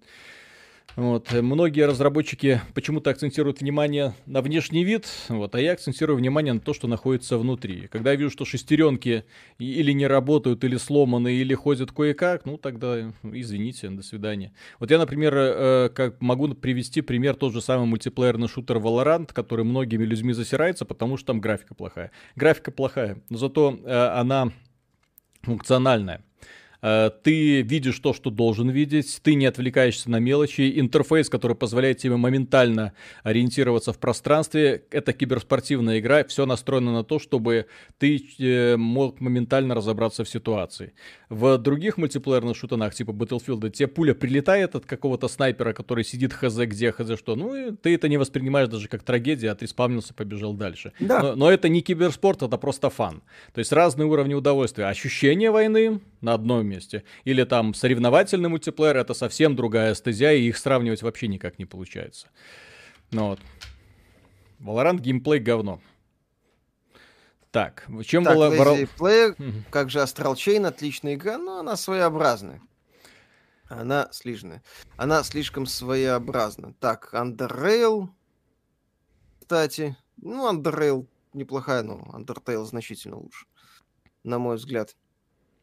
[0.97, 1.31] вот.
[1.31, 6.73] Многие разработчики почему-то акцентируют внимание на внешний вид, вот, а я акцентирую внимание на то,
[6.73, 7.87] что находится внутри.
[7.87, 9.23] Когда я вижу, что шестеренки
[9.59, 14.53] или не работают, или сломаны, или ходят кое-как, ну тогда извините, до свидания.
[14.79, 19.65] Вот я, например, э, как могу привести пример тот же самый мультиплеерный шутер Valorant, который
[19.65, 22.09] многими людьми засирается, потому что там графика плохая.
[22.35, 24.51] Графика плохая, но зато э, она
[25.43, 26.23] функциональная.
[26.81, 30.79] Э, ты видишь то, что должен видеть, ты не отвлекаешься на мелочи.
[30.79, 32.93] Интерфейс, который позволяет тебе моментально
[33.23, 37.67] ориентироваться в пространстве, это киберспортивная игра, все настроено на то, чтобы
[37.97, 40.93] ты э, мог моментально разобраться в ситуации.
[41.29, 46.57] В других мультиплеерных шутанах, типа Battlefield, тебе пуля прилетает от какого-то снайпера, который сидит хз
[46.57, 50.13] где, хз что, ну и ты это не воспринимаешь даже как трагедия, а ты спавнился,
[50.13, 50.93] побежал дальше.
[50.99, 51.21] Да.
[51.21, 53.21] Но, но это не киберспорт, это просто фан.
[53.53, 54.85] То есть разные уровни удовольствия.
[54.85, 57.03] Ощущение войны на одном месте.
[57.23, 62.27] Или там соревновательный мультиплеер, это совсем другая стезя, и их сравнивать вообще никак не получается.
[63.11, 63.39] Ну вот.
[64.59, 65.79] Valorant геймплей говно.
[67.51, 68.49] Так, в чем так, была...
[68.49, 72.61] Lazy как же Astral Chain, отличная игра, но она своеобразная.
[73.69, 74.63] Она слишная.
[74.95, 76.73] Она слишком своеобразна.
[76.79, 78.09] Так, Underrail,
[79.39, 79.97] кстати.
[80.17, 83.45] Ну, Underrail неплохая, но Undertale значительно лучше,
[84.23, 84.95] на мой взгляд.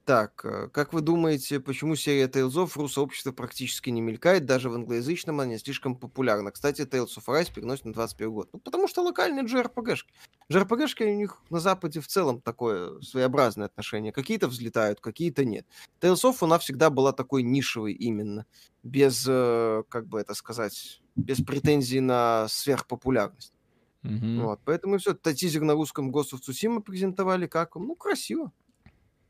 [0.05, 4.69] Так, э, как вы думаете, почему серия Tales of в ру-сообществе практически не мелькает, даже
[4.69, 6.51] в англоязычном она слишком популярна?
[6.51, 8.51] Кстати, Tales of Arise переносит на 21 год.
[8.53, 10.13] Ну, потому что локальные JRPG-шки.
[10.53, 14.13] JRPG-шки у них на Западе в целом такое своеобразное отношение.
[14.13, 15.67] Какие-то взлетают, какие-то нет.
[16.03, 18.45] Tales of, она всегда была такой нишевой именно.
[18.83, 23.55] Без, э, как бы это сказать, без претензий на сверхпопулярность.
[24.03, 24.43] Mm-hmm.
[24.43, 25.15] Вот, поэтому все.
[25.15, 27.47] Тизер на русском Ghost of Tsushima презентовали.
[27.47, 28.53] Как Ну, красиво.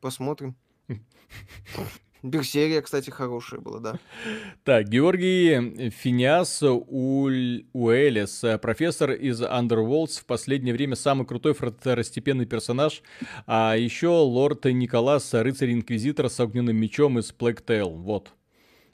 [0.01, 0.57] Посмотрим.
[2.23, 3.99] Берсерия, кстати, хорошая была, да.
[4.65, 7.67] Так, Георгий Финиас Уль...
[7.75, 13.03] Уэлес, профессор из Underworlds, в последнее время самый крутой второстепенный персонаж,
[13.47, 17.95] а еще лорд Николас, рыцарь-инквизитор с огненным мечом из Plague Tale.
[17.95, 18.33] Вот.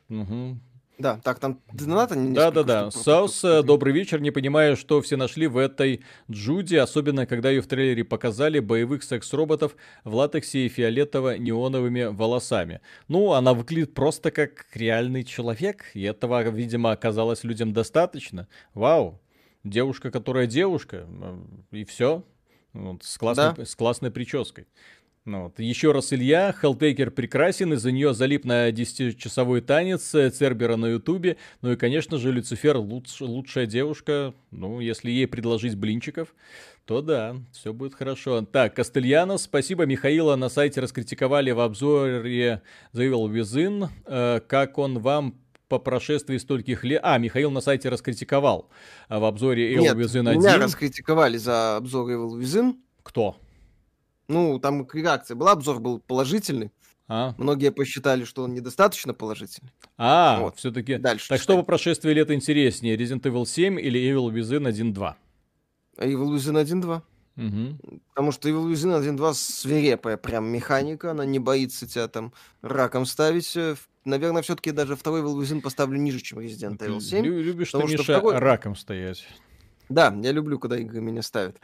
[0.09, 0.59] Угу.
[1.01, 2.91] Да, так, там доната Да, да, да.
[2.91, 4.21] Саус, э, добрый вечер.
[4.21, 9.03] Не понимаю, что все нашли в этой Джуди, особенно когда ее в трейлере показали боевых
[9.03, 12.83] секс-роботов в латексе и фиолетово-неоновыми волосами.
[13.09, 18.47] Ну, она выглядит просто как реальный человек, и этого, видимо, оказалось людям достаточно.
[18.75, 19.23] Вау,
[19.65, 21.07] девушка, которая девушка,
[21.71, 22.25] и все.
[22.75, 23.65] Вот, с, классной, да.
[23.65, 24.67] с классной прической.
[25.31, 25.61] Ну, вот.
[25.61, 31.37] Еще раз Илья, Хелтейкер прекрасен, из-за нее залип на 10-часовой танец э, Цербера на Ютубе.
[31.63, 34.35] Ну и, конечно же, Люцифер луч, лучшая девушка.
[34.51, 36.35] Ну, если ей предложить блинчиков,
[36.85, 38.43] то да, все будет хорошо.
[38.43, 39.87] Так, Кастельянос, спасибо.
[39.87, 42.61] Михаила на сайте раскритиковали в обзоре
[42.93, 43.89] Evil Within.
[44.07, 45.37] Э, как он вам
[45.69, 47.03] по прошествии стольких лет...
[47.05, 48.69] А, Михаил на сайте раскритиковал
[49.09, 50.41] э, в обзоре Evil Нет, Within 1.
[50.41, 52.75] меня раскритиковали за обзор Evil Within.
[53.05, 53.37] Кто?
[54.31, 56.71] Ну, там реакция была, обзор был положительный.
[57.09, 57.35] А?
[57.37, 59.73] Многие посчитали, что он недостаточно положительный.
[59.99, 60.57] А, вот.
[60.59, 60.97] все-таки.
[60.99, 61.29] Дальше.
[61.29, 65.15] Так что по прошествии лет интереснее, Resident Evil 7 или Evil Within 1.2?
[65.99, 67.03] Evil Within 1.2.
[67.37, 68.01] Угу.
[68.11, 72.33] Потому что Evil Within 1.2 свирепая прям механика, она не боится тебя там
[72.63, 73.59] раком ставить.
[74.05, 77.27] Наверное, все-таки даже второй Evil Within поставлю ниже, чем Resident Evil 7.
[77.27, 78.39] Любишь ты, Миша, второй...
[78.39, 79.27] раком стоять.
[79.91, 81.59] Да, я люблю, когда игры меня ставят.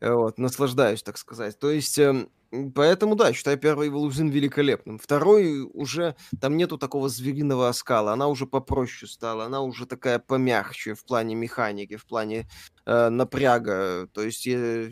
[0.00, 1.58] Вот, наслаждаюсь, так сказать.
[1.58, 2.30] То есть, эм,
[2.74, 4.98] поэтому, да, считаю первый Evolution великолепным.
[4.98, 10.94] Второй уже, там нету такого звериного оскала, она уже попроще стала, она уже такая помягче
[10.94, 12.48] в плане механики, в плане
[12.86, 14.08] э, напряга.
[14.14, 14.88] То есть, я,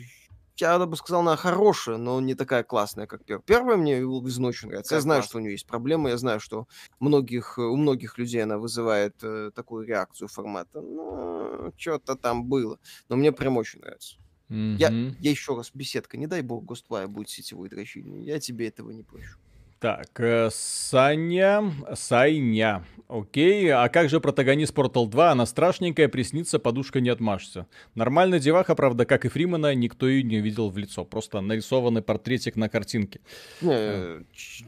[0.59, 3.43] я бы сказал, она хорошая, но не такая классная, как первая.
[3.45, 4.89] Первая мне Will очень нравится.
[4.89, 5.29] Как я знаю, класс.
[5.29, 6.67] что у нее есть проблемы, я знаю, что
[6.99, 10.81] многих, у многих людей она вызывает э, такую реакцию формата.
[10.81, 12.79] Ну, что-то там было.
[13.09, 14.17] Но мне прям очень нравится.
[14.49, 14.75] Mm-hmm.
[14.77, 14.89] Я,
[15.19, 18.23] я еще раз, беседка, не дай бог, Ghostwire будет сетевой дрочильней.
[18.23, 19.37] Я тебе этого не прощу.
[19.79, 22.83] Так, э, Саня, Сайня.
[23.07, 25.31] Окей, а как же протагонист Portal 2?
[25.31, 27.67] Она страшненькая, приснится, подушка не отмажется.
[27.93, 31.05] Нормальная деваха, правда, как и Фримана, никто ее не видел в лицо.
[31.05, 33.21] Просто нарисованный портретик на картинке.
[33.61, 34.23] Не, э,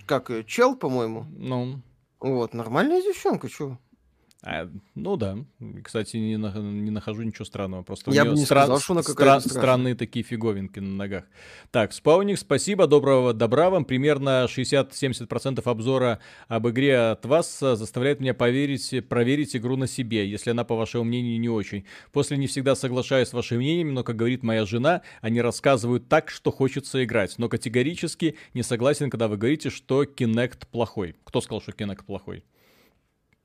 [0.05, 1.25] как чел, по-моему.
[1.35, 1.81] Ну.
[2.19, 3.77] Вот, нормальная девчонка, чё?
[4.41, 5.37] А, ну да.
[5.83, 7.83] Кстати, не, на, не нахожу ничего странного.
[7.83, 11.25] Просто Я бы не стра- сказал, что она стра- странные такие фиговинки на ногах.
[11.71, 13.83] Так, Спауник, спасибо, доброго добра вам.
[13.83, 20.51] Примерно 60-70% обзора об игре от вас заставляет меня поверить, проверить игру на себе, если
[20.51, 21.83] она, по вашему мнению, не очень.
[22.13, 26.29] После не всегда соглашаюсь с вашим мнением, но, как говорит моя жена, они рассказывают так,
[26.29, 27.37] что хочется играть.
[27.39, 31.17] Но категорически не согласен, когда вы говорите, что Kinect плохой.
[31.25, 32.45] Кто сказал, что Kinect плохой?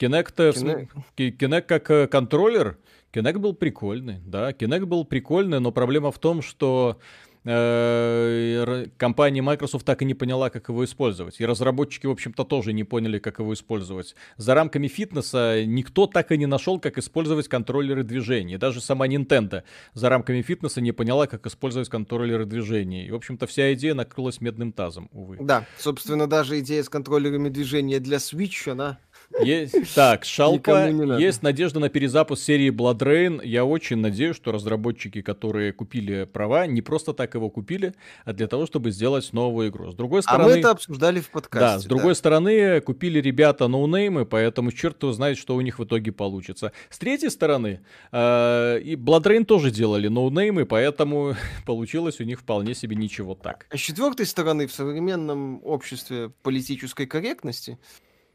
[0.05, 0.89] Kinect, Kinect.
[1.17, 2.79] Kinect как э, контроллер,
[3.13, 6.99] Kinect был прикольный, да, Kinect был прикольный, но проблема в том, что
[7.45, 11.41] э, компания Microsoft так и не поняла, как его использовать.
[11.41, 14.15] И разработчики, в общем-то, тоже не поняли, как его использовать.
[14.37, 18.59] За рамками фитнеса никто так и не нашел, как использовать контроллеры движения.
[18.59, 19.63] Даже сама Nintendo
[19.93, 23.07] за рамками фитнеса не поняла, как использовать контроллеры движения.
[23.07, 25.39] И, в общем-то, вся идея накрылась медным тазом, увы.
[25.41, 28.99] Да, собственно, даже идея с контроллерами движения для Switch, она
[29.43, 30.89] есть, так, Шалпа,
[31.19, 33.41] есть надежда на перезапуск серии Blood Rain.
[33.45, 37.95] Я очень надеюсь, что разработчики, которые купили права, не просто так его купили,
[38.25, 39.91] а для того, чтобы сделать новую игру.
[39.91, 40.45] С другой стороны...
[40.45, 41.67] А мы это обсуждали в подкасте.
[41.67, 42.15] Да, с другой да.
[42.15, 46.73] стороны, купили ребята ноунеймы, поэтому черт его знает, что у них в итоге получится.
[46.91, 47.81] С третьей стороны,
[48.13, 51.35] э, и Blood Rain тоже делали ноунеймы, поэтому
[51.67, 53.67] получилось у них вполне себе ничего так.
[53.71, 57.79] А с четвертой стороны, в современном обществе политической корректности,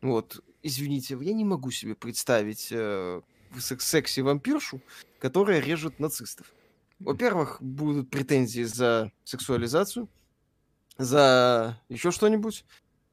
[0.02, 3.22] вот, извините, я не могу себе представить э,
[3.58, 4.82] секси-вампиршу,
[5.20, 6.52] которая режет нацистов.
[7.00, 10.10] Во-первых, будут претензии за сексуализацию,
[10.98, 12.66] за еще что-нибудь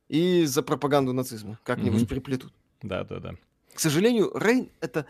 [0.09, 1.59] и за пропаганду нацизма.
[1.63, 2.09] Как-нибудь mm-hmm.
[2.09, 2.53] приплетут.
[2.83, 3.35] Да, да, да.
[3.73, 5.07] К сожалению, Рейн это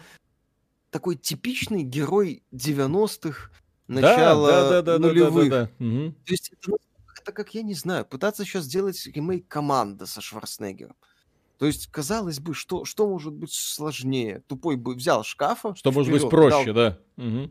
[0.91, 3.51] такой типичный герой 90-х,
[3.87, 5.49] начала да, да, да, нулевых.
[5.49, 5.87] Да, да, да, да.
[5.87, 6.13] Угу.
[6.25, 6.73] То есть это,
[7.21, 10.97] это как, я не знаю, пытаться сейчас сделать ремейк команды со Шварценеггером.
[11.59, 14.43] То есть, казалось бы, что, что может быть сложнее?
[14.47, 15.75] Тупой бы взял шкафа.
[15.75, 16.75] Что может быть проще, дал...
[16.75, 16.99] да.
[17.17, 17.51] Угу.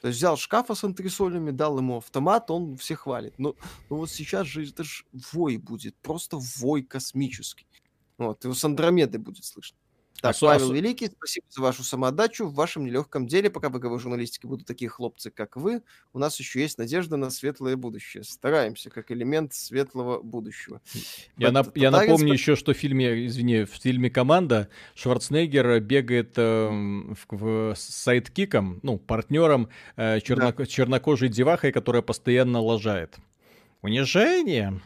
[0.00, 3.34] То есть взял шкафа с антресолями, дал ему автомат, он всех хвалит.
[3.38, 3.54] Но,
[3.90, 7.66] но вот сейчас же это же вой будет, просто вой космический.
[8.16, 9.76] Вот, его с Андромеды будет слышно.
[10.20, 12.46] Так, а Павел Великий, спасибо за вашу самоотдачу.
[12.46, 15.82] В вашем нелегком деле, пока в игровой журналистике будут такие хлопцы, как вы,
[16.14, 18.24] у нас еще есть надежда на светлое будущее.
[18.24, 20.80] Стараемся, как элемент светлого будущего.
[21.36, 26.68] Я, нап- я напомню еще, что в фильме, извини, в фильме «Команда» Шварценеггер бегает э,
[26.68, 30.66] в, в, с сайдкиком, ну, партнером, э, черно- да.
[30.66, 33.16] чернокожей девахой, которая постоянно лажает.
[33.82, 34.80] Унижение.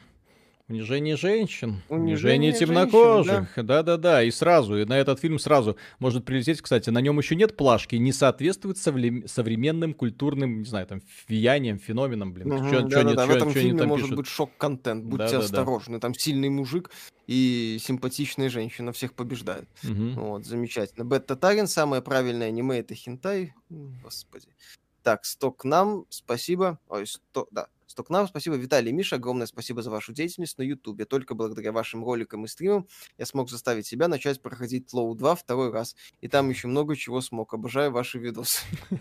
[0.68, 3.48] Унижение женщин, унижение, унижение темнокожих.
[3.56, 7.56] Да-да-да, и сразу, и на этот фильм сразу может прилететь, кстати, на нем еще нет
[7.56, 12.52] плашки, не соответствует современным культурным, не знаю, там, влиянием, феноменам, блин.
[12.52, 13.26] Угу, чё, да, да, да.
[13.26, 14.16] в этом фильме может пишут?
[14.18, 15.94] быть шок-контент, будьте да, осторожны.
[15.94, 16.00] Да, да.
[16.00, 16.90] Там сильный мужик
[17.26, 19.70] и симпатичная женщина всех побеждают.
[19.82, 20.20] Угу.
[20.20, 21.04] Вот, замечательно.
[21.04, 23.54] Бет Татарин, самое правильное аниме это хентай.
[23.70, 24.48] Господи.
[25.02, 26.78] Так, сток нам, спасибо.
[26.88, 28.28] Ой, сто, да, что к нам.
[28.28, 29.16] Спасибо, Виталий и Миша.
[29.16, 31.04] Огромное спасибо за вашу деятельность на Ютубе.
[31.04, 32.86] Только благодаря вашим роликам и стримам
[33.16, 35.96] я смог заставить себя начать проходить Лоу 2 второй раз.
[36.20, 37.52] И там еще много чего смог.
[37.54, 38.60] Обожаю ваши видосы.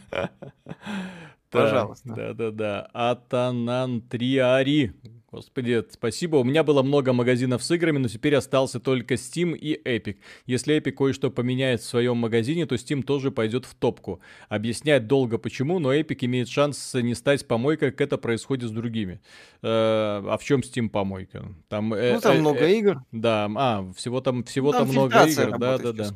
[1.49, 2.13] Пожалуйста.
[2.13, 2.89] Да-да-да.
[2.93, 4.93] Атанан Триари.
[5.29, 6.37] Господи, спасибо.
[6.37, 10.17] У меня было много магазинов с играми, но теперь остался только Steam и Epic.
[10.45, 14.21] Если Epic кое-что поменяет в своем магазине, то Steam тоже пойдет в топку.
[14.47, 19.19] Объяснять долго почему, но Epic имеет шанс не стать помойкой, как это происходит с другими.
[19.61, 21.45] Э, а в чем Steam помойка?
[21.67, 23.03] Там, э, ну, там э, много игр.
[23.11, 25.57] Да, а, всего там, всего там много игр.
[25.57, 26.09] Да, да, да.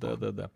[0.00, 0.50] Да, да, да.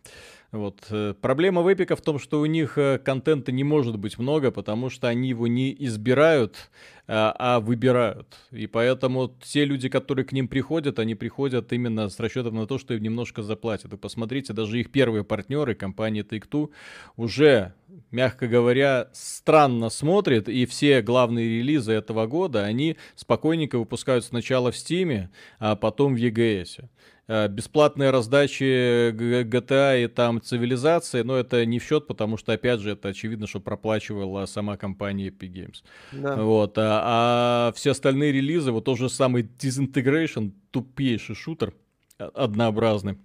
[0.52, 0.86] Вот.
[0.90, 4.90] Э, проблема вебика в том, что у них э, контента не может быть много, потому
[4.90, 6.70] что они его не избирают,
[7.12, 8.36] а, а выбирают.
[8.52, 12.78] И поэтому те люди, которые к ним приходят, они приходят именно с расчетом на то,
[12.78, 13.92] что им немножко заплатят.
[13.92, 16.70] И посмотрите, даже их первые партнеры, компания Take-Two,
[17.16, 17.74] уже,
[18.12, 24.76] мягко говоря, странно смотрят, и все главные релизы этого года, они спокойненько выпускают сначала в
[24.76, 26.88] Steam, а потом в EGS.
[27.32, 32.80] Э, бесплатные раздачи GTA и там цивилизации, но это не в счет, потому что, опять
[32.80, 35.84] же, это очевидно, что проплачивала сама компания Epic Games.
[36.10, 36.34] Да.
[36.42, 41.74] Вот, а, а все остальные релизы, вот тот же самый Disintegration, тупейший шутер,
[42.18, 43.18] однообразный,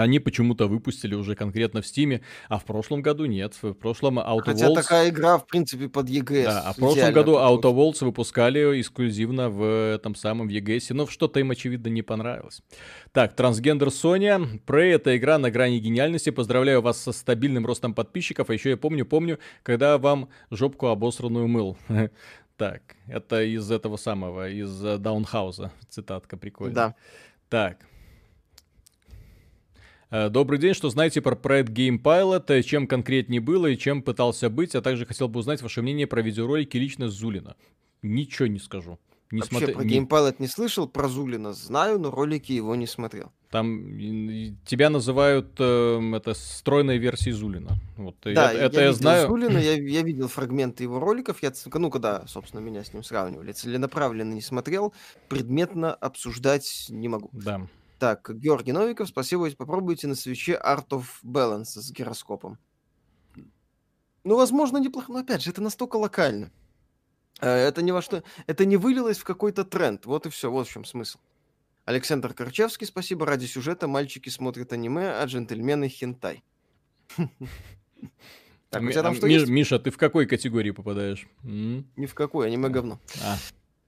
[0.00, 3.54] они почему-то выпустили уже конкретно в Стиме, а в прошлом году нет.
[3.60, 4.74] В прошлом Outer Хотя Worlds...
[4.74, 6.44] такая игра, в принципе, под EGS.
[6.44, 11.40] Да, а в прошлом году Outer Worlds выпускали эксклюзивно в этом самом EGS, но что-то
[11.40, 12.62] им, очевидно, не понравилось.
[13.12, 14.40] Так, Трансгендер Соня.
[14.66, 16.30] Prey— это игра на грани гениальности.
[16.30, 18.50] Поздравляю вас со стабильным ростом подписчиков.
[18.50, 21.76] А еще я помню, помню, когда вам жопку обосранную мыл.
[22.60, 25.72] Так, это из этого самого, из Даунхауза.
[25.88, 26.74] Цитатка прикольная.
[26.74, 26.94] Да.
[27.48, 27.78] Так,
[30.10, 34.02] Э, добрый день, что знаете про проект Game Pilot, э, чем конкретнее было и чем
[34.02, 37.56] пытался быть, а также хотел бы узнать ваше мнение про видеоролики лично Зулина.
[38.02, 38.98] Ничего не скажу.
[39.30, 39.72] Не Вообще смотр...
[39.74, 40.00] про не...
[40.00, 43.30] Pilot не слышал, про Зулина знаю, но ролики его не смотрел.
[43.50, 43.98] Там
[44.64, 47.70] тебя называют э, это стройной версией Зулина.
[47.96, 49.26] Вот, да, я, это я, я знаю.
[49.26, 51.42] Зулина, я, я видел фрагменты его роликов.
[51.42, 54.94] Я, ну, когда, собственно, меня с ним сравнивали, целенаправленно не смотрел,
[55.28, 57.28] предметно обсуждать не могу.
[57.32, 57.66] Да.
[57.98, 59.50] Так, Георгий Новиков, спасибо.
[59.50, 62.56] Попробуйте на свече Art of Balance с гироскопом.
[64.22, 66.52] Ну, возможно, неплохо, но опять же, это настолько локально.
[67.40, 68.22] Э, это не во что...
[68.46, 70.06] Это не вылилось в какой-то тренд.
[70.06, 71.18] Вот и все, вот в чем смысл.
[71.90, 73.26] Александр Корчевский, спасибо.
[73.26, 76.42] Ради сюжета мальчики смотрят аниме, а джентльмены хентай.
[78.70, 79.48] Так, у тебя там что есть?
[79.48, 81.26] Миша, ты в какой категории попадаешь?
[81.42, 83.00] Ни в какой, аниме говно.
[83.20, 83.36] А.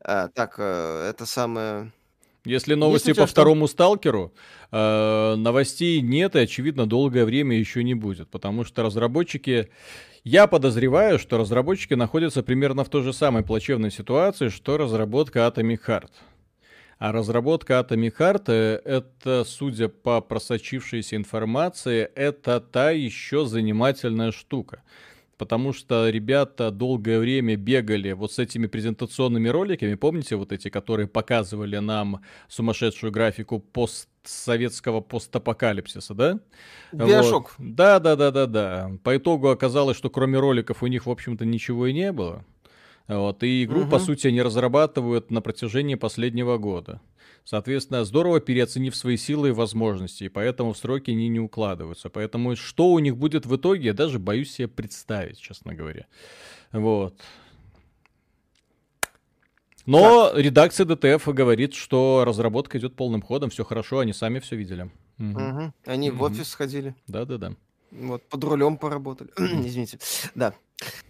[0.01, 1.93] А, так, э, это самое...
[2.45, 3.74] Если новости по второму что...
[3.74, 4.35] сталкеру,
[4.73, 9.70] э, новостей нет и, очевидно, долгое время еще не будет, потому что разработчики...
[10.24, 15.79] Я подозреваю, что разработчики находятся примерно в той же самой плачевной ситуации, что разработка Atomic
[15.87, 16.11] Heart.
[16.98, 24.82] А разработка Atomic Heart, э, это, судя по просочившейся информации, это та еще занимательная штука
[25.43, 31.09] потому что ребята долгое время бегали вот с этими презентационными роликами, помните вот эти, которые
[31.09, 36.39] показывали нам сумасшедшую графику постсоветского постапокалипсиса, да?
[36.93, 37.55] Биошок.
[37.59, 37.74] Вот.
[37.74, 38.93] Да, да, да, да, да.
[39.02, 42.44] По итогу оказалось, что кроме роликов у них, в общем-то, ничего и не было.
[43.09, 43.91] Вот, и игру, угу.
[43.91, 47.01] по сути, они разрабатывают на протяжении последнего года.
[47.45, 52.09] Соответственно, здорово переоценив свои силы и возможности, и поэтому в сроки они не укладываются.
[52.09, 56.07] Поэтому что у них будет в итоге, я даже боюсь себе представить, честно говоря.
[56.70, 57.15] Вот.
[59.85, 60.39] Но так.
[60.39, 64.91] редакция ДТФ говорит, что разработка идет полным ходом, все хорошо, они сами все видели.
[65.19, 65.41] Угу.
[65.41, 65.73] Угу.
[65.87, 66.19] Они угу.
[66.19, 66.95] в офис сходили.
[67.09, 67.55] Да-да-да.
[67.91, 69.31] Вот, под рулем поработали.
[69.39, 69.99] Извините.
[70.35, 70.55] Да.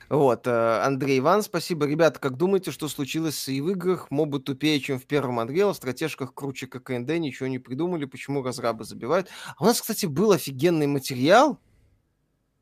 [0.09, 1.86] Вот, э, Андрей Иван, спасибо.
[1.86, 4.11] Ребята, как думаете, что случилось и в играх?
[4.11, 8.85] Мобы тупее, чем в первом Unreal, в стратежках круче ККНД, ничего не придумали, почему разрабы
[8.85, 9.28] забивают?
[9.57, 11.59] А у нас, кстати, был офигенный материал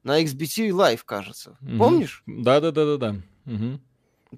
[0.04, 1.58] на XBT Live, кажется.
[1.78, 2.22] Помнишь?
[2.26, 3.16] Да-да-да-да-да.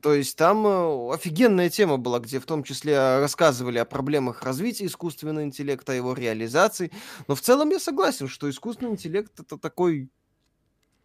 [0.01, 4.87] То есть там э, офигенная тема была, где в том числе рассказывали о проблемах развития
[4.87, 6.91] искусственного интеллекта, о его реализации.
[7.29, 10.09] Но в целом я согласен, что искусственный интеллект это такой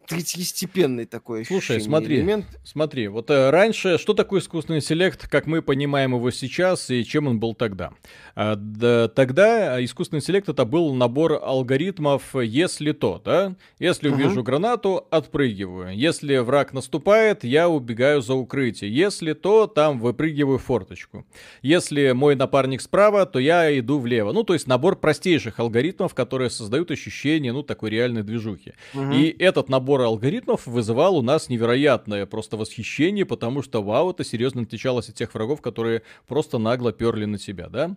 [0.08, 2.46] третьестепенный такой Слушай, смотри, элемент.
[2.64, 7.26] смотри, вот э, раньше, что такое искусственный интеллект, как мы понимаем его сейчас и чем
[7.26, 7.92] он был тогда?
[8.34, 13.54] А, да, тогда искусственный интеллект это был набор алгоритмов «если то», да?
[13.78, 14.44] Если увижу uh-huh.
[14.44, 15.94] гранату, отпрыгиваю.
[15.94, 18.94] Если враг наступает, я убегаю за укрытие.
[18.94, 21.26] Если то, там выпрыгиваю в форточку.
[21.60, 24.32] Если мой напарник справа, то я иду влево.
[24.32, 28.72] Ну, то есть набор простейших алгоритмов, которые создают ощущение, ну, такой реальной движухи.
[28.94, 29.14] Uh-huh.
[29.14, 34.22] И этот набор набор алгоритмов вызывал у нас невероятное просто восхищение, потому что вау, это
[34.22, 37.96] серьезно отличалось от тех врагов, которые просто нагло перли на тебя, да?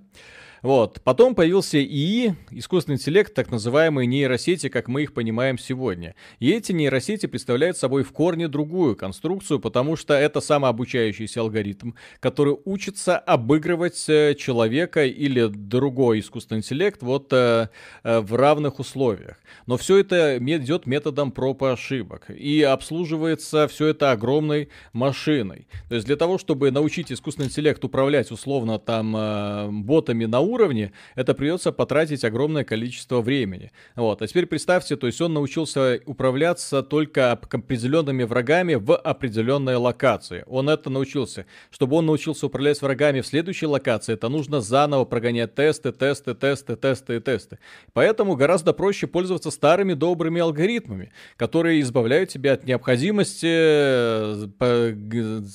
[0.61, 1.01] Вот.
[1.03, 6.15] Потом появился ИИ, искусственный интеллект, так называемые нейросети, как мы их понимаем сегодня.
[6.39, 12.57] И эти нейросети представляют собой в корне другую конструкцию, потому что это самообучающийся алгоритм, который
[12.65, 17.69] учится обыгрывать э, человека или другой искусственный интеллект вот э,
[18.03, 19.37] э, в равных условиях.
[19.65, 22.29] Но все это идет методом проб и ошибок.
[22.29, 25.67] И обслуживается все это огромной машиной.
[25.89, 30.91] То есть для того, чтобы научить искусственный интеллект управлять условно там э, ботами на уровне,
[31.15, 33.71] это придется потратить огромное количество времени.
[33.95, 34.21] Вот.
[34.21, 40.43] А теперь представьте, то есть он научился управляться только определенными врагами в определенной локации.
[40.47, 41.45] Он это научился.
[41.71, 46.75] Чтобы он научился управлять врагами в следующей локации, это нужно заново прогонять тесты, тесты, тесты,
[46.75, 47.59] тесты и тесты.
[47.93, 54.47] Поэтому гораздо проще пользоваться старыми добрыми алгоритмами, которые избавляют тебя от необходимости э,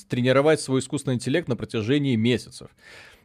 [0.09, 2.69] тренировать свой искусственный интеллект на протяжении месяцев.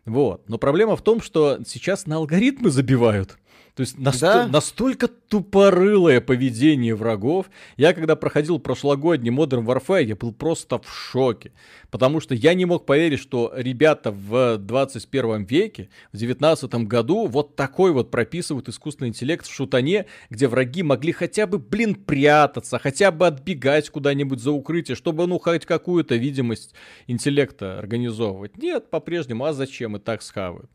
[0.04, 0.48] Вот.
[0.48, 3.38] Но проблема в том, что сейчас на алгоритмы забивают.
[3.74, 4.20] То есть наст...
[4.20, 4.46] да?
[4.46, 7.46] настолько тупорылое поведение врагов.
[7.78, 11.52] Я когда проходил прошлогодний Modern Warfare, я был просто в шоке.
[11.90, 17.56] Потому что я не мог поверить, что ребята в 21 веке, в 19 году, вот
[17.56, 23.10] такой вот прописывают искусственный интеллект в шутане, где враги могли хотя бы, блин, прятаться, хотя
[23.10, 26.74] бы отбегать куда-нибудь за укрытие, чтобы, ну, хоть какую-то видимость
[27.06, 28.58] интеллекта организовывать.
[28.58, 29.96] Нет, по-прежнему, а зачем?
[29.96, 30.70] И так схавают.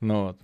[0.00, 0.38] Ну вот.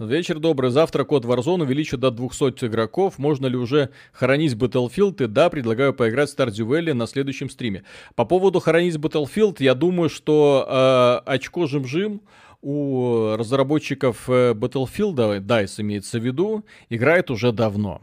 [0.00, 0.72] Вечер добрый.
[0.72, 3.16] Завтра код Warzone увеличат до 200 игроков.
[3.18, 5.22] Можно ли уже хоронить Battlefield?
[5.22, 7.84] И да, предлагаю поиграть в Stardew Valley на следующем стриме.
[8.16, 12.22] По поводу хоронить Battlefield, я думаю, что э, очко жим-жим
[12.60, 18.02] у разработчиков э, Battlefield, DICE имеется в виду, играет уже давно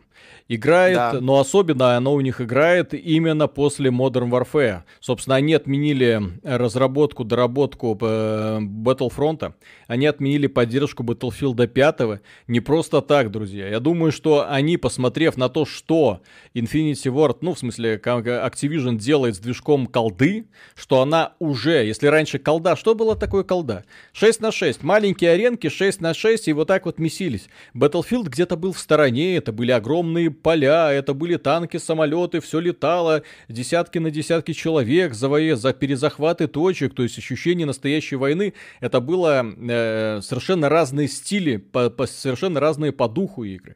[0.55, 1.17] играет, да.
[1.21, 4.81] но особенно оно у них играет именно после Modern Warfare.
[4.99, 9.53] Собственно, они отменили разработку, доработку э, Battlefront,
[9.87, 12.21] они отменили поддержку Battlefield 5.
[12.47, 13.69] Не просто так, друзья.
[13.69, 16.21] Я думаю, что они, посмотрев на то, что
[16.53, 22.39] Infinity Ward, ну, в смысле, Activision делает с движком колды, что она уже, если раньше
[22.39, 23.85] колда, что было такое колда?
[24.11, 27.47] 6 на 6, маленькие аренки, 6 на 6, и вот так вот месились.
[27.73, 33.23] Battlefield где-то был в стороне, это были огромные поля, это были танки, самолеты, все летало,
[33.47, 38.53] десятки на десятки человек за, за перезахваты точек, то есть ощущение настоящей войны.
[38.80, 43.76] Это было э, совершенно разные стили, по, по, совершенно разные по духу игры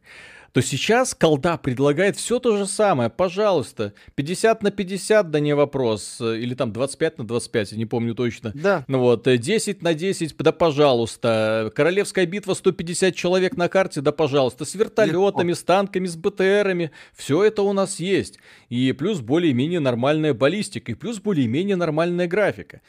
[0.55, 3.09] то сейчас колда предлагает все то же самое.
[3.09, 6.21] Пожалуйста, 50 на 50, да не вопрос.
[6.21, 8.53] Или там 25 на 25, я не помню точно.
[8.55, 8.85] Да.
[8.87, 11.73] Ну вот, 10 на 10, да пожалуйста.
[11.75, 14.63] Королевская битва, 150 человек на карте, да пожалуйста.
[14.63, 15.59] С вертолетами, Легко.
[15.59, 16.91] с танками, с БТРами.
[17.13, 18.39] Все это у нас есть.
[18.69, 22.79] И плюс более-менее нормальная баллистика, и плюс более-менее нормальная графика.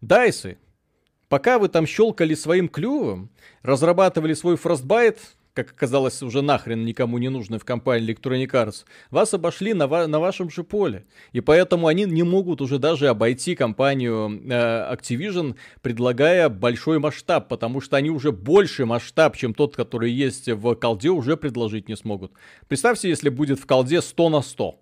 [0.00, 0.58] Дайсы,
[1.28, 3.30] пока вы там щелкали своим клювом,
[3.62, 5.18] разрабатывали свой Frostbite,
[5.56, 10.06] как оказалось, уже нахрен никому не нужны в компании Electronic Arts, вас обошли на, ва-
[10.06, 11.06] на вашем же поле.
[11.32, 17.80] И поэтому они не могут уже даже обойти компанию э, Activision, предлагая большой масштаб, потому
[17.80, 22.32] что они уже больше масштаб, чем тот, который есть в колде, уже предложить не смогут.
[22.68, 24.78] Представьте, если будет в колде 100 на 100.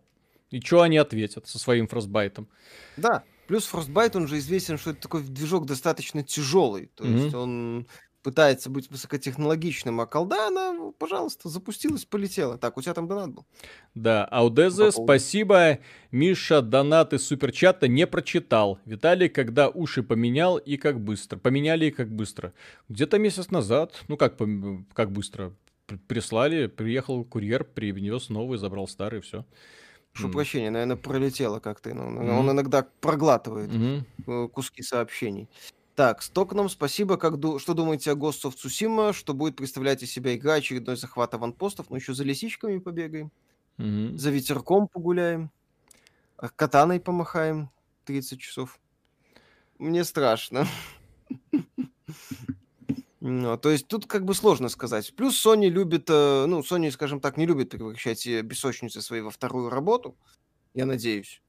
[0.50, 2.48] И что они ответят со своим фростбайтом?
[2.96, 6.90] Да, Плюс Frostbite, он же известен, что это такой движок достаточно тяжелый.
[6.94, 7.22] То mm-hmm.
[7.22, 7.86] есть он
[8.24, 12.56] пытается быть высокотехнологичным, а колда, она, ну, пожалуйста, запустилась, полетела.
[12.56, 13.44] Так, у тебя там донат был.
[13.94, 15.78] Да, Аудезе, спасибо.
[16.10, 18.78] Миша, донат из суперчата не прочитал.
[18.86, 21.38] Виталий, когда уши поменял и как быстро.
[21.38, 22.54] Поменяли и как быстро.
[22.88, 24.38] Где-то месяц назад, ну как,
[24.94, 25.52] как быстро,
[26.08, 29.44] прислали, приехал курьер, привез новый, забрал старый, все.
[30.14, 30.32] Прошу mm.
[30.32, 31.90] прощения, наверное, пролетело как-то.
[31.90, 32.38] Он, mm.
[32.38, 34.48] он иногда проглатывает mm-hmm.
[34.48, 35.46] куски сообщений.
[35.94, 37.16] Так, с токеном спасибо.
[37.16, 39.12] Как ду- что думаете о Ghost of Tsushima?
[39.12, 41.88] Что будет представлять из себя игра очередной захват аванпостов?
[41.88, 43.30] Ну, еще за лисичками побегаем.
[43.78, 44.16] Mm-hmm.
[44.16, 45.52] За ветерком погуляем.
[46.36, 47.70] А катаной помахаем
[48.06, 48.80] 30 часов.
[49.78, 50.66] Мне страшно.
[53.20, 55.14] Ну, то есть тут как бы сложно сказать.
[55.16, 59.70] Плюс Sony любит, э, ну, Sony, скажем так, не любит превращать бесочницы свои во вторую
[59.70, 60.14] работу.
[60.74, 61.40] Я надеюсь.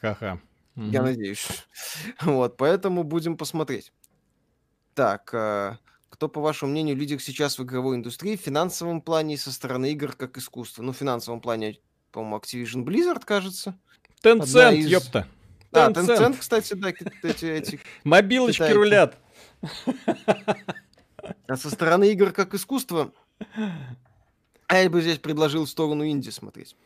[0.00, 0.40] Ха-ха.
[0.76, 1.46] Я надеюсь.
[2.22, 3.92] Вот, поэтому будем посмотреть.
[4.94, 5.76] Так, э,
[6.08, 9.92] кто, по вашему мнению, лидер сейчас в игровой индустрии в финансовом плане и со стороны
[9.92, 10.82] игр как искусства?
[10.82, 11.78] Ну, в финансовом плане,
[12.12, 13.78] по-моему, Activision Blizzard, кажется.
[14.22, 14.86] Tencent, из...
[14.86, 15.26] ёпта.
[15.70, 16.90] Да, Tencent, Tencent кстати, да,
[17.22, 17.44] эти...
[17.44, 18.74] эти Мобилочки китайки.
[18.74, 19.18] рулят.
[21.46, 23.12] А со стороны игр как искусство,
[24.66, 26.76] а я бы здесь предложил в сторону инди смотреть.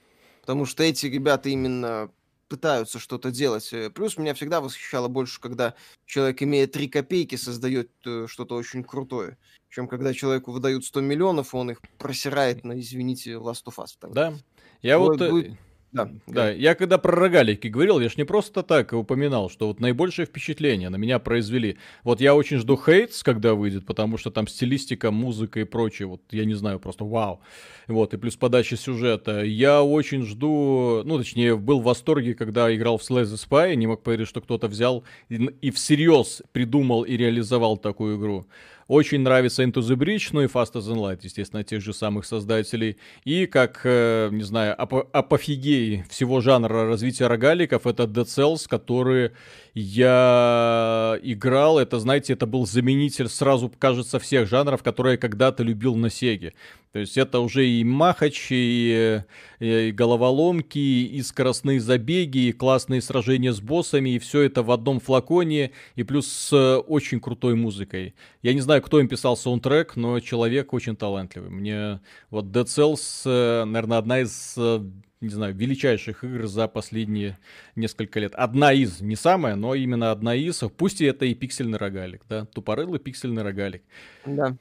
[0.42, 2.10] Потому что эти ребята именно
[2.48, 3.72] пытаются что-то делать.
[3.72, 5.74] Э, плюс меня всегда восхищало больше, когда
[6.06, 9.38] человек, имея 3 копейки, создает э, что-то очень крутое,
[9.68, 13.96] чем когда человеку выдают 100 миллионов, он их просирает на, извините, Last of Us.
[14.12, 14.34] Да.
[14.82, 15.30] Я будет, вот...
[15.30, 15.58] Будет
[15.92, 19.80] да, да, я когда про рогалики говорил, я ж не просто так упоминал, что вот
[19.80, 21.78] наибольшее впечатление на меня произвели.
[22.04, 26.20] Вот я очень жду Хейтс, когда выйдет, потому что там стилистика, музыка и прочее, вот
[26.30, 27.40] я не знаю, просто вау.
[27.86, 29.42] Вот, и плюс подача сюжета.
[29.42, 33.86] Я очень жду, ну, точнее, был в восторге, когда играл в Slay the Spy, не
[33.86, 38.46] мог поверить, что кто-то взял и, и всерьез придумал и реализовал такую игру.
[38.88, 42.96] Очень нравится Into the Bridge, ну и Fast as Light, естественно, тех же самых создателей.
[43.24, 49.32] И как, э, не знаю, ап- апофигей всего жанра развития рогаликов, это Dead Cells, который
[49.78, 51.78] я играл.
[51.78, 56.54] Это, знаете, это был заменитель сразу, кажется, всех жанров, которые я когда-то любил на Сеге.
[56.92, 59.22] То есть это уже и махач, и,
[59.60, 64.98] и головоломки, и скоростные забеги, и классные сражения с боссами, и все это в одном
[64.98, 68.14] флаконе, и плюс с очень крутой музыкой.
[68.42, 71.50] Я не знаю, кто им писал саундтрек, но человек очень талантливый.
[71.50, 72.00] Мне
[72.30, 74.80] вот Dead Cells, э, наверное, одна из э,
[75.20, 77.38] не знаю, величайших игр за последние
[77.76, 78.34] несколько лет.
[78.34, 80.62] Одна из, не самая, но именно одна из.
[80.76, 83.82] Пусть и это и пиксельный рогалик, да, тупорылый пиксельный рогалик.
[84.24, 84.56] Да.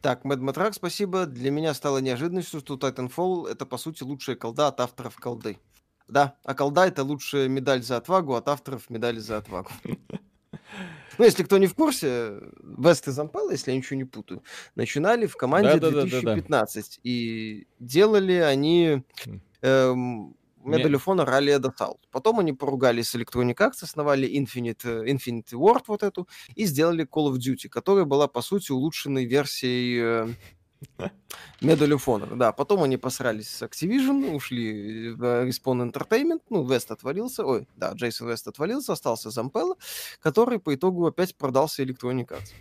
[0.00, 1.26] Так, Мэд Матрак, спасибо.
[1.26, 5.58] Для меня стало неожиданностью, что Titanfall— это, по сути, лучшая колда от авторов колды.
[6.08, 9.70] Да, а колда— это лучшая медаль за отвагу, от авторов медаль за отвагу.
[11.20, 14.42] Ну, если кто не в курсе, Вест и Зампелла, если я ничего не путаю,
[14.74, 16.48] начинали в команде да, 2015.
[16.48, 17.00] Да, да.
[17.04, 19.02] И делали они
[19.60, 20.34] эм,
[20.64, 21.98] Medal of Honor Rally Assault.
[22.10, 27.04] Потом они поругались с Electronic Arts, основали Infinite, э, Infinite Ward вот эту и сделали
[27.06, 30.28] Call of Duty, которая была, по сути, улучшенной версией э,
[31.60, 32.36] Medal of Honor.
[32.36, 37.92] Да, потом они посрались с Activision, ушли в Respawn Entertainment, ну, Вест отвалился, ой, да,
[37.92, 39.76] Джейсон Вест отвалился, остался Зампелла,
[40.20, 42.52] который по итогу опять продался Electronic Arts.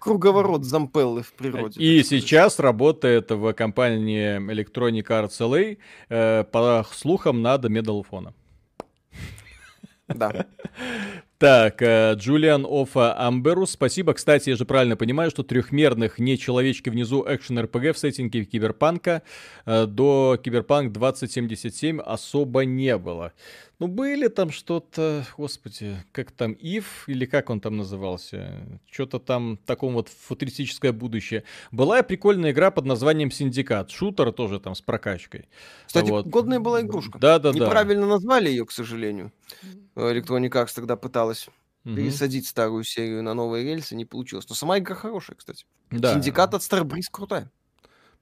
[0.00, 1.80] Круговорот Зампеллы в природе.
[1.80, 5.78] И сейчас работает в компании Electronic Arts LA,
[6.08, 8.32] э, по слухам, над Medal of Honor.
[10.08, 10.46] Да.
[11.38, 14.12] Так, э, Джулиан Офа Амберус, спасибо.
[14.12, 19.22] Кстати, я же правильно понимаю, что трехмерных не человечки внизу экшен РПГ в сеттинге Киберпанка
[19.64, 23.32] э, до Киберпанк 2077 особо не было.
[23.78, 28.80] Ну, были там что-то, господи, как там, Ив, или как он там назывался?
[28.90, 31.44] Что-то там, таком вот футуристическое будущее.
[31.70, 33.92] Была прикольная игра под названием Syndicate.
[33.92, 35.48] Шутер тоже там с прокачкой.
[35.86, 36.26] Кстати, вот.
[36.26, 37.20] годная была игрушка.
[37.20, 37.56] Да-да-да.
[37.56, 39.30] Неправильно назвали ее, к сожалению.
[39.98, 41.48] Electronic Arts тогда пыталась
[41.84, 41.96] угу.
[41.96, 44.48] пересадить старую серию на новые рельсы, не получилось.
[44.48, 45.66] Но сама игра хорошая, кстати.
[45.90, 46.14] Да.
[46.14, 47.50] Syndicate от Starbreeze крутая.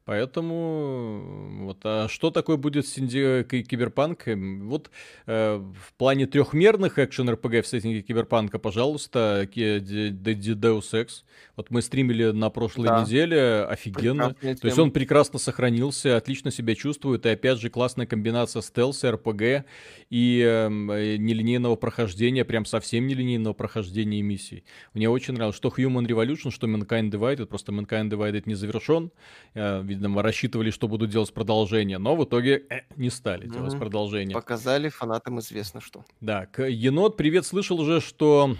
[0.07, 3.43] Поэтому вот, а что такое будет Синди...
[3.43, 4.23] Киберпанк?
[4.63, 4.91] Вот
[5.27, 11.09] э, в плане трехмерных экшен РПГ в сеттинге Киберпанка, пожалуйста, Deus Ex.
[11.57, 13.03] Вот мы стримили на прошлой да.
[13.03, 14.35] неделе, офигенно.
[14.35, 19.67] То есть он прекрасно сохранился, отлично себя чувствует, и опять же классная комбинация стелса, РПГ
[20.11, 24.63] и э, нелинейного прохождения, прям совсем нелинейного прохождения миссий.
[24.95, 29.11] Мне очень нравилось, что Human Revolution, что Mankind Divided, просто Mankind Divided не завершен,
[29.55, 33.79] э, видимо, рассчитывали, что будут делать продолжение, но в итоге э, не стали делать mm-hmm.
[33.79, 34.35] продолжение.
[34.35, 36.05] Показали фанатам известно что.
[36.21, 38.57] Да, енот, привет, слышал уже, что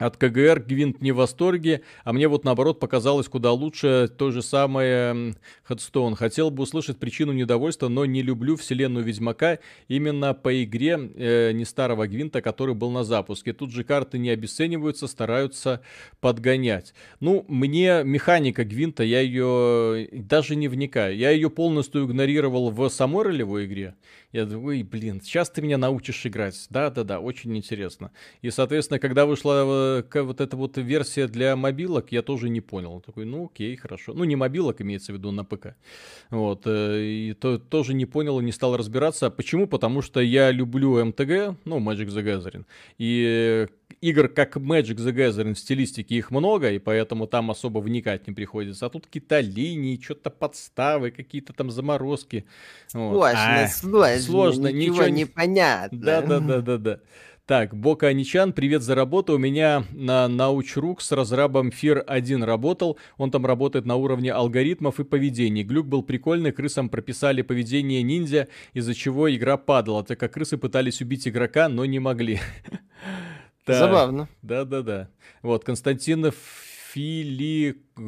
[0.00, 4.42] от КГР Гвинт не в восторге, а мне вот наоборот показалось куда лучше то же
[4.42, 6.16] самое Ходстоун.
[6.16, 9.58] Хотел бы услышать причину недовольства, но не люблю вселенную Ведьмака
[9.88, 13.52] именно по игре э, не старого Гвинта, который был на запуске.
[13.52, 15.82] Тут же карты не обесцениваются, стараются
[16.20, 16.94] подгонять.
[17.20, 21.14] Ну, мне механика Гвинта, я ее даже не вникаю.
[21.14, 23.94] Я ее полностью игнорировал в самой ролевой игре.
[24.32, 26.66] Я думаю, блин, сейчас ты меня научишь играть.
[26.70, 28.12] Да-да-да, очень интересно.
[28.42, 33.00] И, соответственно, когда вышла э, вот эта вот версия для мобилок, я тоже не понял.
[33.00, 34.12] Такой, ну окей, хорошо.
[34.14, 35.74] Ну, не мобилок, имеется в виду на ПК.
[36.30, 36.62] Вот.
[36.66, 39.30] Э, и то, тоже не понял и не стал разбираться.
[39.30, 39.66] Почему?
[39.66, 42.66] Потому что я люблю МТГ, ну, Magic the Gathering.
[42.98, 43.66] И
[44.00, 48.86] игр, как Magic the Gathering, стилистики их много, и поэтому там особо вникать не приходится.
[48.86, 52.44] А тут какие-то линии, что-то подставы, какие-то там заморозки.
[52.92, 53.12] Вот.
[53.12, 55.98] Сложно, а, сложно, сложно, ничего, ничего не понятно.
[55.98, 57.00] Да-да-да-да-да.
[57.50, 59.34] Так, Бока Аничан, привет за работу.
[59.34, 62.96] У меня на Научрук с разрабом Fear 1 работал.
[63.16, 65.64] Он там работает на уровне алгоритмов и поведений.
[65.64, 71.00] Глюк был прикольный, крысам прописали поведение ниндзя, из-за чего игра падала, так как крысы пытались
[71.00, 72.38] убить игрока, но не могли.
[73.64, 74.28] Так, Забавно.
[74.42, 75.08] Да-да-да.
[75.42, 76.34] Вот, Константинов
[76.92, 77.98] Филигварант,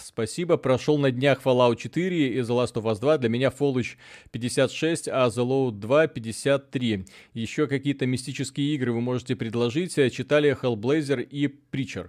[0.00, 0.56] спасибо.
[0.56, 3.18] Прошел на днях Fallout 4 и The Last of Us 2.
[3.18, 3.98] Для меня Fallout
[4.30, 7.04] 56, а The Load 2 53.
[7.34, 9.94] Еще какие-то мистические игры вы можете предложить.
[9.94, 12.08] Читали Hellblazer и Preacher.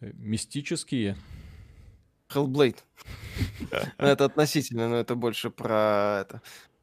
[0.00, 1.16] Мистические?
[2.28, 2.78] Hellblade.
[3.98, 6.42] Ну, это относительно, но это больше про это.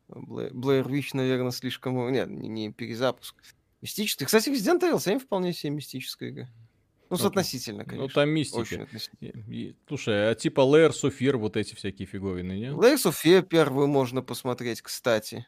[0.10, 2.12] Blair Witch, наверное, слишком...
[2.12, 3.36] Нет, не перезапуск.
[3.82, 4.26] Мистический.
[4.26, 6.50] Кстати, Resident Evil 7 вполне себе мистическая игра.
[7.10, 8.04] Ну, ну соотносительно, конечно.
[8.04, 8.88] Ну, там мистика.
[9.88, 12.68] Слушай, а типа Layers of Fear, вот эти всякие фиговины, не?
[12.68, 15.46] Layers of Fear первую можно посмотреть, кстати.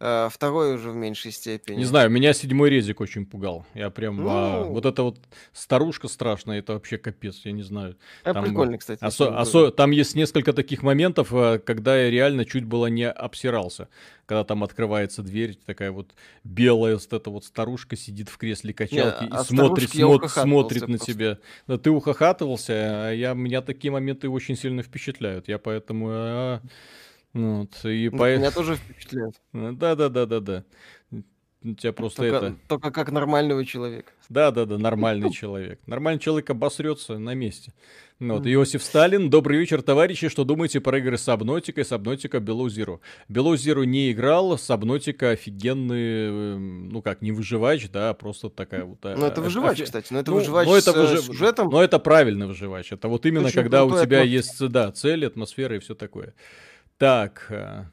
[0.00, 1.78] А, второй уже в меньшей степени.
[1.78, 3.66] Не знаю, меня седьмой резик очень пугал.
[3.74, 4.20] Я прям...
[4.20, 4.30] А, ну...
[4.30, 5.18] А, вот эта вот
[5.52, 7.96] старушка страшная, это вообще капец, я не знаю.
[8.22, 9.02] Это там, прикольно, кстати.
[9.02, 13.88] Осо- осо- там есть несколько таких моментов, а, когда я реально чуть было не обсирался.
[14.26, 16.14] Когда там открывается дверь, такая вот
[16.44, 20.82] белая вот эта вот старушка сидит в кресле качалки не, и а смотрит, смотрит, смотрит
[20.82, 21.12] на просто.
[21.12, 21.38] тебя.
[21.66, 25.48] Да ты ухахатывался, а я, меня такие моменты очень сильно впечатляют.
[25.48, 26.60] Я поэтому...
[27.34, 28.36] А, вот, и по...
[28.36, 29.34] Меня тоже впечатляет.
[29.52, 30.64] Да-да-да-да-да.
[31.64, 32.56] У тебя просто только, это...
[32.68, 34.12] Только как нормального человека.
[34.28, 35.80] Да-да-да, нормальный человек.
[35.86, 37.72] Нормальный человек обосрется на месте.
[38.20, 40.28] Ну вот, Иосиф Сталин, добрый вечер, товарищи.
[40.28, 43.00] Что думаете про игры Сабнотика и Сабнотика Below Zero?
[43.28, 48.98] Below Zero не играл, Сабнотика офигенный, эм, ну как, не выживач, да, просто такая вот...
[49.04, 51.24] А, ну это а, выживач, кстати, но это ну, выживач но это выжив...
[51.24, 51.70] сюжетом.
[51.70, 52.92] Но это правильный выживач.
[52.92, 56.34] Это вот именно Очень когда у тебя есть, да, цель, атмосфера и все такое.
[56.98, 57.84] Так, э,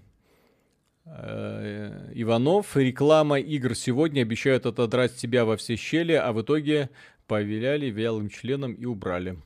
[1.06, 6.90] э, Иванов, реклама игр сегодня обещают отодрать тебя во все щели, а в итоге
[7.28, 9.40] повеляли вялым членом и убрали.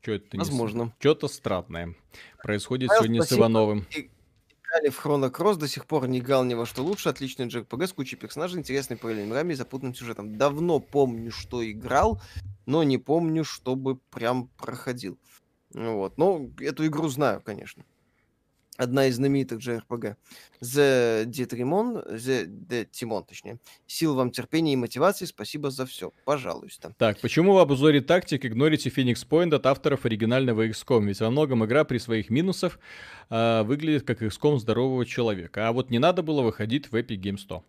[0.00, 0.82] Что это Возможно.
[0.84, 0.92] Не...
[1.00, 1.96] Что-то странное
[2.40, 3.84] происходит а сегодня с Ивановым.
[3.90, 7.08] Играли в Chrono Cross, до сих пор не играл ни во что лучше.
[7.08, 10.36] Отличный JRPG с кучей персонажей, интересный параллельными мирами и запутанным сюжетом.
[10.38, 12.22] Давно помню, что играл,
[12.64, 15.18] но не помню, чтобы прям проходил.
[15.72, 16.16] Вот.
[16.16, 17.84] Но эту игру знаю, конечно
[18.76, 20.16] одна из знаменитых JRPG.
[20.60, 23.58] The Детримон, The, The Тимон, точнее.
[23.86, 26.12] Сил вам терпения и мотивации, спасибо за все.
[26.24, 26.94] Пожалуйста.
[26.98, 31.04] Так, почему в обзоре тактик игнорите Phoenix Point от авторов оригинального XCOM?
[31.04, 32.78] Ведь во многом игра при своих минусах
[33.30, 35.68] э, выглядит как XCOM здорового человека.
[35.68, 37.64] А вот не надо было выходить в Epic Games 100.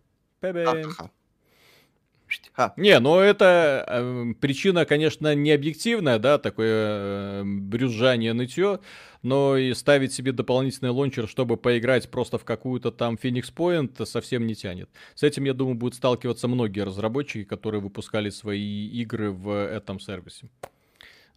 [2.55, 2.73] А.
[2.77, 8.79] Не, но это э, причина, конечно, не объективная, да, такое э, брюзжание, нытье,
[9.21, 14.45] но и ставить себе дополнительный лончер, чтобы поиграть просто в какую-то там Phoenix Point, совсем
[14.47, 14.89] не тянет.
[15.13, 20.49] С этим, я думаю, будут сталкиваться многие разработчики, которые выпускали свои игры в этом сервисе.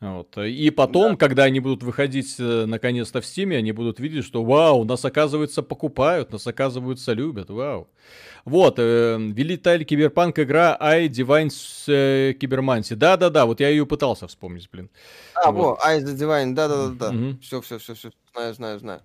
[0.00, 0.38] Вот.
[0.38, 1.16] И потом, да.
[1.16, 5.60] когда они будут выходить э, наконец-то в Steam, они будут видеть, что вау, нас оказывается
[5.60, 7.88] покупают, нас оказывается любят, вау.
[8.44, 11.08] Вот, э, Вилиталь Киберпанк игра E.Y.E.
[11.08, 11.50] Divine
[11.88, 12.94] э, Cybermancy.
[12.94, 14.88] Да-да-да, вот я ее пытался вспомнить, блин.
[15.34, 15.78] А, вот.
[15.78, 17.10] во, I the Divine, да-да-да.
[17.10, 17.38] Угу.
[17.42, 19.02] Все, все, все, все, знаю, знаю, знаю.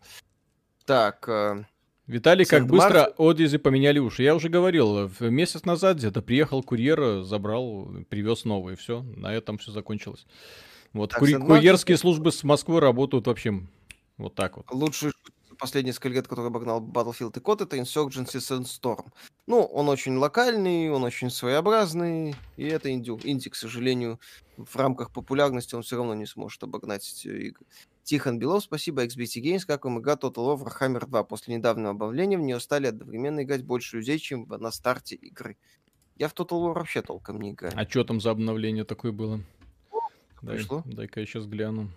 [0.86, 1.64] Так, э...
[2.06, 4.22] Виталий, как быстро Одизи поменяли уши.
[4.22, 9.72] Я уже говорил, месяц назад где-то приехал курьер, забрал, привез новые, все, на этом все
[9.72, 10.28] закончилось.
[10.94, 13.62] Вот так, кури- курьерские службы с Москвы работают вообще
[14.18, 14.66] вот так вот.
[14.72, 15.12] Лучший
[15.58, 19.06] последние несколько лет, который обогнал Battlefield и код, это Insurgency Sandstorm.
[19.48, 24.20] Ну, он очень локальный, он очень своеобразный, и это инди, инди, к сожалению,
[24.58, 27.66] в рамках популярности он все равно не сможет обогнать эти игры.
[28.04, 31.24] Тихон Белов, спасибо, XBT Games, как вам игра Total War Warhammer 2?
[31.24, 35.56] После недавнего обновления в нее стали одновременно играть больше людей, чем на старте игры.
[36.18, 37.74] Я в Total War вообще толком не играю.
[37.78, 39.40] А что там за обновление такое было?
[40.44, 40.84] Дай, пришло.
[40.86, 41.90] Дай-ка я сейчас гляну.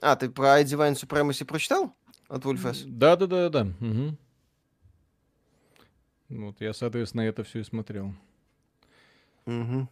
[0.00, 1.94] А, ты про iDivine Supremacy прочитал?
[2.28, 2.82] От Wolfes?
[2.84, 3.68] Да-да-да-да.
[3.80, 4.16] Угу.
[6.30, 8.12] Вот я, соответственно, это все и смотрел.
[9.46, 9.88] Угу.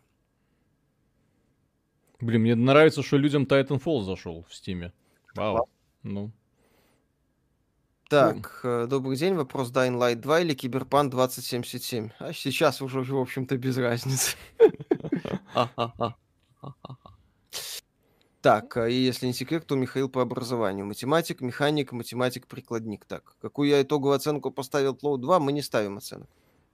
[2.20, 4.92] Блин, мне нравится, что людям Titanfall зашел в Стиме.
[5.36, 5.68] Вау.
[6.02, 6.32] Ну.
[8.08, 8.86] Так, ну.
[8.88, 9.34] добрый день.
[9.34, 12.10] Вопрос Dying Light 2 или Киберпан 2077?
[12.18, 14.36] А сейчас уже, в общем-то, без разницы.
[18.40, 20.86] Так, а и если не секрет, то Михаил по образованию.
[20.86, 23.04] Математик, механик, математик-прикладник.
[23.04, 26.28] Так, какую я итоговую оценку поставил Тлоу 2, мы не ставим оценок.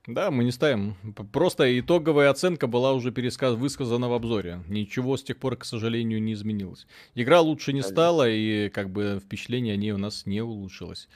[0.06, 0.97] Да, мы не ставим.
[1.32, 3.55] Просто итоговая оценка была уже пересказ...
[3.55, 4.62] высказана в обзоре.
[4.69, 6.86] Ничего с тех пор, к сожалению, не изменилось.
[7.15, 11.09] Игра лучше не стала, и как бы впечатление о ней у нас не улучшилось.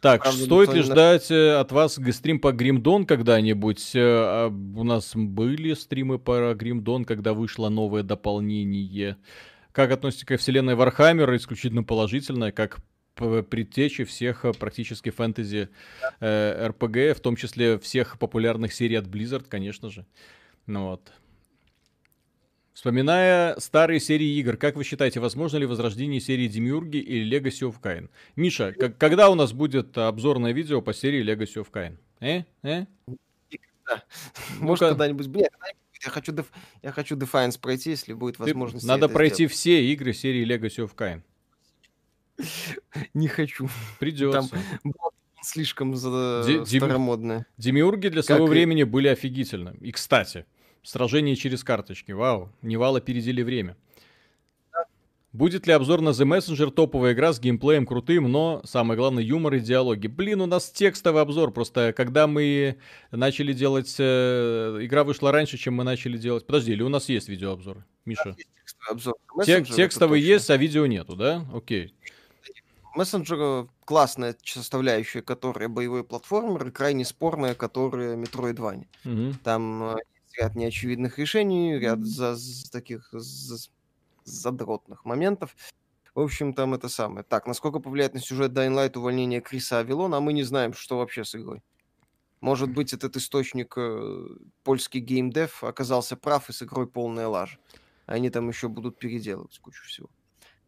[0.00, 3.94] Так, Правда, стоит ли ждать э, от вас стрим по Grim Dawn когда-нибудь?
[3.94, 9.16] Э, а, у нас были стримы по Grim Dawn, когда вышло новое дополнение.
[9.72, 11.36] Как относитесь к вселенной Вархаммера?
[11.36, 12.80] Исключительно положительно, как
[13.16, 15.70] предтечи всех э, практически фэнтези
[16.20, 20.06] э, РПГ, в том числе всех популярных серий от Blizzard, конечно же.
[20.66, 21.12] Ну вот.
[22.76, 27.76] Вспоминая старые серии игр, как вы считаете, возможно ли возрождение серии Демиурги или Legacy of
[27.80, 28.10] Kain?
[28.36, 31.96] Миша, к- когда у нас будет обзорное видео по серии Legacy of Kain?
[32.20, 32.42] Э?
[32.62, 32.84] Э?
[34.60, 35.26] Может, когда-нибудь...
[35.28, 35.46] Блин,
[36.04, 36.52] я хочу, деф...
[36.82, 38.84] я хочу Defiance пройти, если будет возможность.
[38.84, 38.92] Ты...
[38.92, 39.52] Надо пройти сделать.
[39.52, 41.22] все игры серии Legacy of Kain.
[43.14, 43.70] Не хочу.
[43.98, 44.50] Придется.
[44.50, 44.92] Там
[45.40, 46.44] слишком за...
[46.46, 47.46] Ди- старомодное.
[47.56, 49.78] Демиурги для своего времени были офигительны.
[49.80, 50.44] И, кстати,
[50.86, 52.12] Сражение через карточки.
[52.12, 53.76] Вау, Nival опередили время.
[55.32, 59.54] Будет ли обзор на The Messenger топовая игра с геймплеем крутым, но самое главное юмор
[59.54, 60.06] и диалоги?
[60.06, 61.50] Блин, у нас текстовый обзор.
[61.50, 62.78] Просто когда мы
[63.10, 63.96] начали делать...
[63.98, 66.46] Э, игра вышла раньше, чем мы начали делать...
[66.46, 68.36] Подожди, или у нас есть видеообзор, Миша?
[68.38, 69.14] Есть текстовый обзор.
[69.44, 71.44] Тек- текстовый есть, а видео нету, да?
[71.52, 71.96] Окей.
[72.94, 78.86] Мессенджер классная составляющая, которая боевой платформер, и крайне спорная, которая Metroidvania.
[79.04, 79.34] Угу.
[79.42, 79.96] Там э,
[80.38, 83.56] ряд неочевидных решений, ряд за, за таких за,
[84.24, 85.56] задротных моментов.
[86.14, 87.24] В общем, там это самое.
[87.24, 90.98] Так, насколько повлияет на сюжет Dying Light увольнение Криса Авилона, а мы не знаем, что
[90.98, 91.62] вообще с игрой.
[92.40, 94.28] Может быть, этот источник, э,
[94.64, 97.58] польский геймдев, оказался прав, и с игрой полная лажа.
[98.06, 100.08] Они там еще будут переделывать кучу всего.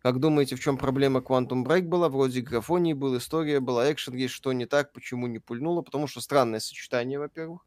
[0.09, 2.09] Как думаете, в чем проблема Quantum Break была?
[2.09, 5.83] Вроде графонии был, история была, экшен есть, что не так, почему не пульнуло?
[5.83, 7.67] Потому что странное сочетание, во-первых.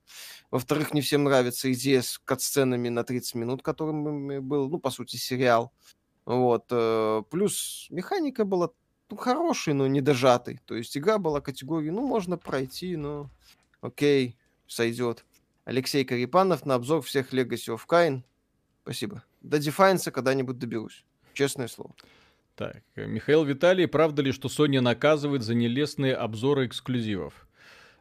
[0.50, 5.18] Во-вторых, не всем нравится идея с кат-сценами на 30 минут, которым был, ну, по сути,
[5.18, 5.72] сериал.
[6.26, 6.66] Вот.
[6.72, 8.72] Э, плюс механика была
[9.12, 10.62] ну, хорошей, но не дожатой.
[10.66, 13.30] То есть игра была категории, ну, можно пройти, но
[13.82, 14.36] окей,
[14.66, 15.26] сойдет.
[15.64, 18.24] Алексей Карипанов на обзор всех Legacy of Kain.
[18.82, 19.24] Спасибо.
[19.42, 21.06] До Defiance когда-нибудь доберусь.
[21.34, 21.94] Честное слово.
[22.62, 27.48] Так, Михаил Виталий, правда ли, что Sony наказывает за нелестные обзоры эксклюзивов?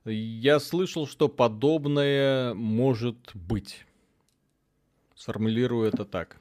[0.05, 3.87] Я слышал, что подобное может быть.
[5.15, 6.37] Сформулирую это так.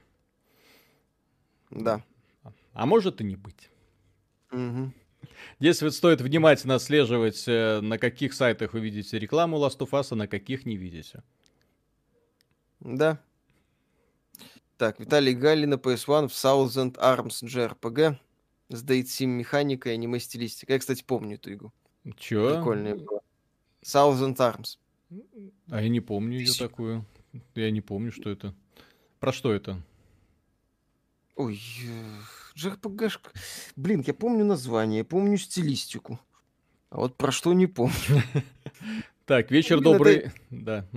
[1.69, 2.03] Да.
[2.73, 3.69] А может и не быть.
[4.51, 4.91] Угу.
[5.61, 10.07] Здесь вот стоит внимательно отслеживать, э, на каких сайтах вы видите рекламу Last of Us,
[10.11, 11.23] а на каких не видите.
[12.81, 13.21] Да.
[14.79, 18.15] Так, Виталий Галли на PS1 в Thousand Arms JRPG
[18.69, 20.75] с Date механикой, аниме стилистикой.
[20.75, 21.73] Я, кстати, помню эту игру.
[22.15, 22.55] Чё?
[22.55, 23.19] Прикольная была.
[23.83, 24.77] Thousand Arms.
[25.69, 27.05] А я не помню ее такую.
[27.55, 28.55] Я не помню, что это.
[29.19, 29.81] Про что это?
[31.35, 31.61] Ой,
[32.55, 33.19] JRPG...
[33.75, 36.21] Блин, я помню название, помню стилистику.
[36.89, 38.23] А вот про что не помню.
[39.25, 40.31] Так, вечер добрый.
[40.49, 40.87] Да.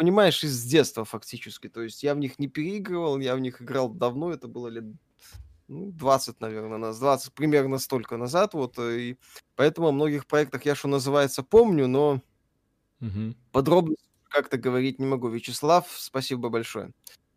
[0.00, 1.68] Понимаешь, из детства фактически.
[1.68, 4.84] То есть я в них не переигрывал, я в них играл давно, это было лет
[5.68, 9.18] ну, 20, наверное, нас 20, примерно столько назад, вот, э, и
[9.56, 12.22] поэтому о многих проектах я, что называется, помню, но
[13.02, 13.34] угу.
[13.52, 13.94] подробно
[14.30, 15.28] как-то говорить не могу.
[15.28, 16.92] Вячеслав, спасибо большое.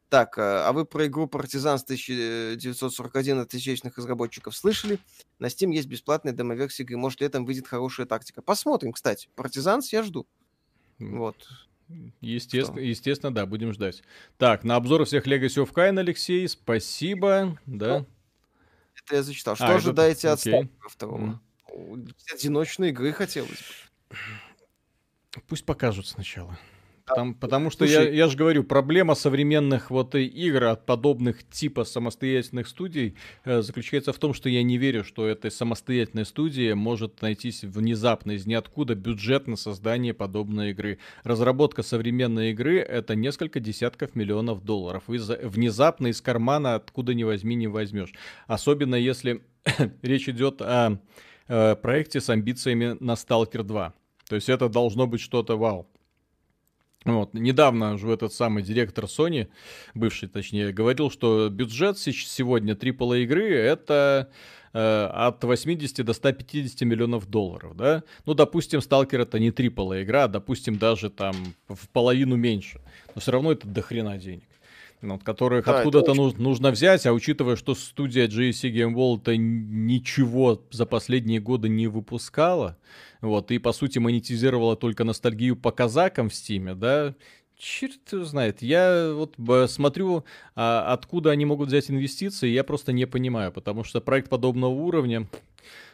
[0.07, 4.99] Так, а, а вы про игру Партизан с 1941 от тысячных разработчиков слышали?
[5.37, 6.95] На Steam есть бесплатная демо-версия игры.
[6.95, 8.41] Может, летом выйдет хорошая тактика.
[8.41, 9.27] Посмотрим, кстати.
[9.35, 10.25] Партизанс я жду.
[10.97, 11.45] Вот.
[12.21, 12.87] Естественно, Что?
[12.87, 14.03] естественно, да, будем ждать.
[14.37, 17.59] Так, на обзор всех Legacy of Kain, Алексей, спасибо.
[17.65, 18.05] Да.
[18.95, 19.55] Это я зачитал.
[19.55, 20.33] Что а, ожидаете это...
[20.33, 21.41] от Сталкера второго?
[21.75, 22.13] Mm.
[22.33, 23.49] Одиночной игры хотелось
[24.09, 24.17] бы.
[25.47, 26.57] Пусть покажут сначала.
[27.05, 31.83] Там, потому что Слушай, я, я же говорю, проблема современных вот игр от подобных типа
[31.83, 37.21] самостоятельных студий э, заключается в том, что я не верю, что этой самостоятельной студии может
[37.21, 40.99] найтись внезапно из ниоткуда бюджет на создание подобной игры.
[41.25, 45.09] Разработка современной игры это несколько десятков миллионов долларов.
[45.09, 48.13] Из, внезапно из кармана откуда ни возьми не возьмешь.
[48.47, 49.43] Особенно если
[50.01, 50.99] речь идет о
[51.49, 53.93] э, проекте с амбициями на Stalker 2.
[54.29, 55.89] То есть это должно быть что-то вау.
[57.05, 57.33] Вот.
[57.33, 59.49] Недавно же этот самый директор Sony,
[59.93, 64.29] бывший точнее, говорил, что бюджет сегодня AAA игры это
[64.73, 68.03] э, от 80 до 150 миллионов долларов, да?
[68.25, 71.35] Ну, допустим, Сталкер это не AAA игра, а, допустим, даже там
[71.67, 72.79] в половину меньше.
[73.15, 74.52] Но все равно это дохрена денег
[75.03, 76.41] вот, которых да, откуда-то очень...
[76.41, 82.77] нужно взять, а учитывая, что студия GSC Game World ничего за последние годы не выпускала,
[83.21, 87.15] вот, и, по сути, монетизировала только ностальгию по казакам в Стиме, да,
[87.57, 88.61] черт знает.
[88.61, 89.35] Я вот
[89.69, 90.23] смотрю,
[90.55, 95.27] а, откуда они могут взять инвестиции, я просто не понимаю, потому что проект подобного уровня,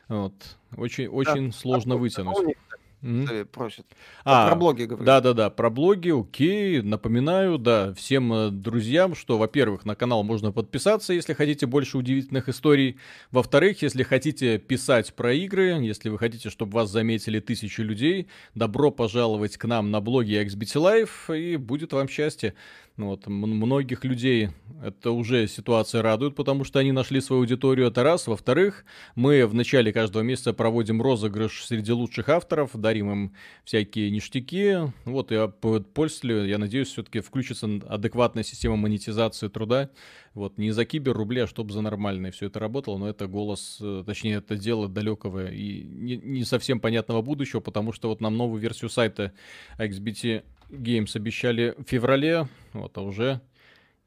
[0.07, 0.34] вот,
[0.77, 2.56] очень, очень да, сложно вытянуть.
[3.02, 3.46] Mm-hmm.
[3.46, 3.86] просят.
[4.26, 5.06] А, про блоги говорю.
[5.06, 6.82] Да-да-да, про блоги, окей.
[6.82, 12.50] Напоминаю, да, всем э, друзьям, что, во-первых, на канал можно подписаться, если хотите больше удивительных
[12.50, 12.98] историй.
[13.32, 18.92] Во-вторых, если хотите писать про игры, если вы хотите, чтобы вас заметили тысячи людей, добро
[18.92, 22.54] пожаловать к нам на блоге XBT Live, и будет вам счастье.
[23.00, 24.50] Вот, многих людей
[24.84, 28.28] это уже ситуация радует, потому что они нашли свою аудиторию, это раз.
[28.28, 28.84] Во-вторых,
[29.16, 34.92] мы в начале каждого месяца проводим розыгрыш среди лучших авторов, дарим им всякие ништяки.
[35.06, 39.90] Вот, я пользователю, я надеюсь, все-таки включится адекватная система монетизации труда.
[40.34, 43.78] Вот, не за кибер рубли, а чтобы за нормальное все это работало, но это голос,
[43.82, 48.36] э, точнее, это дело далекого и не, не совсем понятного будущего, потому что вот нам
[48.36, 49.32] новую версию сайта
[49.78, 53.41] XBT Games обещали в феврале, вот, а уже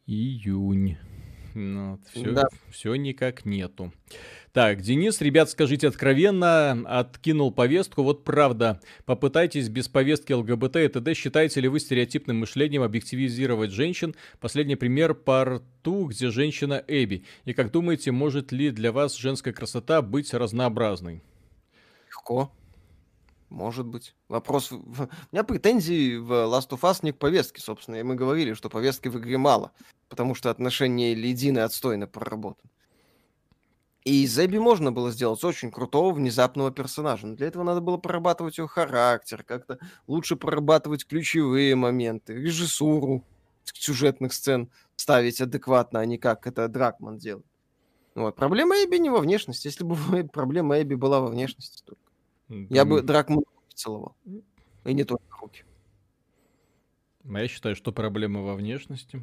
[0.06, 0.96] июнь.
[1.54, 2.48] Вот, все, да.
[2.70, 3.92] все никак нету.
[4.52, 8.02] Так, Денис, ребят, скажите откровенно, откинул повестку.
[8.02, 11.14] Вот правда, попытайтесь без повестки ЛГБТ и т.д.
[11.14, 14.14] Считаете ли вы стереотипным мышлением объективизировать женщин?
[14.40, 17.24] Последний пример порту, где женщина Эбби.
[17.44, 21.22] И как думаете, может ли для вас женская красота быть разнообразной?
[22.08, 22.52] Легко.
[23.52, 24.14] Может быть.
[24.28, 24.72] Вопрос...
[24.72, 24.82] У
[25.30, 27.96] меня претензии в Last of Us не к повестке, собственно.
[27.96, 29.72] И мы говорили, что повестки в игре мало,
[30.08, 32.70] потому что отношения Ледины отстойно проработаны.
[34.04, 37.26] И из можно было сделать очень крутого, внезапного персонажа.
[37.26, 43.22] Но для этого надо было прорабатывать его характер, как-то лучше прорабатывать ключевые моменты, режиссуру
[43.64, 47.46] сюжетных сцен ставить адекватно, а не как это Дракман делает.
[48.14, 48.34] Вот.
[48.34, 49.66] Проблема Эбби не во внешности.
[49.66, 49.94] Если бы
[50.32, 52.11] проблема Эбби была во внешности только.
[52.48, 54.16] Я бы Дракмана поцеловал.
[54.84, 55.64] И не только руки.
[57.24, 59.22] А я считаю, что проблема во внешности.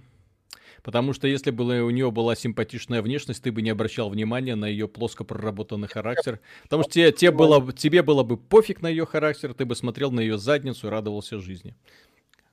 [0.84, 4.66] Потому что если бы у нее была симпатичная внешность, ты бы не обращал внимания на
[4.66, 6.40] ее плоско проработанный характер.
[6.64, 10.12] Потому что тебе, тебе, было, тебе было бы пофиг на ее характер, ты бы смотрел
[10.12, 11.76] на ее задницу и радовался жизни.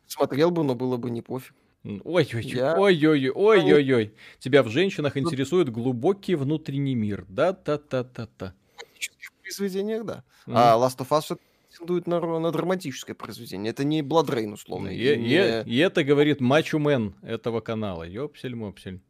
[0.07, 1.55] Смотрел бы, но было бы не пофиг.
[1.85, 2.77] Ой-ой-ой, Я...
[2.77, 4.15] ой-ой-ой.
[4.41, 7.25] Тебя в женщинах ну интересует глубокий внутренний мир.
[7.29, 8.55] Да-та-та-та-та
[9.47, 10.24] произведениях, да.
[10.47, 10.52] Mm.
[10.55, 13.70] А Last of Us претендует на, на драматическое произведение.
[13.70, 14.89] Это не Blood Rain, условно.
[14.89, 15.62] И, и, не...
[15.62, 18.05] и это говорит Мачо Мэн этого канала.
[18.05, 19.01] Ёпсель-мопсель.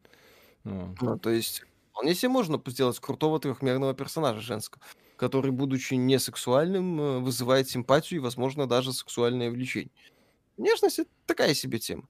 [0.63, 0.95] Ну.
[0.99, 4.81] ну, то есть, вполне себе можно сделать крутого трехмерного персонажа женского,
[5.15, 9.91] который, будучи не сексуальным, э, вызывает симпатию и, возможно, даже сексуальное влечение.
[10.57, 12.03] Внешность— это такая себе тема.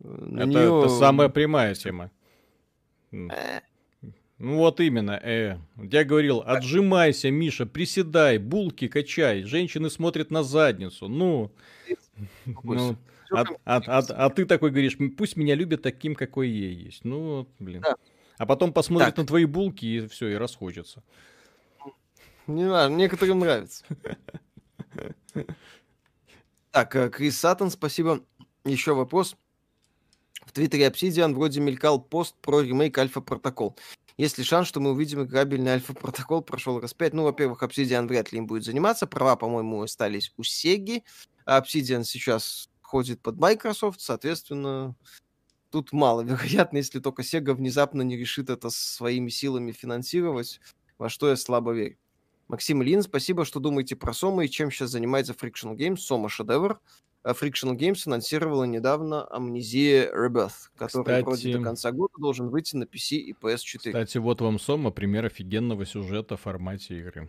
[0.00, 0.80] это, нее...
[0.80, 2.10] это самая прямая тема.
[3.12, 3.60] Э,
[4.38, 5.58] Ну вот именно, э.
[5.76, 9.42] Я говорил, отжимайся, Миша, приседай, булки качай.
[9.44, 11.08] Женщины смотрят на задницу.
[11.08, 11.50] Ну,
[12.62, 12.96] ну
[13.30, 17.04] а, а, а, а ты такой говоришь, пусть меня любят таким, какой я есть.
[17.04, 17.80] Ну, блин.
[17.80, 17.96] Да.
[18.36, 19.18] А потом посмотрят так.
[19.18, 21.02] на твои булки и все, и расходятся.
[22.46, 23.84] Не знаю, некоторым нравится.
[26.70, 28.20] Так, э, Крис Саттон, спасибо.
[28.66, 29.36] Еще вопрос.
[30.44, 33.76] В Твиттере Obsidian вроде мелькал пост про ремейк Альфа Протокол.
[34.16, 36.42] Есть ли шанс, что мы увидим играбельный альфа-протокол?
[36.42, 37.12] Прошел раз 5.
[37.12, 39.06] Ну, во-первых, Obsidian вряд ли им будет заниматься.
[39.06, 41.04] Права, по-моему, остались у Сеги.
[41.46, 44.94] Obsidian сейчас ходит под Microsoft, соответственно,
[45.70, 50.60] тут мало вероятно, если только Sega внезапно не решит это своими силами финансировать,
[50.96, 51.98] во что я слабо верю.
[52.48, 55.96] Максим Ильин, спасибо, что думаете про Сома и чем сейчас занимается Frictional Games.
[55.96, 56.80] Сома шедевр.
[57.26, 61.24] А Frictional Games анонсировала недавно Amnesia Rebirth, который Кстати...
[61.24, 63.78] вроде до конца года должен выйти на PC и PS4.
[63.78, 67.28] Кстати, вот вам Сома, пример офигенного сюжета в формате игры.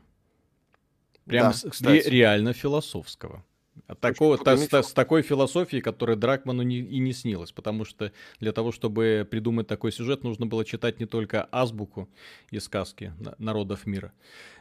[1.26, 3.44] Прям да, с, реально философского.
[3.88, 8.12] От такого, та, с, с такой философией, которая Дракману не, и не снилась, потому что
[8.40, 12.10] для того, чтобы придумать такой сюжет, нужно было читать не только азбуку
[12.52, 14.12] и сказки народов мира.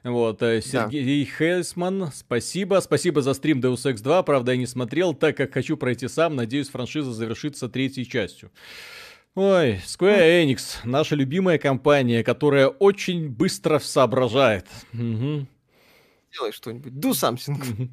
[0.04, 1.30] Вот, э, Сергей да.
[1.38, 5.76] Хельсман, спасибо, спасибо за стрим Deus Ex 2, правда я не смотрел, так как хочу
[5.76, 8.50] пройти сам, надеюсь франшиза завершится третьей частью.
[9.34, 14.66] Ой, Square Enix, наша любимая компания, которая очень быстро соображает.
[14.94, 15.46] Угу.
[16.32, 17.90] Делай что-нибудь, do something.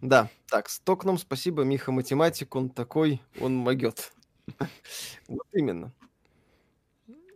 [0.00, 4.12] Да, так, с Токном спасибо, Миха математик, он такой, он могет.
[5.28, 5.92] Вот именно.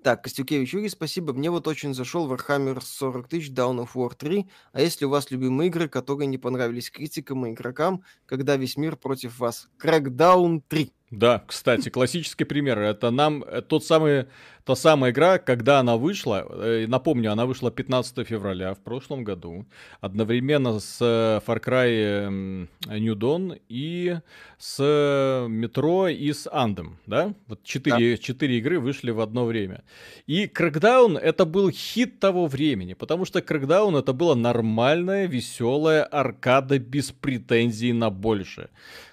[0.02, 1.34] Так, Костюкевич Юрий, спасибо.
[1.34, 4.48] Мне вот очень зашел Warhammer 40 тысяч Down of War 3.
[4.72, 8.96] А если у вас любимые игры, которые не понравились критикам и игрокам, когда весь мир
[8.96, 9.68] против вас?
[9.78, 10.90] Crackdown 3.
[11.10, 12.78] Да, кстати, классический пример.
[12.78, 14.28] Это нам э, тот самый,
[14.70, 19.66] та самая игра, когда она вышла, э, напомню, она вышла 15 февраля в прошлом году,
[20.00, 24.20] одновременно с э, Far Cry New Dawn и
[24.58, 27.34] с Метро и с Андом, да?
[27.48, 28.22] Вот четыре, да.
[28.22, 29.82] четыре игры вышли в одно время.
[30.28, 36.78] И Crackdown это был хит того времени, потому что Crackdown это была нормальная, веселая аркада
[36.78, 38.68] без претензий на больше.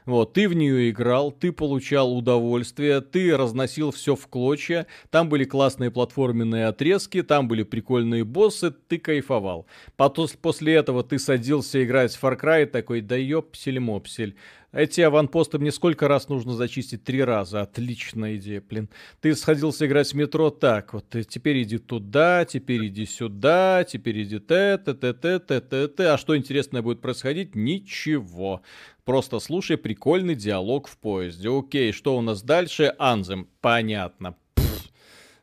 [0.08, 5.44] Вот, ты в нее играл, ты получал удовольствие, ты разносил все в клочья, там были
[5.48, 9.66] классные платформенные отрезки, там были прикольные боссы, ты кайфовал.
[9.96, 14.36] Потом, после этого ты садился играть в Far Cry, такой, да ёпсель-мопсель.
[14.74, 17.04] Эти аванпосты мне сколько раз нужно зачистить?
[17.04, 17.62] Три раза.
[17.62, 18.90] Отличная идея, блин.
[19.22, 21.06] Ты сходился играть в метро так вот.
[21.28, 26.12] Теперь иди туда, теперь иди сюда, теперь иди т т т т т т т
[26.12, 27.56] А что интересное будет происходить?
[27.56, 28.62] Ничего.
[29.06, 31.50] Просто слушай прикольный диалог в поезде.
[31.50, 32.94] Окей, что у нас дальше?
[33.00, 33.48] Анзем.
[33.62, 34.36] Понятно.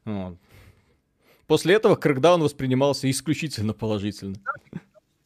[0.05, 0.37] Вот.
[1.47, 4.37] После этого Крэкдаун воспринимался исключительно положительно.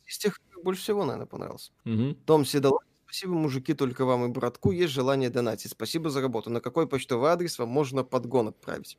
[0.06, 1.70] Из тех больше всего, наверное, понравился.
[1.84, 2.16] Угу.
[2.26, 5.70] Том Седалов Спасибо, мужики, только вам и братку есть желание донатить.
[5.70, 6.50] Спасибо за работу.
[6.50, 8.98] На какой почтовый адрес вам можно подгон отправить?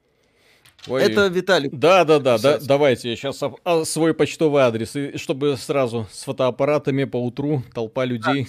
[0.87, 1.03] Ой.
[1.03, 1.69] Это Виталий.
[1.71, 2.57] Да, да, да, да.
[2.59, 8.03] Давайте я сейчас а, свой почтовый адрес, и чтобы сразу с фотоаппаратами по утру толпа
[8.05, 8.47] людей.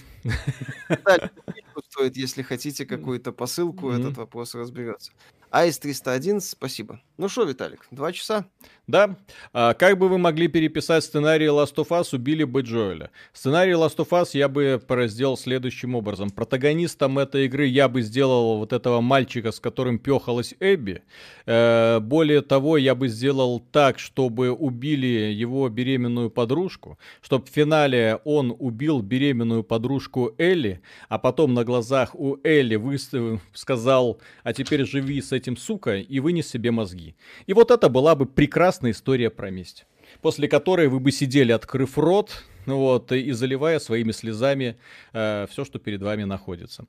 [1.05, 1.31] Да.
[1.89, 4.01] Стоит, если хотите какую-то посылку, mm-hmm.
[4.01, 5.13] этот вопрос разберется.
[5.51, 7.01] АИС-301, спасибо.
[7.19, 8.47] Ну что, Виталик, два часа?
[8.87, 9.17] Да.
[9.53, 13.11] А, как бы вы могли переписать сценарий Last of Us, убили бы Джоэля?
[13.33, 16.31] Сценарий Last of Us я бы поразделал следующим образом.
[16.31, 21.03] Протагонистом этой игры я бы сделал вот этого мальчика, с которым пехалась Эбби.
[21.47, 28.21] Э, более того, я бы сделал так, чтобы убили его беременную подружку, чтобы в финале
[28.25, 34.85] он убил беременную подружку Элли, а потом на глазах у Элли выставил, сказал, а теперь
[34.85, 37.15] живи с этим, сука, и вынес себе мозги.
[37.47, 39.87] И вот это была бы прекрасная история про месть.
[40.21, 44.77] После которой вы бы сидели, открыв рот, вот, и заливая своими слезами
[45.13, 46.85] э, все, что перед вами находится.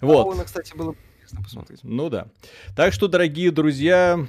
[0.00, 0.38] Вот.
[0.38, 1.80] А, кстати, было интересно посмотреть.
[1.82, 2.28] Ну да.
[2.74, 4.26] Так что, дорогие друзья,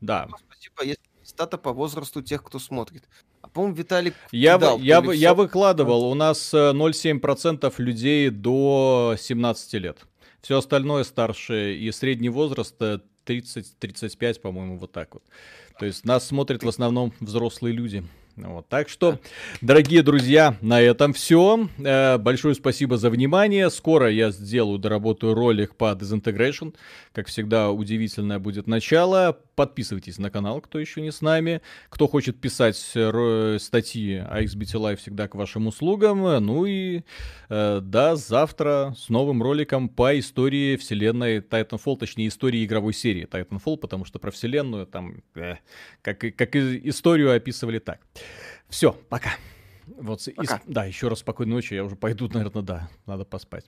[0.00, 0.28] да.
[0.46, 3.08] Спасибо, есть стата по возрасту тех, кто смотрит.
[3.42, 9.74] А по-моему, Виталик я, кидал, я, я выкладывал, у нас 0,7% э, людей до 17
[9.74, 9.98] лет.
[10.42, 15.22] Все остальное старше и средний возраст 30-35, э, по-моему, вот так вот.
[15.78, 18.04] То есть нас смотрят в основном взрослые люди.
[18.36, 19.18] Вот, так что,
[19.60, 21.68] дорогие друзья, на этом все.
[21.78, 23.70] Э, большое спасибо за внимание.
[23.70, 26.74] Скоро я сделаю, доработаю ролик по Disintegration.
[27.12, 29.38] Как всегда, удивительное будет начало.
[29.60, 31.60] Подписывайтесь на канал, кто еще не с нами.
[31.90, 36.22] Кто хочет писать статьи о XBT Live, всегда к вашим услугам.
[36.22, 37.02] Ну и
[37.50, 43.76] э, до завтра с новым роликом по истории вселенной Titanfall, точнее истории игровой серии Titanfall,
[43.76, 45.56] потому что про вселенную там э,
[46.00, 48.00] как, как историю описывали так.
[48.70, 49.32] Все, пока.
[49.98, 50.56] Вот, пока.
[50.56, 53.66] И, да, еще раз спокойной ночи, я уже пойду, наверное, да, надо поспать.